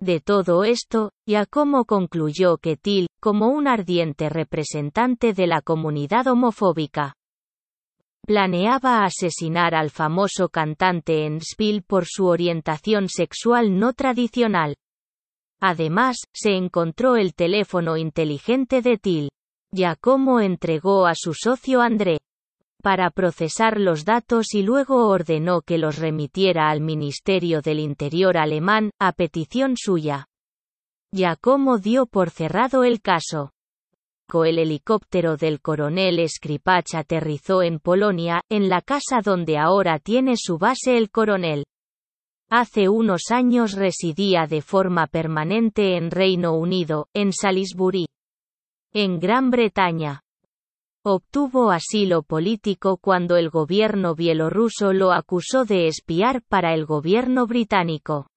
De 0.00 0.20
todo 0.20 0.62
esto, 0.62 1.10
Giacomo 1.26 1.84
concluyó 1.84 2.58
que 2.58 2.76
Till, 2.76 3.08
como 3.20 3.48
un 3.48 3.66
ardiente 3.66 4.28
representante 4.28 5.32
de 5.32 5.46
la 5.48 5.60
comunidad 5.60 6.28
homofóbica, 6.28 7.14
planeaba 8.24 9.04
asesinar 9.04 9.74
al 9.74 9.90
famoso 9.90 10.48
cantante 10.48 11.26
Enspil 11.26 11.82
por 11.82 12.04
su 12.06 12.26
orientación 12.26 13.08
sexual 13.08 13.78
no 13.78 13.94
tradicional. 13.94 14.76
Además, 15.60 16.16
se 16.32 16.56
encontró 16.56 17.16
el 17.16 17.34
teléfono 17.34 17.96
inteligente 17.96 18.82
de 18.82 18.98
Till. 18.98 19.30
Giacomo 19.72 20.40
entregó 20.40 21.06
a 21.06 21.14
su 21.14 21.34
socio 21.34 21.82
André 21.82 22.18
para 22.82 23.10
procesar 23.10 23.80
los 23.80 24.04
datos 24.04 24.54
y 24.54 24.62
luego 24.62 25.08
ordenó 25.08 25.62
que 25.62 25.78
los 25.78 25.98
remitiera 25.98 26.70
al 26.70 26.80
Ministerio 26.80 27.60
del 27.60 27.80
Interior 27.80 28.38
alemán, 28.38 28.92
a 29.00 29.12
petición 29.12 29.74
suya. 29.76 30.26
Giacomo 31.12 31.78
dio 31.78 32.06
por 32.06 32.30
cerrado 32.30 32.84
el 32.84 33.00
caso. 33.00 33.50
El 34.32 34.58
helicóptero 34.58 35.36
del 35.36 35.60
coronel 35.60 36.28
Skripach 36.28 36.94
aterrizó 36.94 37.62
en 37.62 37.80
Polonia, 37.80 38.42
en 38.50 38.68
la 38.68 38.82
casa 38.82 39.20
donde 39.24 39.56
ahora 39.56 39.98
tiene 39.98 40.34
su 40.36 40.58
base 40.58 40.98
el 40.98 41.10
coronel. 41.10 41.64
Hace 42.50 42.88
unos 42.88 43.30
años 43.30 43.72
residía 43.72 44.46
de 44.46 44.62
forma 44.62 45.06
permanente 45.06 45.98
en 45.98 46.10
Reino 46.10 46.54
Unido, 46.54 47.08
en 47.12 47.32
Salisbury. 47.34 48.06
En 48.94 49.20
Gran 49.20 49.50
Bretaña. 49.50 50.22
Obtuvo 51.04 51.70
asilo 51.70 52.22
político 52.22 52.96
cuando 52.96 53.36
el 53.36 53.50
gobierno 53.50 54.14
bielorruso 54.14 54.94
lo 54.94 55.12
acusó 55.12 55.66
de 55.66 55.88
espiar 55.88 56.42
para 56.42 56.72
el 56.72 56.86
gobierno 56.86 57.46
británico. 57.46 58.28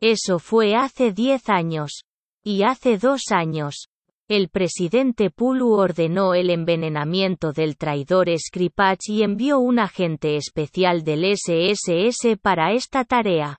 Eso 0.00 0.38
fue 0.38 0.76
hace 0.76 1.12
diez 1.12 1.48
años. 1.48 2.04
Y 2.44 2.62
hace 2.62 2.98
dos 2.98 3.22
años. 3.30 3.88
El 4.26 4.48
presidente 4.48 5.28
Pulu 5.28 5.74
ordenó 5.74 6.32
el 6.32 6.48
envenenamiento 6.48 7.52
del 7.52 7.76
traidor 7.76 8.28
Skripach 8.38 9.00
y 9.06 9.22
envió 9.22 9.58
un 9.58 9.78
agente 9.78 10.36
especial 10.36 11.04
del 11.04 11.36
SSS 11.36 12.38
para 12.40 12.72
esta 12.72 13.04
tarea. 13.04 13.58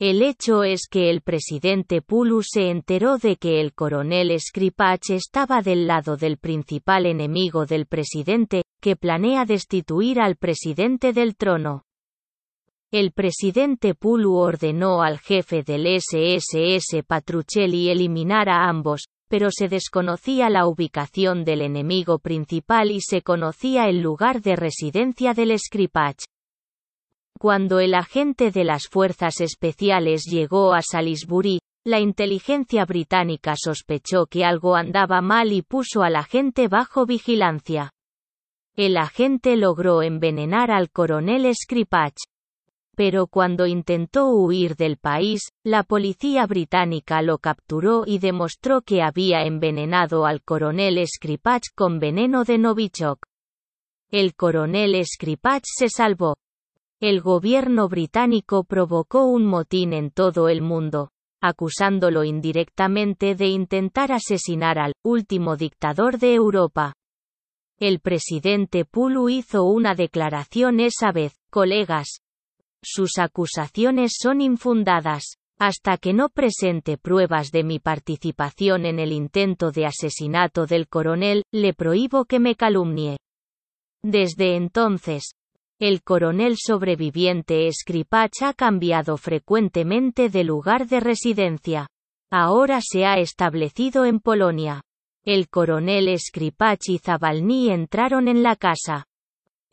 El 0.00 0.22
hecho 0.22 0.64
es 0.64 0.88
que 0.90 1.10
el 1.10 1.22
presidente 1.22 2.02
Pulu 2.02 2.42
se 2.42 2.70
enteró 2.70 3.18
de 3.18 3.36
que 3.36 3.60
el 3.60 3.72
coronel 3.72 4.36
Skripach 4.36 5.10
estaba 5.10 5.62
del 5.62 5.86
lado 5.86 6.16
del 6.16 6.38
principal 6.38 7.06
enemigo 7.06 7.66
del 7.66 7.86
presidente, 7.86 8.64
que 8.80 8.96
planea 8.96 9.44
destituir 9.44 10.18
al 10.18 10.34
presidente 10.34 11.12
del 11.12 11.36
trono. 11.36 11.84
El 12.90 13.12
presidente 13.12 13.94
Pulu 13.94 14.34
ordenó 14.34 15.02
al 15.02 15.20
jefe 15.20 15.62
del 15.62 15.86
SSS 16.00 17.04
Patruccelli 17.06 17.90
eliminar 17.90 18.48
a 18.48 18.68
ambos, 18.68 19.06
pero 19.28 19.48
se 19.50 19.68
desconocía 19.68 20.50
la 20.50 20.66
ubicación 20.66 21.44
del 21.44 21.62
enemigo 21.62 22.18
principal 22.18 22.90
y 22.90 23.00
se 23.00 23.22
conocía 23.22 23.88
el 23.88 24.00
lugar 24.00 24.42
de 24.42 24.56
residencia 24.56 25.34
del 25.34 25.58
Skripach. 25.58 26.22
Cuando 27.38 27.80
el 27.80 27.94
agente 27.94 28.50
de 28.50 28.64
las 28.64 28.88
fuerzas 28.88 29.40
especiales 29.40 30.24
llegó 30.24 30.74
a 30.74 30.80
Salisbury, 30.82 31.60
la 31.84 32.00
inteligencia 32.00 32.84
británica 32.84 33.54
sospechó 33.56 34.26
que 34.26 34.44
algo 34.44 34.74
andaba 34.74 35.20
mal 35.20 35.52
y 35.52 35.62
puso 35.62 36.02
al 36.02 36.16
agente 36.16 36.66
bajo 36.66 37.06
vigilancia. 37.06 37.92
El 38.74 38.96
agente 38.96 39.56
logró 39.56 40.02
envenenar 40.02 40.70
al 40.70 40.90
coronel 40.90 41.50
Skripach. 41.54 42.16
Pero 42.96 43.28
cuando 43.28 43.66
intentó 43.66 44.30
huir 44.30 44.74
del 44.74 44.96
país, 44.96 45.52
la 45.62 45.84
policía 45.84 46.46
británica 46.46 47.22
lo 47.22 47.38
capturó 47.38 48.02
y 48.04 48.18
demostró 48.18 48.82
que 48.82 49.02
había 49.02 49.44
envenenado 49.44 50.26
al 50.26 50.42
coronel 50.42 51.06
Skripach 51.06 51.62
con 51.76 52.00
veneno 52.00 52.42
de 52.42 52.58
Novichok. 52.58 53.24
El 54.10 54.34
coronel 54.34 55.00
Skripach 55.04 55.62
se 55.64 55.88
salvó, 55.88 56.36
el 56.98 57.20
gobierno 57.20 57.90
británico 57.90 58.64
provocó 58.64 59.26
un 59.26 59.44
motín 59.44 59.92
en 59.92 60.10
todo 60.10 60.48
el 60.48 60.62
mundo, 60.62 61.10
acusándolo 61.42 62.24
indirectamente 62.24 63.34
de 63.34 63.48
intentar 63.48 64.12
asesinar 64.12 64.78
al 64.78 64.94
último 65.04 65.58
dictador 65.58 66.18
de 66.18 66.32
Europa. 66.32 66.94
El 67.78 68.00
presidente 68.00 68.86
Pulu 68.86 69.28
hizo 69.28 69.64
una 69.64 69.94
declaración 69.94 70.80
esa 70.80 71.12
vez, 71.12 71.34
colegas. 71.50 72.22
Sus 72.82 73.18
acusaciones 73.18 74.12
son 74.20 74.40
infundadas. 74.40 75.36
Hasta 75.58 75.96
que 75.96 76.12
no 76.12 76.28
presente 76.28 76.98
pruebas 76.98 77.50
de 77.50 77.64
mi 77.64 77.78
participación 77.78 78.84
en 78.84 78.98
el 78.98 79.12
intento 79.12 79.70
de 79.70 79.86
asesinato 79.86 80.66
del 80.66 80.86
coronel, 80.86 81.44
le 81.50 81.72
prohíbo 81.72 82.26
que 82.26 82.38
me 82.38 82.56
calumnie. 82.56 83.16
Desde 84.02 84.56
entonces, 84.56 85.32
el 85.78 86.02
coronel 86.02 86.56
sobreviviente 86.58 87.70
Skripach 87.72 88.42
ha 88.42 88.52
cambiado 88.52 89.16
frecuentemente 89.16 90.28
de 90.28 90.44
lugar 90.44 90.86
de 90.86 91.00
residencia. 91.00 91.88
Ahora 92.30 92.80
se 92.82 93.04
ha 93.04 93.18
establecido 93.18 94.04
en 94.04 94.20
Polonia. 94.20 94.82
El 95.24 95.48
coronel 95.48 96.18
Skripach 96.18 96.88
y 96.88 96.98
Zabalny 96.98 97.70
entraron 97.70 98.28
en 98.28 98.42
la 98.42 98.56
casa. 98.56 99.06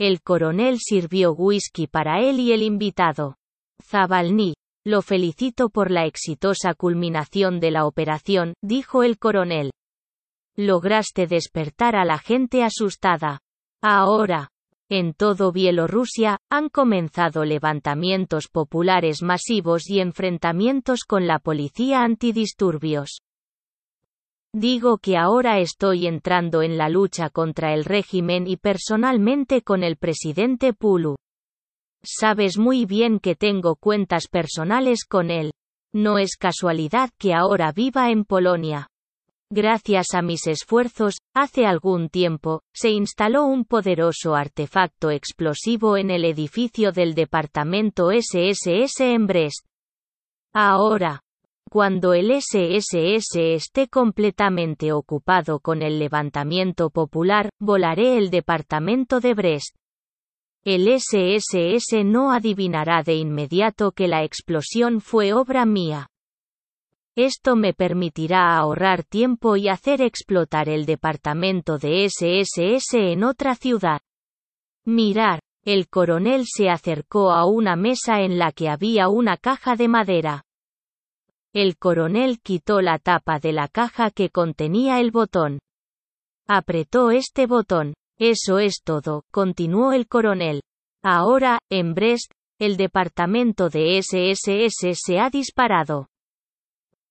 El 0.03 0.21
coronel 0.21 0.79
sirvió 0.81 1.31
whisky 1.31 1.87
para 1.87 2.19
él 2.19 2.37
y 2.41 2.51
el 2.51 2.61
invitado. 2.61 3.37
Zabalny, 3.81 4.53
lo 4.85 5.01
felicito 5.01 5.69
por 5.69 5.91
la 5.91 6.05
exitosa 6.05 6.73
culminación 6.73 7.61
de 7.61 7.71
la 7.71 7.85
operación, 7.85 8.53
dijo 8.61 9.03
el 9.03 9.17
coronel. 9.17 9.71
Lograste 10.57 11.25
despertar 11.25 11.95
a 11.95 12.03
la 12.03 12.17
gente 12.17 12.65
asustada. 12.65 13.39
Ahora, 13.81 14.49
en 14.89 15.13
todo 15.13 15.53
Bielorrusia, 15.53 16.37
han 16.51 16.67
comenzado 16.67 17.45
levantamientos 17.45 18.49
populares 18.49 19.21
masivos 19.21 19.89
y 19.89 20.01
enfrentamientos 20.01 21.05
con 21.07 21.27
la 21.27 21.39
policía 21.39 22.03
antidisturbios. 22.03 23.21
Digo 24.55 24.99
que 24.99 25.17
ahora 25.17 25.59
estoy 25.59 26.05
entrando 26.05 26.61
en 26.61 26.77
la 26.77 26.87
lucha 26.87 27.31
contra 27.31 27.73
el 27.73 27.85
régimen 27.85 28.45
y 28.45 28.55
personalmente 28.57 29.63
con 29.63 29.83
el 29.83 29.97
presidente 29.97 30.73
Pulu. 30.73 31.15
Sabes 32.03 32.59
muy 32.59 32.85
bien 32.85 33.19
que 33.19 33.35
tengo 33.35 33.75
cuentas 33.75 34.27
personales 34.27 35.05
con 35.05 35.31
él. 35.31 35.53
No 35.91 36.19
es 36.19 36.35
casualidad 36.37 37.09
que 37.17 37.33
ahora 37.33 37.71
viva 37.71 38.11
en 38.11 38.25
Polonia. 38.25 38.89
Gracias 39.49 40.13
a 40.13 40.21
mis 40.21 40.45
esfuerzos, 40.45 41.15
hace 41.35 41.65
algún 41.65 42.09
tiempo, 42.09 42.61
se 42.75 42.89
instaló 42.89 43.45
un 43.45 43.65
poderoso 43.65 44.35
artefacto 44.35 45.09
explosivo 45.09 45.97
en 45.97 46.11
el 46.11 46.25
edificio 46.25 46.91
del 46.91 47.15
departamento 47.15 48.09
SSS 48.11 48.99
en 49.01 49.27
Brest. 49.27 49.65
Ahora, 50.53 51.22
cuando 51.73 52.13
el 52.13 52.29
SSS 52.39 53.33
esté 53.33 53.87
completamente 53.87 54.91
ocupado 54.91 55.59
con 55.59 55.81
el 55.81 55.97
levantamiento 55.97 56.91
popular, 56.91 57.49
volaré 57.59 58.15
el 58.19 58.29
departamento 58.29 59.19
de 59.19 59.33
Brest. 59.33 59.75
El 60.63 60.87
SSS 60.87 62.05
no 62.05 62.31
adivinará 62.31 63.01
de 63.01 63.15
inmediato 63.15 63.91
que 63.91 64.07
la 64.07 64.23
explosión 64.23 65.01
fue 65.01 65.33
obra 65.33 65.65
mía. 65.65 66.11
Esto 67.15 67.55
me 67.55 67.73
permitirá 67.73 68.55
ahorrar 68.55 69.03
tiempo 69.03 69.57
y 69.57 69.67
hacer 69.67 70.03
explotar 70.03 70.69
el 70.69 70.85
departamento 70.85 71.79
de 71.79 72.07
SSS 72.07 72.93
en 72.93 73.23
otra 73.23 73.55
ciudad. 73.55 74.01
Mirar. 74.85 75.39
El 75.65 75.89
coronel 75.89 76.43
se 76.45 76.69
acercó 76.69 77.31
a 77.31 77.47
una 77.47 77.75
mesa 77.75 78.21
en 78.21 78.37
la 78.37 78.51
que 78.51 78.69
había 78.69 79.07
una 79.07 79.37
caja 79.37 79.75
de 79.75 79.87
madera. 79.87 80.45
El 81.53 81.77
coronel 81.77 82.39
quitó 82.41 82.81
la 82.81 82.97
tapa 82.97 83.37
de 83.37 83.53
la 83.53 83.67
caja 83.67 84.09
que 84.09 84.31
contenía 84.31 84.99
el 84.99 85.11
botón. 85.11 85.59
Apretó 86.47 87.11
este 87.11 87.45
botón. 87.45 87.93
Eso 88.17 88.57
es 88.57 88.81
todo, 88.83 89.23
continuó 89.31 89.93
el 89.93 90.07
coronel. 90.07 90.61
Ahora, 91.03 91.59
en 91.69 91.93
Brest, 91.93 92.31
el 92.59 92.75
departamento 92.75 93.69
de 93.69 94.01
SSS 94.01 94.97
se 94.99 95.19
ha 95.19 95.29
disparado. 95.29 96.07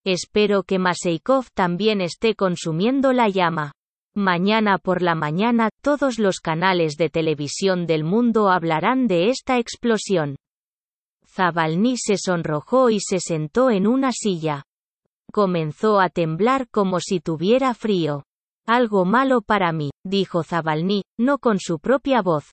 Espero 0.05 0.65
que 0.65 0.81
Maseikov 0.81 1.47
también 1.55 2.01
esté 2.01 2.35
consumiendo 2.35 3.13
la 3.13 3.29
llama. 3.29 3.73
Mañana 4.15 4.79
por 4.79 5.03
la 5.03 5.15
mañana, 5.15 5.71
todos 5.83 6.19
los 6.19 6.41
canales 6.41 6.97
de 6.97 7.11
televisión 7.11 7.87
del 7.87 8.03
mundo 8.03 8.51
hablarán 8.51 9.07
de 9.07 9.29
esta 9.29 9.59
explosión. 9.59 10.37
Zabalny 11.35 11.97
se 11.97 12.17
sonrojó 12.19 12.91
y 12.91 12.99
se 13.01 13.19
sentó 13.19 13.71
en 13.71 13.87
una 13.87 14.13
silla. 14.13 14.65
Comenzó 15.33 15.99
a 15.99 16.11
temblar 16.11 16.69
como 16.69 17.01
si 17.01 17.21
tuviera 17.21 17.73
frío. 17.73 18.25
Algo 18.67 19.07
malo 19.07 19.41
para 19.41 19.73
mí, 19.73 19.91
dijo 20.05 20.43
Zabalny, 20.43 21.05
no 21.19 21.39
con 21.39 21.59
su 21.59 21.79
propia 21.79 22.21
voz. 22.21 22.53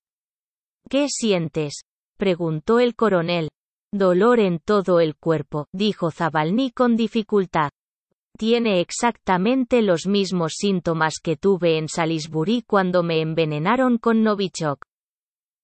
¿Qué 0.90 1.08
sientes? 1.10 1.82
preguntó 2.18 2.80
el 2.80 2.96
coronel. 2.96 3.50
Dolor 3.92 4.40
en 4.40 4.60
todo 4.60 5.02
el 5.02 5.16
cuerpo, 5.18 5.68
dijo 5.74 6.10
Zabalny 6.10 6.72
con 6.72 6.96
dificultad. 6.96 7.72
Tiene 8.38 8.80
exactamente 8.80 9.82
los 9.82 10.08
mismos 10.08 10.54
síntomas 10.56 11.16
que 11.22 11.36
tuve 11.36 11.78
en 11.78 11.90
Salisbury 11.90 12.64
cuando 12.66 13.04
me 13.04 13.20
envenenaron 13.20 13.98
con 13.98 14.24
Novichok. 14.24 14.80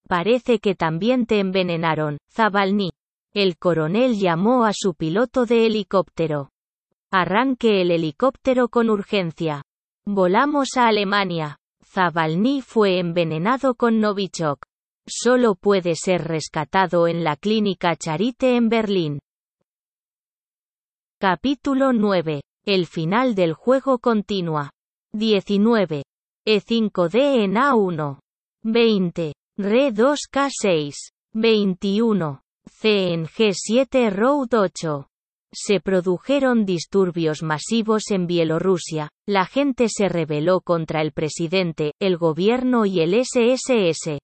Parece 0.07 0.59
que 0.59 0.75
también 0.75 1.25
te 1.25 1.39
envenenaron, 1.39 2.17
Zabalny. 2.29 2.91
El 3.35 3.57
coronel 3.57 4.17
llamó 4.17 4.63
a 4.63 4.71
su 4.73 4.93
piloto 4.93 5.45
de 5.45 5.65
helicóptero. 5.65 6.51
Arranque 7.11 7.81
el 7.81 7.91
helicóptero 7.91 8.69
con 8.69 8.89
urgencia. 8.89 9.61
Volamos 10.05 10.77
a 10.77 10.87
Alemania. 10.87 11.57
Zabalny 11.83 12.61
fue 12.61 12.97
envenenado 12.97 13.75
con 13.75 13.99
Novichok. 13.99 14.65
Solo 15.05 15.55
puede 15.55 15.95
ser 15.95 16.23
rescatado 16.23 17.09
en 17.09 17.25
la 17.25 17.35
clínica 17.35 17.97
Charite 17.97 18.55
en 18.55 18.69
Berlín. 18.69 19.19
Capítulo 21.19 21.91
9. 21.91 22.41
El 22.65 22.85
final 22.85 23.35
del 23.35 23.51
juego 23.51 23.99
continúa. 23.99 24.71
19. 25.11 26.03
E5D 26.47 27.43
en 27.43 27.55
A1. 27.55 28.19
20. 28.63 29.33
Re 29.57 29.93
2K6. 29.93 30.93
21. 31.33 32.44
C 32.67 33.13
en 33.13 33.25
G7 33.25 34.11
Road 34.11 34.53
8 34.53 35.09
se 35.55 35.79
produjeron 35.79 36.65
disturbios 36.65 37.41
masivos 37.41 38.11
en 38.11 38.27
Bielorrusia, 38.27 39.09
la 39.25 39.45
gente 39.45 39.87
se 39.87 40.09
rebeló 40.09 40.59
contra 40.59 41.01
el 41.01 41.13
presidente, 41.13 41.93
el 41.99 42.17
gobierno 42.17 42.85
y 42.85 42.99
el 42.99 43.13
SSS. 43.23 44.19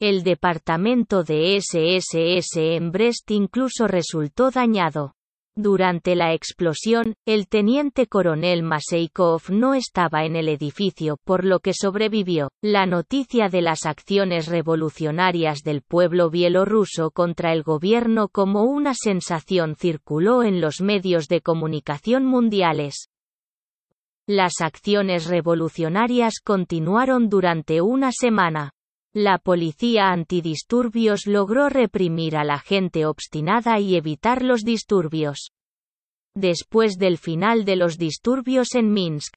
El 0.00 0.22
departamento 0.24 1.22
de 1.22 1.60
SSS 1.60 2.56
en 2.56 2.90
Brest 2.90 3.30
incluso 3.30 3.86
resultó 3.86 4.50
dañado. 4.50 5.14
Durante 5.60 6.14
la 6.14 6.34
explosión, 6.34 7.16
el 7.26 7.48
teniente 7.48 8.06
coronel 8.06 8.62
Maseikov 8.62 9.42
no 9.50 9.74
estaba 9.74 10.24
en 10.24 10.36
el 10.36 10.48
edificio, 10.48 11.18
por 11.24 11.44
lo 11.44 11.58
que 11.58 11.72
sobrevivió. 11.74 12.52
La 12.62 12.86
noticia 12.86 13.48
de 13.48 13.60
las 13.60 13.84
acciones 13.84 14.46
revolucionarias 14.46 15.64
del 15.64 15.82
pueblo 15.82 16.30
bielorruso 16.30 17.10
contra 17.10 17.52
el 17.52 17.64
gobierno 17.64 18.28
como 18.28 18.62
una 18.62 18.94
sensación 18.94 19.74
circuló 19.74 20.44
en 20.44 20.60
los 20.60 20.80
medios 20.80 21.26
de 21.26 21.40
comunicación 21.40 22.24
mundiales. 22.24 23.08
Las 24.28 24.60
acciones 24.60 25.26
revolucionarias 25.26 26.34
continuaron 26.38 27.28
durante 27.28 27.80
una 27.80 28.12
semana. 28.12 28.74
La 29.14 29.38
policía 29.38 30.10
antidisturbios 30.10 31.26
logró 31.26 31.68
reprimir 31.68 32.36
a 32.36 32.44
la 32.44 32.58
gente 32.58 33.06
obstinada 33.06 33.80
y 33.80 33.96
evitar 33.96 34.42
los 34.42 34.62
disturbios. 34.62 35.50
Después 36.34 36.98
del 36.98 37.18
final 37.18 37.64
de 37.64 37.76
los 37.76 37.96
disturbios 37.96 38.74
en 38.74 38.92
Minsk, 38.92 39.34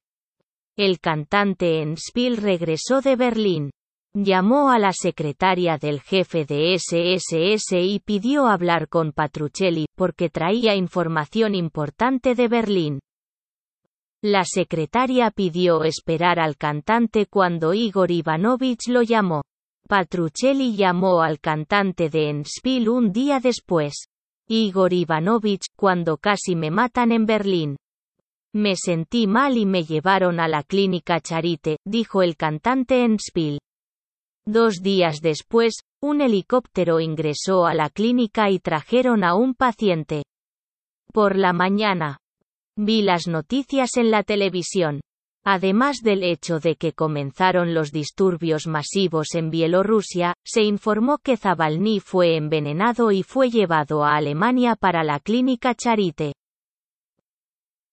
el 0.77 0.99
cantante 0.99 1.81
Enspil 1.81 2.37
regresó 2.37 3.01
de 3.01 3.15
Berlín. 3.15 3.71
Llamó 4.13 4.71
a 4.71 4.79
la 4.79 4.91
secretaria 4.91 5.77
del 5.77 6.01
jefe 6.01 6.43
de 6.43 6.77
SSS 6.77 7.73
y 7.73 7.99
pidió 7.99 8.47
hablar 8.47 8.89
con 8.89 9.13
Patruchelli, 9.13 9.85
porque 9.95 10.29
traía 10.29 10.75
información 10.75 11.55
importante 11.55 12.35
de 12.35 12.47
Berlín. 12.47 12.99
La 14.21 14.43
secretaria 14.43 15.31
pidió 15.31 15.83
esperar 15.83 16.39
al 16.39 16.57
cantante 16.57 17.25
cuando 17.25 17.73
Igor 17.73 18.11
Ivanovich 18.11 18.87
lo 18.87 19.01
llamó. 19.01 19.43
Patruchelli 19.91 20.77
llamó 20.77 21.21
al 21.21 21.41
cantante 21.41 22.09
de 22.09 22.29
Enspil 22.29 22.87
un 22.87 23.11
día 23.11 23.41
después. 23.41 24.05
Igor 24.47 24.93
Ivanovich, 24.93 25.65
cuando 25.75 26.15
casi 26.15 26.55
me 26.55 26.71
matan 26.71 27.11
en 27.11 27.25
Berlín. 27.25 27.75
Me 28.55 28.77
sentí 28.77 29.27
mal 29.27 29.57
y 29.57 29.65
me 29.65 29.83
llevaron 29.83 30.39
a 30.39 30.47
la 30.47 30.63
clínica 30.63 31.19
Charite, 31.19 31.75
dijo 31.85 32.21
el 32.21 32.37
cantante 32.37 33.03
Enspil. 33.03 33.59
Dos 34.45 34.81
días 34.81 35.19
después, 35.19 35.73
un 36.01 36.21
helicóptero 36.21 37.01
ingresó 37.01 37.65
a 37.65 37.73
la 37.73 37.89
clínica 37.89 38.49
y 38.49 38.59
trajeron 38.59 39.25
a 39.25 39.35
un 39.35 39.55
paciente. 39.55 40.23
Por 41.11 41.35
la 41.35 41.51
mañana. 41.51 42.17
Vi 42.77 43.01
las 43.01 43.27
noticias 43.27 43.97
en 43.97 44.09
la 44.09 44.23
televisión. 44.23 45.01
Además 45.43 46.01
del 46.03 46.23
hecho 46.23 46.59
de 46.59 46.75
que 46.75 46.93
comenzaron 46.93 47.73
los 47.73 47.91
disturbios 47.91 48.67
masivos 48.67 49.33
en 49.33 49.49
Bielorrusia, 49.49 50.35
se 50.45 50.61
informó 50.61 51.17
que 51.17 51.35
Zabalny 51.35 51.99
fue 51.99 52.35
envenenado 52.35 53.11
y 53.11 53.23
fue 53.23 53.49
llevado 53.49 54.03
a 54.03 54.15
Alemania 54.17 54.75
para 54.75 55.03
la 55.03 55.19
clínica 55.19 55.73
Charite. 55.73 56.33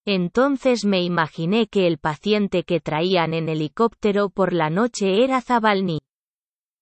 Entonces 0.05 0.85
me 0.85 1.03
imaginé 1.03 1.69
que 1.69 1.87
el 1.87 1.99
paciente 1.99 2.65
que 2.65 2.81
traían 2.81 3.33
en 3.33 3.49
helicóptero 3.49 4.29
por 4.29 4.53
la 4.53 4.69
noche 4.69 5.25
era 5.25 5.41
Zabalny. 5.41 6.01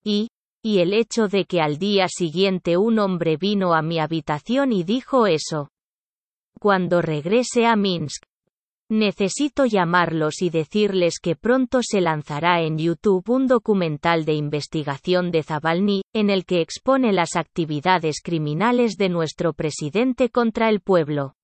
Y, 0.05 0.29
y 0.63 0.79
el 0.79 0.93
hecho 0.93 1.29
de 1.29 1.45
que 1.45 1.61
al 1.61 1.79
día 1.79 2.07
siguiente 2.09 2.77
un 2.77 2.99
hombre 2.99 3.37
vino 3.37 3.75
a 3.75 3.83
mi 3.83 4.01
habitación 4.01 4.73
y 4.73 4.83
dijo 4.83 5.29
eso. 5.29 5.71
Cuando 6.59 7.03
regrese 7.03 7.67
a 7.67 7.77
Minsk, 7.77 8.25
Necesito 8.89 9.65
llamarlos 9.65 10.43
y 10.43 10.51
decirles 10.51 11.19
que 11.21 11.35
pronto 11.35 11.81
se 11.83 12.01
lanzará 12.01 12.63
en 12.63 12.79
YouTube 12.79 13.29
un 13.29 13.49
documental 13.49 14.25
de 14.25 14.35
investigación 14.35 15.33
de 15.33 15.43
Zabalny, 15.43 16.03
en 16.13 16.31
el 16.31 16.45
que 16.45 16.61
expone 16.61 17.13
las 17.13 17.35
actividades 17.35 18.21
criminales 18.23 18.97
de 18.97 19.09
nuestro 19.09 19.55
presidente 19.55 20.31
contra 20.31 20.69
el 20.69 20.81
pueblo. 20.81 21.35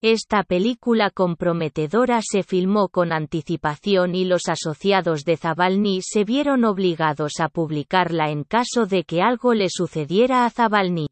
Esta 0.00 0.44
película 0.44 1.10
comprometedora 1.10 2.20
se 2.22 2.44
filmó 2.44 2.88
con 2.88 3.10
anticipación 3.10 4.14
y 4.14 4.24
los 4.24 4.42
asociados 4.48 5.24
de 5.24 5.36
Zabalny 5.36 6.02
se 6.02 6.22
vieron 6.22 6.64
obligados 6.64 7.40
a 7.40 7.48
publicarla 7.48 8.30
en 8.30 8.44
caso 8.44 8.86
de 8.86 9.02
que 9.02 9.22
algo 9.22 9.54
le 9.54 9.66
sucediera 9.68 10.44
a 10.44 10.50
Zabalny. 10.50 11.08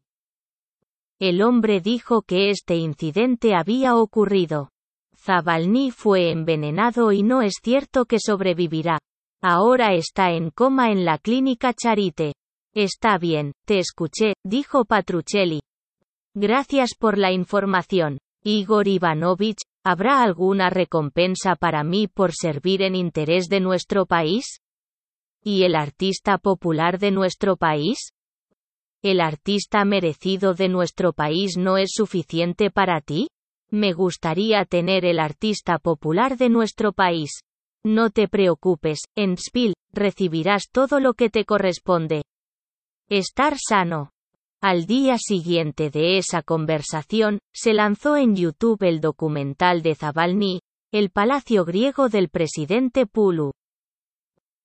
El 1.19 1.41
hombre 1.41 1.81
dijo 1.81 2.21
que 2.21 2.49
este 2.49 2.77
incidente 2.77 3.55
había 3.55 3.93
ocurrido. 3.97 4.69
Zabalny 5.19 5.91
fue 5.91 6.31
envenenado 6.31 7.11
y 7.11 7.23
no 7.23 7.41
es 7.41 7.55
cierto 7.61 8.05
que 8.05 8.19
sobrevivirá. 8.19 8.99
Ahora 9.41 9.93
está 9.93 10.31
en 10.31 10.49
coma 10.51 10.91
en 10.91 11.05
la 11.05 11.17
clínica 11.17 11.73
Charite. 11.73 12.33
Está 12.73 13.17
bien, 13.17 13.53
te 13.65 13.79
escuché, 13.79 14.33
dijo 14.43 14.85
Patruchelli. 14.85 15.61
Gracias 16.35 16.91
por 16.97 17.17
la 17.17 17.31
información. 17.31 18.19
Igor 18.43 18.87
Ivanovich, 18.87 19.57
¿habrá 19.83 20.21
alguna 20.21 20.69
recompensa 20.69 21.55
para 21.55 21.83
mí 21.83 22.07
por 22.07 22.33
servir 22.33 22.81
en 22.81 22.95
interés 22.95 23.47
de 23.47 23.59
nuestro 23.59 24.05
país? 24.05 24.59
¿Y 25.43 25.63
el 25.63 25.75
artista 25.75 26.37
popular 26.37 26.99
de 26.99 27.11
nuestro 27.11 27.57
país? 27.57 28.13
¿El 29.01 29.21
artista 29.21 29.85
merecido 29.85 30.53
de 30.53 30.69
nuestro 30.69 31.13
país 31.13 31.57
no 31.57 31.77
es 31.77 31.91
suficiente 31.93 32.71
para 32.71 33.01
ti? 33.01 33.29
Me 33.71 33.91
gustaría 33.91 34.63
tener 34.65 35.03
el 35.03 35.19
artista 35.19 35.77
popular 35.77 36.37
de 36.37 36.49
nuestro 36.49 36.93
país. 36.93 37.41
No 37.83 38.09
te 38.09 38.27
preocupes, 38.27 38.99
en 39.15 39.37
Spiel, 39.37 39.73
recibirás 39.91 40.69
todo 40.71 40.99
lo 40.99 41.13
que 41.13 41.29
te 41.29 41.43
corresponde. 41.43 42.23
Estar 43.09 43.55
sano. 43.57 44.11
Al 44.61 44.85
día 44.85 45.17
siguiente 45.17 45.89
de 45.89 46.17
esa 46.17 46.41
conversación, 46.41 47.39
se 47.53 47.73
lanzó 47.73 48.15
en 48.15 48.35
YouTube 48.35 48.83
el 48.83 49.01
documental 49.01 49.81
de 49.81 49.95
Zabalny, 49.95 50.61
el 50.91 51.09
palacio 51.09 51.63
griego 51.63 52.09
del 52.09 52.29
presidente 52.29 53.05
Pulu, 53.05 53.51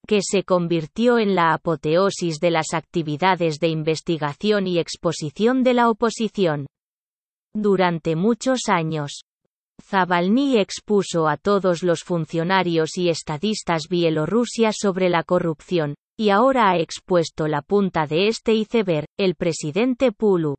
que 0.07 0.21
se 0.23 0.45
convirtió 0.45 1.19
en 1.19 1.35
la 1.35 1.53
apoteosis 1.53 2.39
de 2.41 2.51
las 2.51 2.75
actividades 2.75 3.59
de 3.59 3.69
investigación 3.69 4.67
y 4.67 4.79
exposición 4.79 5.63
de 5.63 5.75
la 5.75 5.91
oposición. 5.91 6.67
Durante 7.55 8.17
muchos 8.17 8.61
años, 8.69 9.25
Zabalny 9.83 10.59
expuso 10.59 11.29
a 11.29 11.37
todos 11.37 11.83
los 11.83 12.03
funcionarios 12.03 12.97
y 12.97 13.11
estadistas 13.11 13.89
bielorrusia 13.91 14.71
sobre 14.73 15.11
la 15.11 15.23
corrupción, 15.23 15.95
y 16.17 16.31
ahora 16.31 16.71
ha 16.71 16.79
expuesto 16.79 17.49
la 17.49 17.61
punta 17.61 18.07
de 18.07 18.29
este 18.29 18.55
iceberg, 18.55 19.07
el 19.19 19.35
presidente 19.35 20.13
Pulu. 20.13 20.57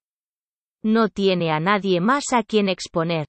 No 0.84 1.10
tiene 1.10 1.52
a 1.52 1.60
nadie 1.60 2.00
más 2.00 2.26
a 2.32 2.44
quien 2.44 2.70
exponer. 2.70 3.26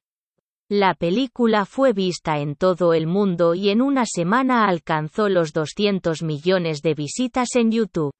La 0.70 0.94
película 0.94 1.64
fue 1.64 1.92
vista 1.92 2.38
en 2.38 2.56
todo 2.56 2.92
el 2.92 3.06
mundo 3.06 3.54
y 3.54 3.70
en 3.70 3.80
una 3.80 4.04
semana 4.04 4.66
alcanzó 4.66 5.28
los 5.28 5.52
200 5.52 6.22
millones 6.22 6.82
de 6.82 6.94
visitas 6.94 7.54
en 7.54 7.70
YouTube. 7.70 8.12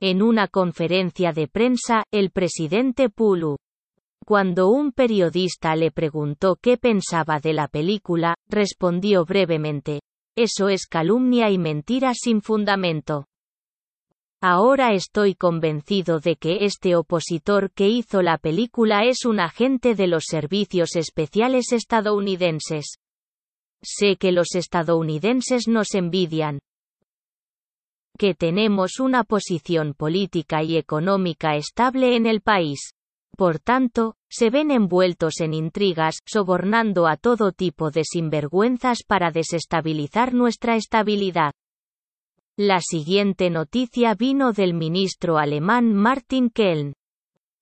En 0.00 0.22
una 0.22 0.48
conferencia 0.48 1.32
de 1.32 1.46
prensa, 1.48 2.02
el 2.10 2.30
presidente 2.30 3.10
Pulu 3.10 3.56
Cuando 4.26 4.70
un 4.70 4.90
periodista 4.90 5.76
le 5.76 5.92
preguntó 5.92 6.56
qué 6.56 6.76
pensaba 6.76 7.38
de 7.38 7.52
la 7.52 7.68
película, 7.68 8.34
respondió 8.48 9.24
brevemente, 9.24 10.00
eso 10.36 10.68
es 10.68 10.88
calumnia 10.88 11.48
y 11.48 11.58
mentira 11.58 12.12
sin 12.12 12.42
fundamento. 12.42 13.26
Ahora 14.42 14.94
estoy 14.94 15.36
convencido 15.36 16.18
de 16.18 16.34
que 16.34 16.64
este 16.64 16.96
opositor 16.96 17.70
que 17.70 17.88
hizo 17.88 18.20
la 18.20 18.36
película 18.36 19.04
es 19.04 19.24
un 19.24 19.38
agente 19.38 19.94
de 19.94 20.08
los 20.08 20.24
servicios 20.26 20.96
especiales 20.96 21.70
estadounidenses. 21.70 22.96
Sé 23.80 24.16
que 24.16 24.32
los 24.32 24.56
estadounidenses 24.56 25.68
nos 25.68 25.94
envidian. 25.94 26.58
Que 28.18 28.34
tenemos 28.34 28.98
una 28.98 29.22
posición 29.22 29.94
política 29.94 30.64
y 30.64 30.78
económica 30.78 31.54
estable 31.54 32.16
en 32.16 32.26
el 32.26 32.40
país. 32.40 32.90
Por 33.36 33.58
tanto, 33.58 34.15
se 34.30 34.50
ven 34.50 34.70
envueltos 34.70 35.40
en 35.40 35.54
intrigas, 35.54 36.18
sobornando 36.26 37.06
a 37.06 37.16
todo 37.16 37.52
tipo 37.52 37.90
de 37.90 38.02
sinvergüenzas 38.04 39.02
para 39.06 39.30
desestabilizar 39.30 40.34
nuestra 40.34 40.76
estabilidad. 40.76 41.52
La 42.58 42.80
siguiente 42.80 43.50
noticia 43.50 44.14
vino 44.14 44.52
del 44.52 44.74
ministro 44.74 45.38
alemán 45.38 45.94
Martin 45.94 46.50
Kelln, 46.50 46.94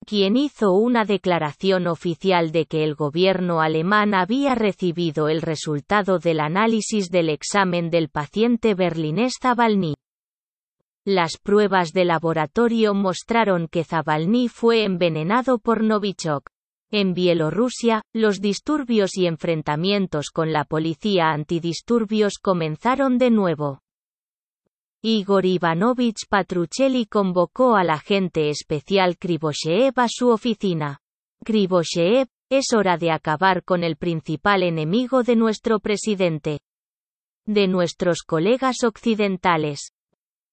quien 0.04 0.36
hizo 0.36 0.72
una 0.72 1.04
declaración 1.04 1.86
oficial 1.86 2.52
de 2.52 2.66
que 2.66 2.84
el 2.84 2.94
gobierno 2.94 3.60
alemán 3.60 4.14
había 4.14 4.54
recibido 4.54 5.28
el 5.28 5.42
resultado 5.42 6.18
del 6.18 6.40
análisis 6.40 7.10
del 7.10 7.30
examen 7.30 7.90
del 7.90 8.08
paciente 8.08 8.74
berlinés 8.74 9.34
Zavalny. 9.40 9.94
Las 11.06 11.38
pruebas 11.42 11.92
de 11.92 12.04
laboratorio 12.04 12.94
mostraron 12.94 13.68
que 13.68 13.84
Zavalny 13.84 14.48
fue 14.48 14.84
envenenado 14.84 15.58
por 15.58 15.82
Novichok. 15.82 16.53
En 16.96 17.12
Bielorrusia, 17.12 18.02
los 18.14 18.40
disturbios 18.40 19.16
y 19.16 19.26
enfrentamientos 19.26 20.26
con 20.32 20.52
la 20.52 20.64
policía 20.64 21.32
antidisturbios 21.32 22.34
comenzaron 22.40 23.18
de 23.18 23.32
nuevo. 23.32 23.80
Igor 25.02 25.44
Ivanovich 25.44 26.28
Patruchelli 26.28 27.06
convocó 27.06 27.74
al 27.74 27.90
agente 27.90 28.48
especial 28.48 29.18
Krivosheev 29.18 29.92
a 29.96 30.06
su 30.08 30.28
oficina. 30.28 31.00
Krivosheev, 31.44 32.28
es 32.48 32.66
hora 32.72 32.96
de 32.96 33.10
acabar 33.10 33.64
con 33.64 33.82
el 33.82 33.96
principal 33.96 34.62
enemigo 34.62 35.24
de 35.24 35.34
nuestro 35.34 35.80
presidente. 35.80 36.60
De 37.44 37.66
nuestros 37.66 38.22
colegas 38.22 38.84
occidentales. 38.84 39.90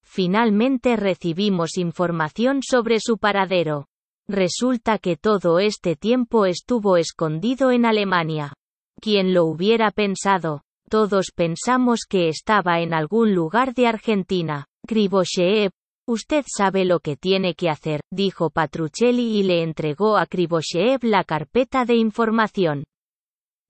Finalmente 0.01 0.95
recibimos 0.95 1.77
información 1.77 2.63
sobre 2.63 2.99
su 2.99 3.19
paradero. 3.19 3.90
Resulta 4.31 4.97
que 4.97 5.17
todo 5.17 5.59
este 5.59 5.97
tiempo 5.97 6.45
estuvo 6.45 6.95
escondido 6.95 7.69
en 7.69 7.85
Alemania. 7.85 8.53
¿Quién 9.01 9.33
lo 9.33 9.43
hubiera 9.43 9.91
pensado? 9.91 10.61
Todos 10.89 11.33
pensamos 11.35 12.05
que 12.07 12.29
estaba 12.29 12.79
en 12.79 12.93
algún 12.93 13.35
lugar 13.35 13.73
de 13.73 13.87
Argentina. 13.87 14.67
Krivosheev, 14.87 15.71
usted 16.07 16.45
sabe 16.47 16.85
lo 16.85 17.01
que 17.01 17.17
tiene 17.17 17.55
que 17.55 17.69
hacer, 17.69 17.99
dijo 18.09 18.51
Patruchelli 18.51 19.37
y 19.37 19.43
le 19.43 19.63
entregó 19.63 20.15
a 20.15 20.25
Krivosheev 20.25 21.03
la 21.03 21.25
carpeta 21.25 21.83
de 21.83 21.95
información. 21.95 22.85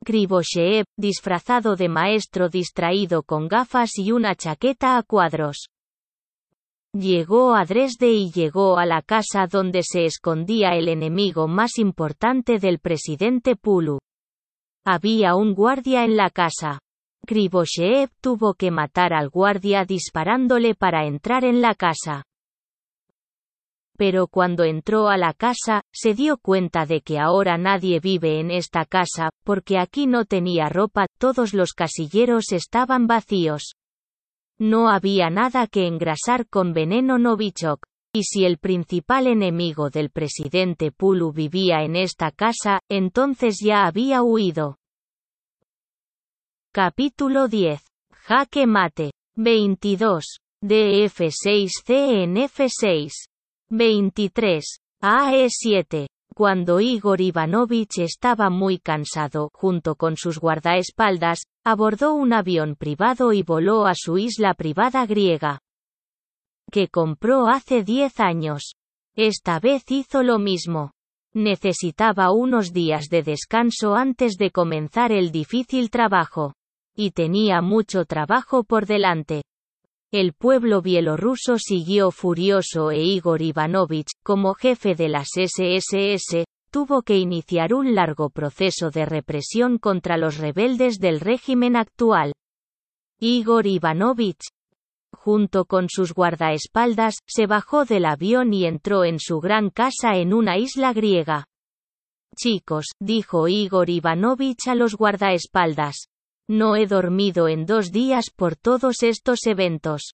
Krivosheev, 0.06 0.86
disfrazado 0.96 1.76
de 1.76 1.90
maestro 1.90 2.50
distraído 2.50 3.24
con 3.24 3.48
gafas 3.48 3.98
y 3.98 4.12
una 4.12 4.36
chaqueta 4.36 4.98
a 4.98 5.02
cuadros. 5.02 5.70
Llegó 6.94 7.56
a 7.56 7.64
Dresde 7.64 8.12
y 8.12 8.32
llegó 8.32 8.78
a 8.78 8.86
la 8.86 9.02
casa 9.02 9.48
donde 9.48 9.82
se 9.82 10.04
escondía 10.04 10.76
el 10.76 10.90
enemigo 10.90 11.48
más 11.48 11.78
importante 11.78 12.60
del 12.60 12.80
presidente 12.80 13.56
Pulu. 13.56 14.00
Había 14.86 15.36
un 15.36 15.54
guardia 15.54 16.04
en 16.04 16.18
la 16.18 16.30
casa. 16.30 16.80
Krivosheev 17.26 18.10
tuvo 18.20 18.56
que 18.56 18.72
matar 18.72 19.14
al 19.14 19.30
guardia 19.30 19.86
disparándole 19.86 20.76
para 20.76 21.06
entrar 21.06 21.46
en 21.46 21.62
la 21.62 21.76
casa. 21.76 22.24
Pero 23.96 24.28
cuando 24.28 24.66
entró 24.66 25.08
a 25.08 25.16
la 25.16 25.34
casa, 25.34 25.84
se 25.94 26.14
dio 26.14 26.40
cuenta 26.40 26.86
de 26.86 27.00
que 27.00 27.20
ahora 27.20 27.58
nadie 27.58 28.02
vive 28.02 28.42
en 28.42 28.52
esta 28.52 28.84
casa, 28.84 29.30
porque 29.46 29.78
aquí 29.78 30.08
no 30.08 30.26
tenía 30.26 30.68
ropa, 30.68 31.06
todos 31.18 31.54
los 31.54 31.72
casilleros 31.72 32.52
estaban 32.52 33.08
vacíos. 33.08 33.76
No 34.62 34.90
había 34.90 35.32
nada 35.32 35.66
que 35.66 35.88
engrasar 35.88 36.48
con 36.48 36.72
veneno 36.72 37.18
Novichok. 37.18 37.84
Y 38.14 38.26
si 38.26 38.46
el 38.46 38.60
principal 38.60 39.26
enemigo 39.26 39.90
del 39.90 40.12
presidente 40.12 40.92
Pulu 40.92 41.32
vivía 41.32 41.82
en 41.82 41.96
esta 41.96 42.30
casa, 42.30 42.80
entonces 42.88 43.58
ya 43.60 43.88
había 43.88 44.22
huido. 44.22 44.78
Capítulo 46.72 47.48
10. 47.48 47.82
Jaque 48.14 48.68
mate. 48.68 49.14
22. 49.36 50.38
DF6 50.64 51.70
CNF6. 51.84 53.12
23. 53.72 54.64
AE7. 55.02 56.08
Cuando 56.34 56.80
Igor 56.80 57.20
Ivanovich 57.20 58.00
estaba 58.00 58.50
muy 58.50 58.80
cansado, 58.80 59.50
junto 59.54 59.96
con 59.96 60.16
sus 60.16 60.40
guardaespaldas, 60.40 61.44
abordó 61.66 62.14
un 62.14 62.32
avión 62.32 62.76
privado 62.76 63.34
y 63.34 63.44
voló 63.44 63.86
a 63.86 63.94
su 63.96 64.18
isla 64.18 64.54
privada 64.54 65.06
griega. 65.06 65.60
Que 66.72 66.88
compró 66.88 67.48
hace 67.48 67.84
diez 67.84 68.20
años. 68.22 68.76
Esta 69.14 69.60
vez 69.60 69.84
hizo 69.90 70.24
lo 70.24 70.40
mismo. 70.40 70.94
Necesitaba 71.34 72.32
unos 72.32 72.72
días 72.72 73.10
de 73.10 73.24
descanso 73.24 73.96
antes 73.96 74.38
de 74.38 74.52
comenzar 74.52 75.12
el 75.12 75.32
difícil 75.32 75.90
trabajo. 75.90 76.54
Y 76.96 77.12
tenía 77.12 77.62
mucho 77.62 78.06
trabajo 78.06 78.64
por 78.64 78.86
delante. 78.86 79.44
El 80.14 80.34
pueblo 80.34 80.82
bielorruso 80.82 81.58
siguió 81.58 82.12
furioso 82.12 82.92
e 82.92 83.02
Igor 83.02 83.42
Ivanovich, 83.42 84.10
como 84.24 84.56
jefe 84.56 84.94
de 84.94 85.08
las 85.08 85.30
SSS, 85.38 86.44
tuvo 86.70 87.02
que 87.02 87.18
iniciar 87.18 87.74
un 87.74 87.96
largo 87.96 88.30
proceso 88.30 88.92
de 88.92 89.06
represión 89.06 89.78
contra 89.78 90.18
los 90.18 90.38
rebeldes 90.38 91.00
del 91.00 91.22
régimen 91.22 91.78
actual. 91.78 92.34
Igor 93.22 93.66
Ivanovich, 93.68 94.50
junto 95.14 95.64
con 95.64 95.88
sus 95.88 96.14
guardaespaldas, 96.14 97.20
se 97.26 97.48
bajó 97.48 97.86
del 97.86 98.04
avión 98.04 98.54
y 98.54 98.66
entró 98.66 99.06
en 99.06 99.18
su 99.18 99.40
gran 99.40 99.70
casa 99.70 100.18
en 100.18 100.34
una 100.34 100.58
isla 100.58 100.92
griega. 100.92 101.46
Chicos, 102.36 102.88
dijo 103.00 103.48
Igor 103.48 103.90
Ivanovich 103.90 104.68
a 104.68 104.76
los 104.76 104.96
guardaespaldas. 104.96 106.11
No 106.48 106.76
he 106.76 106.88
dormido 106.88 107.48
en 107.48 107.66
dos 107.66 107.92
días 107.92 108.30
por 108.36 108.56
todos 108.56 109.04
estos 109.04 109.46
eventos. 109.46 110.14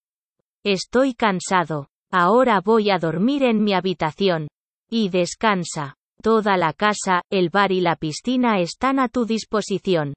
Estoy 0.63 1.13
cansado. 1.13 1.89
Ahora 2.11 2.61
voy 2.61 2.89
a 2.89 2.99
dormir 2.99 3.43
en 3.43 3.63
mi 3.63 3.73
habitación. 3.73 4.47
Y 4.89 5.09
descansa. 5.09 5.95
Toda 6.21 6.57
la 6.57 6.73
casa, 6.73 7.21
el 7.29 7.49
bar 7.49 7.71
y 7.71 7.81
la 7.81 7.95
piscina 7.95 8.59
están 8.59 8.99
a 8.99 9.07
tu 9.07 9.25
disposición. 9.25 10.13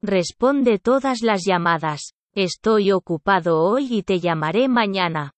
Responde 0.00 0.78
todas 0.78 1.22
las 1.22 1.44
llamadas. 1.44 2.12
Estoy 2.34 2.92
ocupado 2.92 3.60
hoy 3.62 3.88
y 3.90 4.02
te 4.02 4.20
llamaré 4.20 4.68
mañana. 4.68 5.32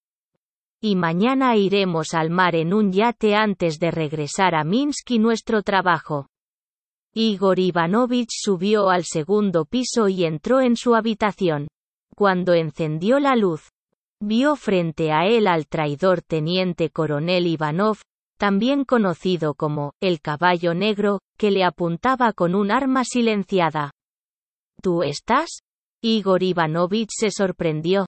Y 0.83 0.97
mañana 0.97 1.57
iremos 1.57 2.15
al 2.15 2.31
mar 2.31 2.55
en 2.55 2.73
un 2.73 2.93
yate 2.93 3.35
antes 3.35 3.79
de 3.79 3.91
regresar 3.91 4.55
a 4.55 4.65
Minsk 4.65 5.11
y 5.11 5.19
nuestro 5.19 5.63
trabajo. 5.63 6.30
Igor 7.15 7.59
Ivanovich 7.59 8.31
subió 8.31 8.89
al 8.89 9.05
segundo 9.05 9.65
piso 9.65 10.09
y 10.09 10.25
entró 10.25 10.61
en 10.61 10.77
su 10.77 10.95
habitación. 10.95 11.67
Cuando 12.15 12.55
encendió 12.55 13.19
la 13.19 13.35
luz, 13.35 13.71
vio 14.21 14.55
frente 14.55 15.11
a 15.11 15.27
él 15.27 15.49
al 15.49 15.67
traidor 15.67 16.23
teniente 16.23 16.91
coronel 16.91 17.49
Ivanov, 17.49 17.99
también 18.39 18.85
conocido 18.85 19.55
como 19.55 19.93
el 20.01 20.21
caballo 20.21 20.73
negro, 20.73 21.19
que 21.37 21.51
le 21.51 21.65
apuntaba 21.65 22.33
con 22.33 22.55
un 22.55 22.71
arma 22.71 23.05
silenciada. 23.05 23.91
¿Tú 24.81 25.03
estás? 25.03 25.49
Igor 26.03 26.45
Ivanovich 26.45 27.11
se 27.11 27.31
sorprendió. 27.33 28.07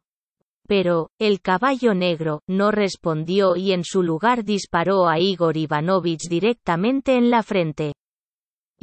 Pero, 0.68 1.11
el 1.18 1.40
caballo 1.40 1.92
negro, 1.92 2.40
no 2.48 2.70
respondió 2.70 3.57
y 3.57 3.72
en 3.72 3.82
su 3.84 4.03
lugar 4.03 4.44
disparó 4.44 5.09
a 5.09 5.18
Igor 5.18 5.57
Ivanovich 5.57 6.28
directamente 6.28 7.16
en 7.16 7.30
la 7.30 7.42
frente. 7.42 7.91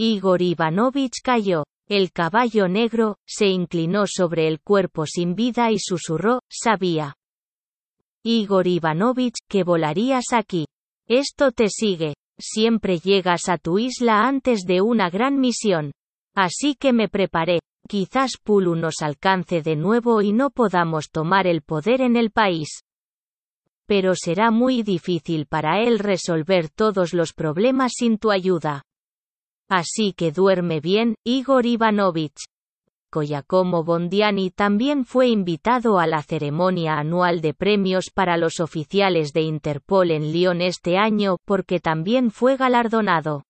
Igor 0.02 0.42
Ivanovich 0.42 1.20
cayó. 1.22 1.66
El 1.90 2.14
caballo 2.14 2.70
negro, 2.70 3.18
se 3.28 3.48
inclinó 3.48 4.06
sobre 4.08 4.48
el 4.48 4.62
cuerpo 4.62 5.06
sin 5.06 5.36
vida 5.36 5.72
y 5.72 5.78
susurró, 5.78 6.40
sabía. 6.50 7.18
Igor 8.24 8.68
Ivanovich, 8.68 9.36
que 9.50 9.66
volarías 9.66 10.32
aquí. 10.32 10.68
Esto 11.06 11.52
te 11.52 11.68
sigue. 11.68 12.14
Siempre 12.40 13.00
llegas 13.00 13.50
a 13.50 13.58
tu 13.58 13.78
isla 13.78 14.26
antes 14.26 14.62
de 14.62 14.80
una 14.80 15.10
gran 15.10 15.38
misión. 15.38 15.92
Así 16.34 16.76
que 16.76 16.94
me 16.94 17.10
preparé. 17.10 17.60
Quizás 17.86 18.38
Pulu 18.42 18.76
nos 18.76 19.02
alcance 19.02 19.62
de 19.62 19.76
nuevo 19.76 20.22
y 20.22 20.32
no 20.32 20.50
podamos 20.50 21.10
tomar 21.10 21.46
el 21.46 21.62
poder 21.62 22.00
en 22.00 22.16
el 22.16 22.32
país. 22.32 22.70
Pero 23.86 24.14
será 24.16 24.50
muy 24.50 24.82
difícil 24.82 25.46
para 25.46 25.82
él 25.82 26.00
resolver 26.00 26.70
todos 26.70 27.14
los 27.14 27.34
problemas 27.34 27.92
sin 27.98 28.18
tu 28.18 28.32
ayuda. 28.32 28.84
Así 29.70 30.14
que 30.14 30.32
duerme 30.32 30.80
bien, 30.80 31.16
Igor 31.24 31.68
Ivanovich. 31.68 32.46
Giacomo 33.14 33.84
Bondiani 33.84 34.52
también 34.52 35.06
fue 35.06 35.28
invitado 35.28 36.00
a 36.00 36.08
la 36.08 36.22
ceremonia 36.22 37.00
anual 37.00 37.42
de 37.42 37.54
premios 37.54 38.12
para 38.14 38.38
los 38.38 38.60
oficiales 38.60 39.34
de 39.34 39.42
Interpol 39.42 40.12
en 40.12 40.32
Lyon 40.32 40.62
este 40.62 40.98
año 40.98 41.38
porque 41.46 41.80
también 41.80 42.30
fue 42.32 42.56
galardonado. 42.56 43.44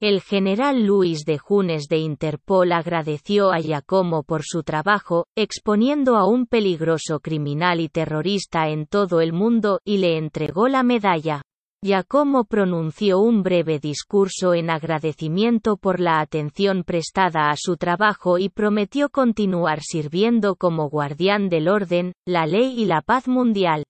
El 0.00 0.22
general 0.22 0.86
Luis 0.86 1.24
de 1.24 1.38
Junes 1.38 1.88
de 1.88 1.98
Interpol 1.98 2.70
agradeció 2.70 3.50
a 3.50 3.58
Giacomo 3.58 4.22
por 4.22 4.42
su 4.44 4.62
trabajo, 4.62 5.26
exponiendo 5.36 6.16
a 6.16 6.26
un 6.26 6.46
peligroso 6.46 7.18
criminal 7.18 7.80
y 7.80 7.88
terrorista 7.88 8.68
en 8.68 8.86
todo 8.86 9.20
el 9.20 9.32
mundo, 9.32 9.80
y 9.84 9.98
le 9.98 10.16
entregó 10.16 10.68
la 10.68 10.84
medalla. 10.84 11.42
Giacomo 11.80 12.42
pronunció 12.42 13.20
un 13.20 13.44
breve 13.44 13.78
discurso 13.78 14.52
en 14.52 14.68
agradecimiento 14.68 15.76
por 15.76 16.00
la 16.00 16.18
atención 16.18 16.82
prestada 16.82 17.50
a 17.50 17.54
su 17.56 17.76
trabajo 17.76 18.38
y 18.38 18.48
prometió 18.48 19.10
continuar 19.10 19.80
sirviendo 19.82 20.56
como 20.56 20.90
guardián 20.90 21.48
del 21.48 21.68
orden, 21.68 22.14
la 22.26 22.46
ley 22.46 22.80
y 22.80 22.86
la 22.86 23.00
paz 23.00 23.28
mundial. 23.28 23.84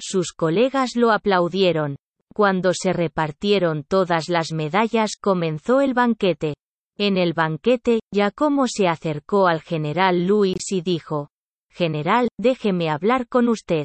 Sus 0.00 0.32
colegas 0.32 0.96
lo 0.96 1.12
aplaudieron. 1.12 1.94
Cuando 2.34 2.72
se 2.74 2.92
repartieron 2.92 3.84
todas 3.84 4.28
las 4.28 4.50
medallas 4.50 5.12
comenzó 5.18 5.80
el 5.80 5.94
banquete. 5.94 6.54
En 6.98 7.18
el 7.18 7.34
banquete, 7.34 8.00
Giacomo 8.12 8.66
se 8.66 8.88
acercó 8.88 9.46
al 9.46 9.62
general 9.62 10.26
Luis 10.26 10.72
y 10.72 10.80
dijo, 10.80 11.28
General, 11.70 12.26
déjeme 12.36 12.90
hablar 12.90 13.28
con 13.28 13.48
usted. 13.48 13.84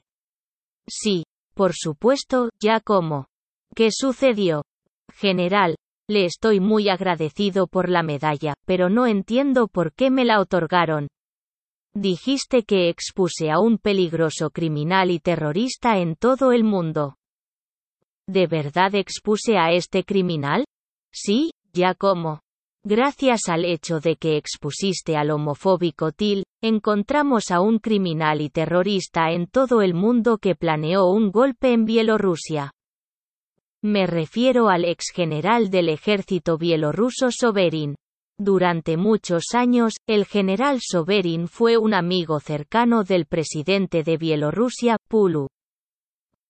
Sí, 0.88 1.24
por 1.54 1.74
supuesto, 1.74 2.50
ya 2.62 2.80
como. 2.80 3.28
¿Qué 3.76 3.90
sucedió? 3.92 4.64
General, 5.14 5.76
le 6.10 6.26
estoy 6.26 6.60
muy 6.60 6.90
agradecido 6.90 7.68
por 7.68 7.90
la 7.90 8.04
medalla, 8.04 8.54
pero 8.66 8.90
no 8.90 9.08
entiendo 9.08 9.68
por 9.68 9.94
qué 9.94 10.10
me 10.10 10.26
la 10.26 10.40
otorgaron. 10.42 11.08
Dijiste 11.94 12.64
que 12.64 12.90
expuse 12.90 13.52
a 13.52 13.60
un 13.60 13.78
peligroso 13.78 14.50
criminal 14.50 15.12
y 15.12 15.20
terrorista 15.20 16.00
en 16.00 16.16
todo 16.16 16.52
el 16.52 16.64
mundo. 16.64 17.16
¿De 18.28 18.48
verdad 18.48 18.96
expuse 18.96 19.58
a 19.58 19.72
este 19.72 20.04
criminal? 20.04 20.66
Sí, 21.12 21.52
ya 21.74 21.96
como. 21.96 22.40
Gracias 22.84 23.42
al 23.48 23.64
hecho 23.66 24.00
de 24.00 24.16
que 24.16 24.38
expusiste 24.38 25.16
al 25.16 25.30
homofóbico 25.30 26.12
Til, 26.12 26.46
encontramos 26.64 27.52
a 27.52 27.62
un 27.62 27.78
criminal 27.78 28.42
y 28.42 28.50
terrorista 28.50 29.32
en 29.32 29.46
todo 29.46 29.84
el 29.84 29.94
mundo 29.94 30.40
que 30.40 30.56
planeó 30.56 31.06
un 31.06 31.32
golpe 31.32 31.74
en 31.74 31.86
Bielorrusia. 31.86 32.72
Me 33.84 34.08
refiero 34.08 34.70
al 34.70 34.86
ex 34.86 35.12
general 35.14 35.70
del 35.70 35.90
ejército 35.90 36.58
bielorruso 36.58 37.30
Soberin. 37.30 37.96
Durante 38.40 38.98
muchos 38.98 39.54
años, 39.54 39.94
el 40.08 40.26
general 40.26 40.80
Soberin 40.82 41.48
fue 41.48 41.78
un 41.78 41.94
amigo 41.94 42.40
cercano 42.40 43.04
del 43.04 43.28
presidente 43.28 44.04
de 44.04 44.18
Bielorrusia, 44.18 44.98
Pulu. 45.08 45.48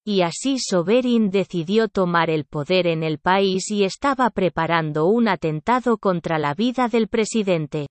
Y 0.04 0.24
así 0.24 0.58
Soberin 0.58 1.30
decidió 1.30 1.88
tomar 1.88 2.32
el 2.32 2.46
poder 2.46 2.88
en 2.88 3.04
el 3.04 3.20
país 3.20 3.70
y 3.70 3.84
estaba 3.84 4.32
preparando 4.32 5.06
un 5.06 5.28
atentado 5.28 6.00
contra 6.00 6.40
la 6.40 6.56
vida 6.56 6.88
del 6.88 7.08
presidente. 7.08 7.88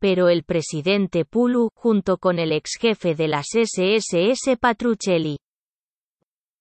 Pero 0.00 0.28
el 0.28 0.44
presidente 0.44 1.24
Pulu, 1.24 1.70
junto 1.74 2.18
con 2.18 2.38
el 2.38 2.52
ex 2.52 2.72
jefe 2.78 3.14
de 3.14 3.28
las 3.28 3.46
SSS 3.54 4.58
Patruccelli, 4.60 5.38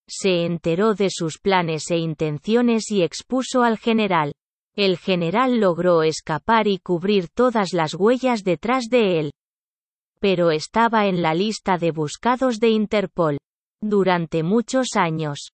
se 0.08 0.46
enteró 0.46 0.94
de 0.94 1.10
sus 1.10 1.40
planes 1.40 1.92
e 1.92 1.98
intenciones 1.98 2.90
y 2.90 3.04
expuso 3.04 3.64
al 3.64 3.78
general. 3.78 4.34
El 4.76 4.98
general 4.98 5.60
logró 5.60 6.04
escapar 6.04 6.68
y 6.68 6.80
cubrir 6.80 7.28
todas 7.28 7.74
las 7.74 7.96
huellas 7.96 8.46
detrás 8.46 8.86
de 8.90 9.20
él. 9.20 9.32
Pero 10.22 10.52
estaba 10.52 11.08
en 11.08 11.22
la 11.22 11.34
lista 11.34 11.78
de 11.78 11.92
buscados 11.92 12.60
de 12.60 12.70
Interpol 12.70 13.38
durante 13.90 14.44
muchos 14.44 14.96
años. 14.96 15.52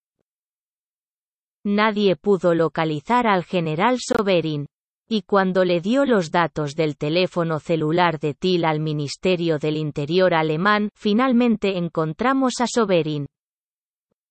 Nadie 1.64 2.16
pudo 2.16 2.54
localizar 2.54 3.26
al 3.26 3.44
general 3.44 3.98
Soberin. 4.00 4.66
Y 5.08 5.22
cuando 5.22 5.64
le 5.64 5.80
dio 5.80 6.06
los 6.06 6.30
datos 6.30 6.76
del 6.76 6.96
teléfono 6.96 7.58
celular 7.58 8.20
de 8.20 8.32
Til 8.34 8.64
al 8.64 8.78
Ministerio 8.78 9.58
del 9.58 9.76
Interior 9.76 10.34
alemán, 10.34 10.88
finalmente 10.94 11.76
encontramos 11.76 12.60
a 12.60 12.66
Soberin. 12.66 13.26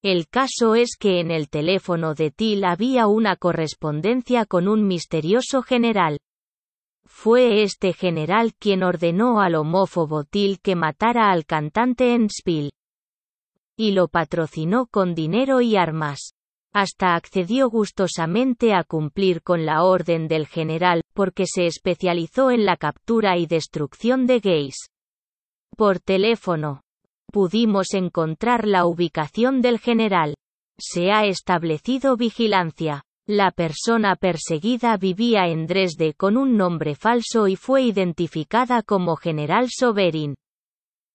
El 0.02 0.30
caso 0.30 0.76
es 0.76 0.96
que 0.98 1.20
en 1.20 1.32
el 1.32 1.50
teléfono 1.50 2.16
de 2.16 2.32
Til 2.32 2.64
había 2.64 3.08
una 3.08 3.36
correspondencia 3.36 4.46
con 4.46 4.70
un 4.70 4.88
misterioso 4.88 5.62
general. 5.62 6.18
Fue 7.06 7.64
este 7.64 7.92
general 7.92 8.54
quien 8.58 8.84
ordenó 8.84 9.42
al 9.42 9.56
homófobo 9.56 10.24
Til 10.24 10.62
que 10.62 10.76
matara 10.76 11.32
al 11.32 11.46
cantante 11.46 12.14
Enspil 12.14 12.72
y 13.80 13.94
lo 13.94 14.10
patrocinó 14.10 14.88
con 14.88 15.16
dinero 15.16 15.62
y 15.62 15.78
armas. 15.78 16.34
Hasta 16.74 17.16
accedió 17.16 17.70
gustosamente 17.70 18.74
a 18.74 18.84
cumplir 18.84 19.42
con 19.42 19.66
la 19.66 19.84
orden 19.84 20.28
del 20.28 20.48
general, 20.48 21.02
porque 21.14 21.46
se 21.48 21.66
especializó 21.66 22.52
en 22.52 22.66
la 22.66 22.76
captura 22.76 23.38
y 23.38 23.46
destrucción 23.46 24.28
de 24.28 24.42
gays. 24.42 24.76
Por 25.78 26.02
teléfono. 26.02 26.82
Pudimos 27.32 27.94
encontrar 27.94 28.68
la 28.68 28.86
ubicación 28.86 29.62
del 29.62 29.80
general. 29.80 30.36
Se 30.78 31.14
ha 31.14 31.26
establecido 31.26 32.18
vigilancia. 32.18 33.04
La 33.26 33.50
persona 33.52 34.18
perseguida 34.18 34.98
vivía 34.98 35.48
en 35.48 35.68
Dresde 35.68 36.16
con 36.16 36.36
un 36.36 36.58
nombre 36.58 36.96
falso 36.96 37.48
y 37.48 37.56
fue 37.56 37.84
identificada 37.84 38.84
como 38.84 39.16
General 39.16 39.68
Soberin. 39.70 40.36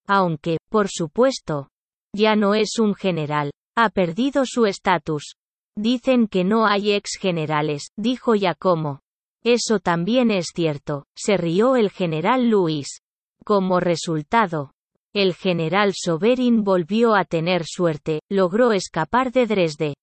Aunque, 0.06 0.56
por 0.70 0.88
supuesto, 0.88 1.68
ya 2.14 2.36
no 2.36 2.54
es 2.54 2.78
un 2.78 2.94
general. 2.94 3.50
Ha 3.76 3.90
perdido 3.90 4.44
su 4.46 4.66
estatus. 4.66 5.34
Dicen 5.76 6.28
que 6.28 6.44
no 6.44 6.66
hay 6.66 6.92
ex 6.92 7.18
generales, 7.18 7.88
dijo 7.96 8.34
Giacomo. 8.34 9.00
Eso 9.42 9.80
también 9.80 10.30
es 10.30 10.52
cierto, 10.54 11.04
se 11.16 11.36
rió 11.36 11.76
el 11.76 11.90
general 11.90 12.48
Luis. 12.48 13.00
Como 13.44 13.80
resultado, 13.80 14.70
el 15.12 15.34
general 15.34 15.92
Soberin 15.94 16.64
volvió 16.64 17.14
a 17.14 17.24
tener 17.24 17.64
suerte, 17.66 18.20
logró 18.30 18.72
escapar 18.72 19.32
de 19.32 19.46
Dresde. 19.46 19.94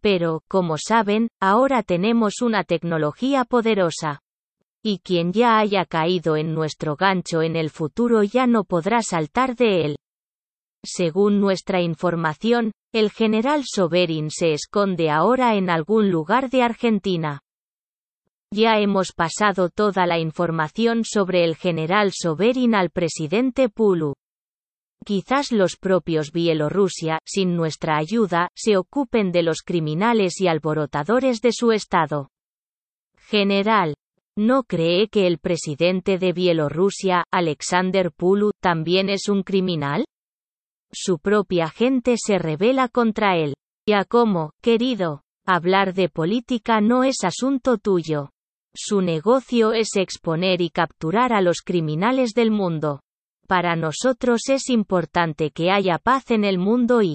Pero, 0.00 0.42
como 0.48 0.76
saben, 0.78 1.28
ahora 1.40 1.82
tenemos 1.82 2.42
una 2.42 2.64
tecnología 2.64 3.44
poderosa. 3.44 4.20
Y 4.82 4.98
quien 4.98 5.32
ya 5.32 5.58
haya 5.58 5.86
caído 5.86 6.36
en 6.36 6.54
nuestro 6.54 6.96
gancho 6.96 7.40
en 7.42 7.56
el 7.56 7.70
futuro 7.70 8.22
ya 8.22 8.46
no 8.46 8.64
podrá 8.64 9.00
saltar 9.02 9.56
de 9.56 9.84
él. 9.84 9.96
Según 10.84 11.40
nuestra 11.40 11.80
información, 11.80 12.72
el 12.92 13.10
general 13.10 13.62
Soberin 13.64 14.30
se 14.30 14.52
esconde 14.52 15.10
ahora 15.10 15.54
en 15.54 15.70
algún 15.70 16.10
lugar 16.10 16.50
de 16.50 16.62
Argentina. 16.62 17.40
Ya 18.52 18.78
hemos 18.78 19.12
pasado 19.12 19.70
toda 19.70 20.06
la 20.06 20.18
información 20.18 21.04
sobre 21.04 21.44
el 21.44 21.56
general 21.56 22.10
Soberin 22.12 22.74
al 22.74 22.90
presidente 22.90 23.68
Pulu. 23.68 24.14
Quizás 25.04 25.52
los 25.52 25.76
propios 25.76 26.32
Bielorrusia, 26.32 27.18
sin 27.24 27.56
nuestra 27.56 27.96
ayuda, 27.96 28.48
se 28.54 28.76
ocupen 28.76 29.32
de 29.32 29.42
los 29.42 29.62
criminales 29.62 30.40
y 30.40 30.48
alborotadores 30.48 31.40
de 31.40 31.52
su 31.52 31.72
estado. 31.72 32.28
General. 33.16 33.94
¿No 34.36 34.64
cree 34.64 35.08
que 35.08 35.26
el 35.26 35.38
presidente 35.38 36.18
de 36.18 36.32
Bielorrusia, 36.32 37.24
Alexander 37.30 38.12
Pulu, 38.12 38.50
también 38.60 39.08
es 39.08 39.28
un 39.28 39.42
criminal? 39.42 40.04
Su 40.92 41.18
propia 41.18 41.68
gente 41.68 42.16
se 42.18 42.38
rebela 42.38 42.88
contra 42.88 43.36
él. 43.36 43.54
Ya 43.88 44.04
como, 44.04 44.52
querido, 44.60 45.22
hablar 45.46 45.94
de 45.94 46.08
política 46.08 46.80
no 46.80 47.02
es 47.02 47.24
asunto 47.24 47.78
tuyo. 47.78 48.30
Su 48.74 49.00
negocio 49.00 49.72
es 49.72 49.96
exponer 49.96 50.60
y 50.60 50.70
capturar 50.70 51.32
a 51.32 51.40
los 51.40 51.62
criminales 51.62 52.32
del 52.34 52.50
mundo. 52.50 53.00
Para 53.48 53.74
nosotros 53.74 54.42
es 54.48 54.70
importante 54.70 55.50
que 55.50 55.70
haya 55.70 55.98
paz 55.98 56.30
en 56.30 56.44
el 56.44 56.58
mundo 56.58 57.02
y 57.02 57.14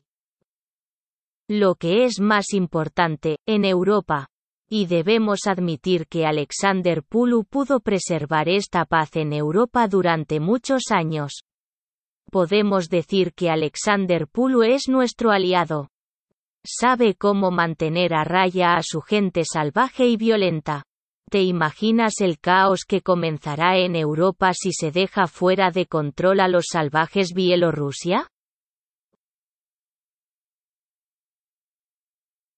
lo 1.49 1.75
que 1.75 2.03
es 2.03 2.19
más 2.19 2.53
importante, 2.53 3.37
en 3.47 3.63
Europa. 3.63 4.27
Y 4.69 4.87
debemos 4.87 5.47
admitir 5.47 6.07
que 6.07 6.25
Alexander 6.25 7.01
Pulu 7.01 7.45
pudo 7.45 7.79
preservar 7.79 8.49
esta 8.49 8.83
paz 8.83 9.15
en 9.15 9.31
Europa 9.31 9.87
durante 9.87 10.41
muchos 10.41 10.91
años 10.91 11.46
podemos 12.31 12.89
decir 12.89 13.33
que 13.33 13.49
Alexander 13.49 14.27
Pulu 14.27 14.63
es 14.63 14.87
nuestro 14.87 15.31
aliado. 15.31 15.89
Sabe 16.63 17.15
cómo 17.15 17.51
mantener 17.51 18.13
a 18.13 18.23
raya 18.23 18.75
a 18.75 18.83
su 18.83 19.01
gente 19.01 19.43
salvaje 19.45 20.05
y 20.07 20.17
violenta. 20.17 20.83
¿Te 21.29 21.41
imaginas 21.41 22.21
el 22.21 22.39
caos 22.39 22.85
que 22.87 23.01
comenzará 23.01 23.77
en 23.77 23.95
Europa 23.95 24.53
si 24.53 24.71
se 24.71 24.91
deja 24.91 25.27
fuera 25.27 25.71
de 25.71 25.85
control 25.85 26.39
a 26.39 26.47
los 26.47 26.65
salvajes 26.71 27.33
Bielorrusia? 27.33 28.29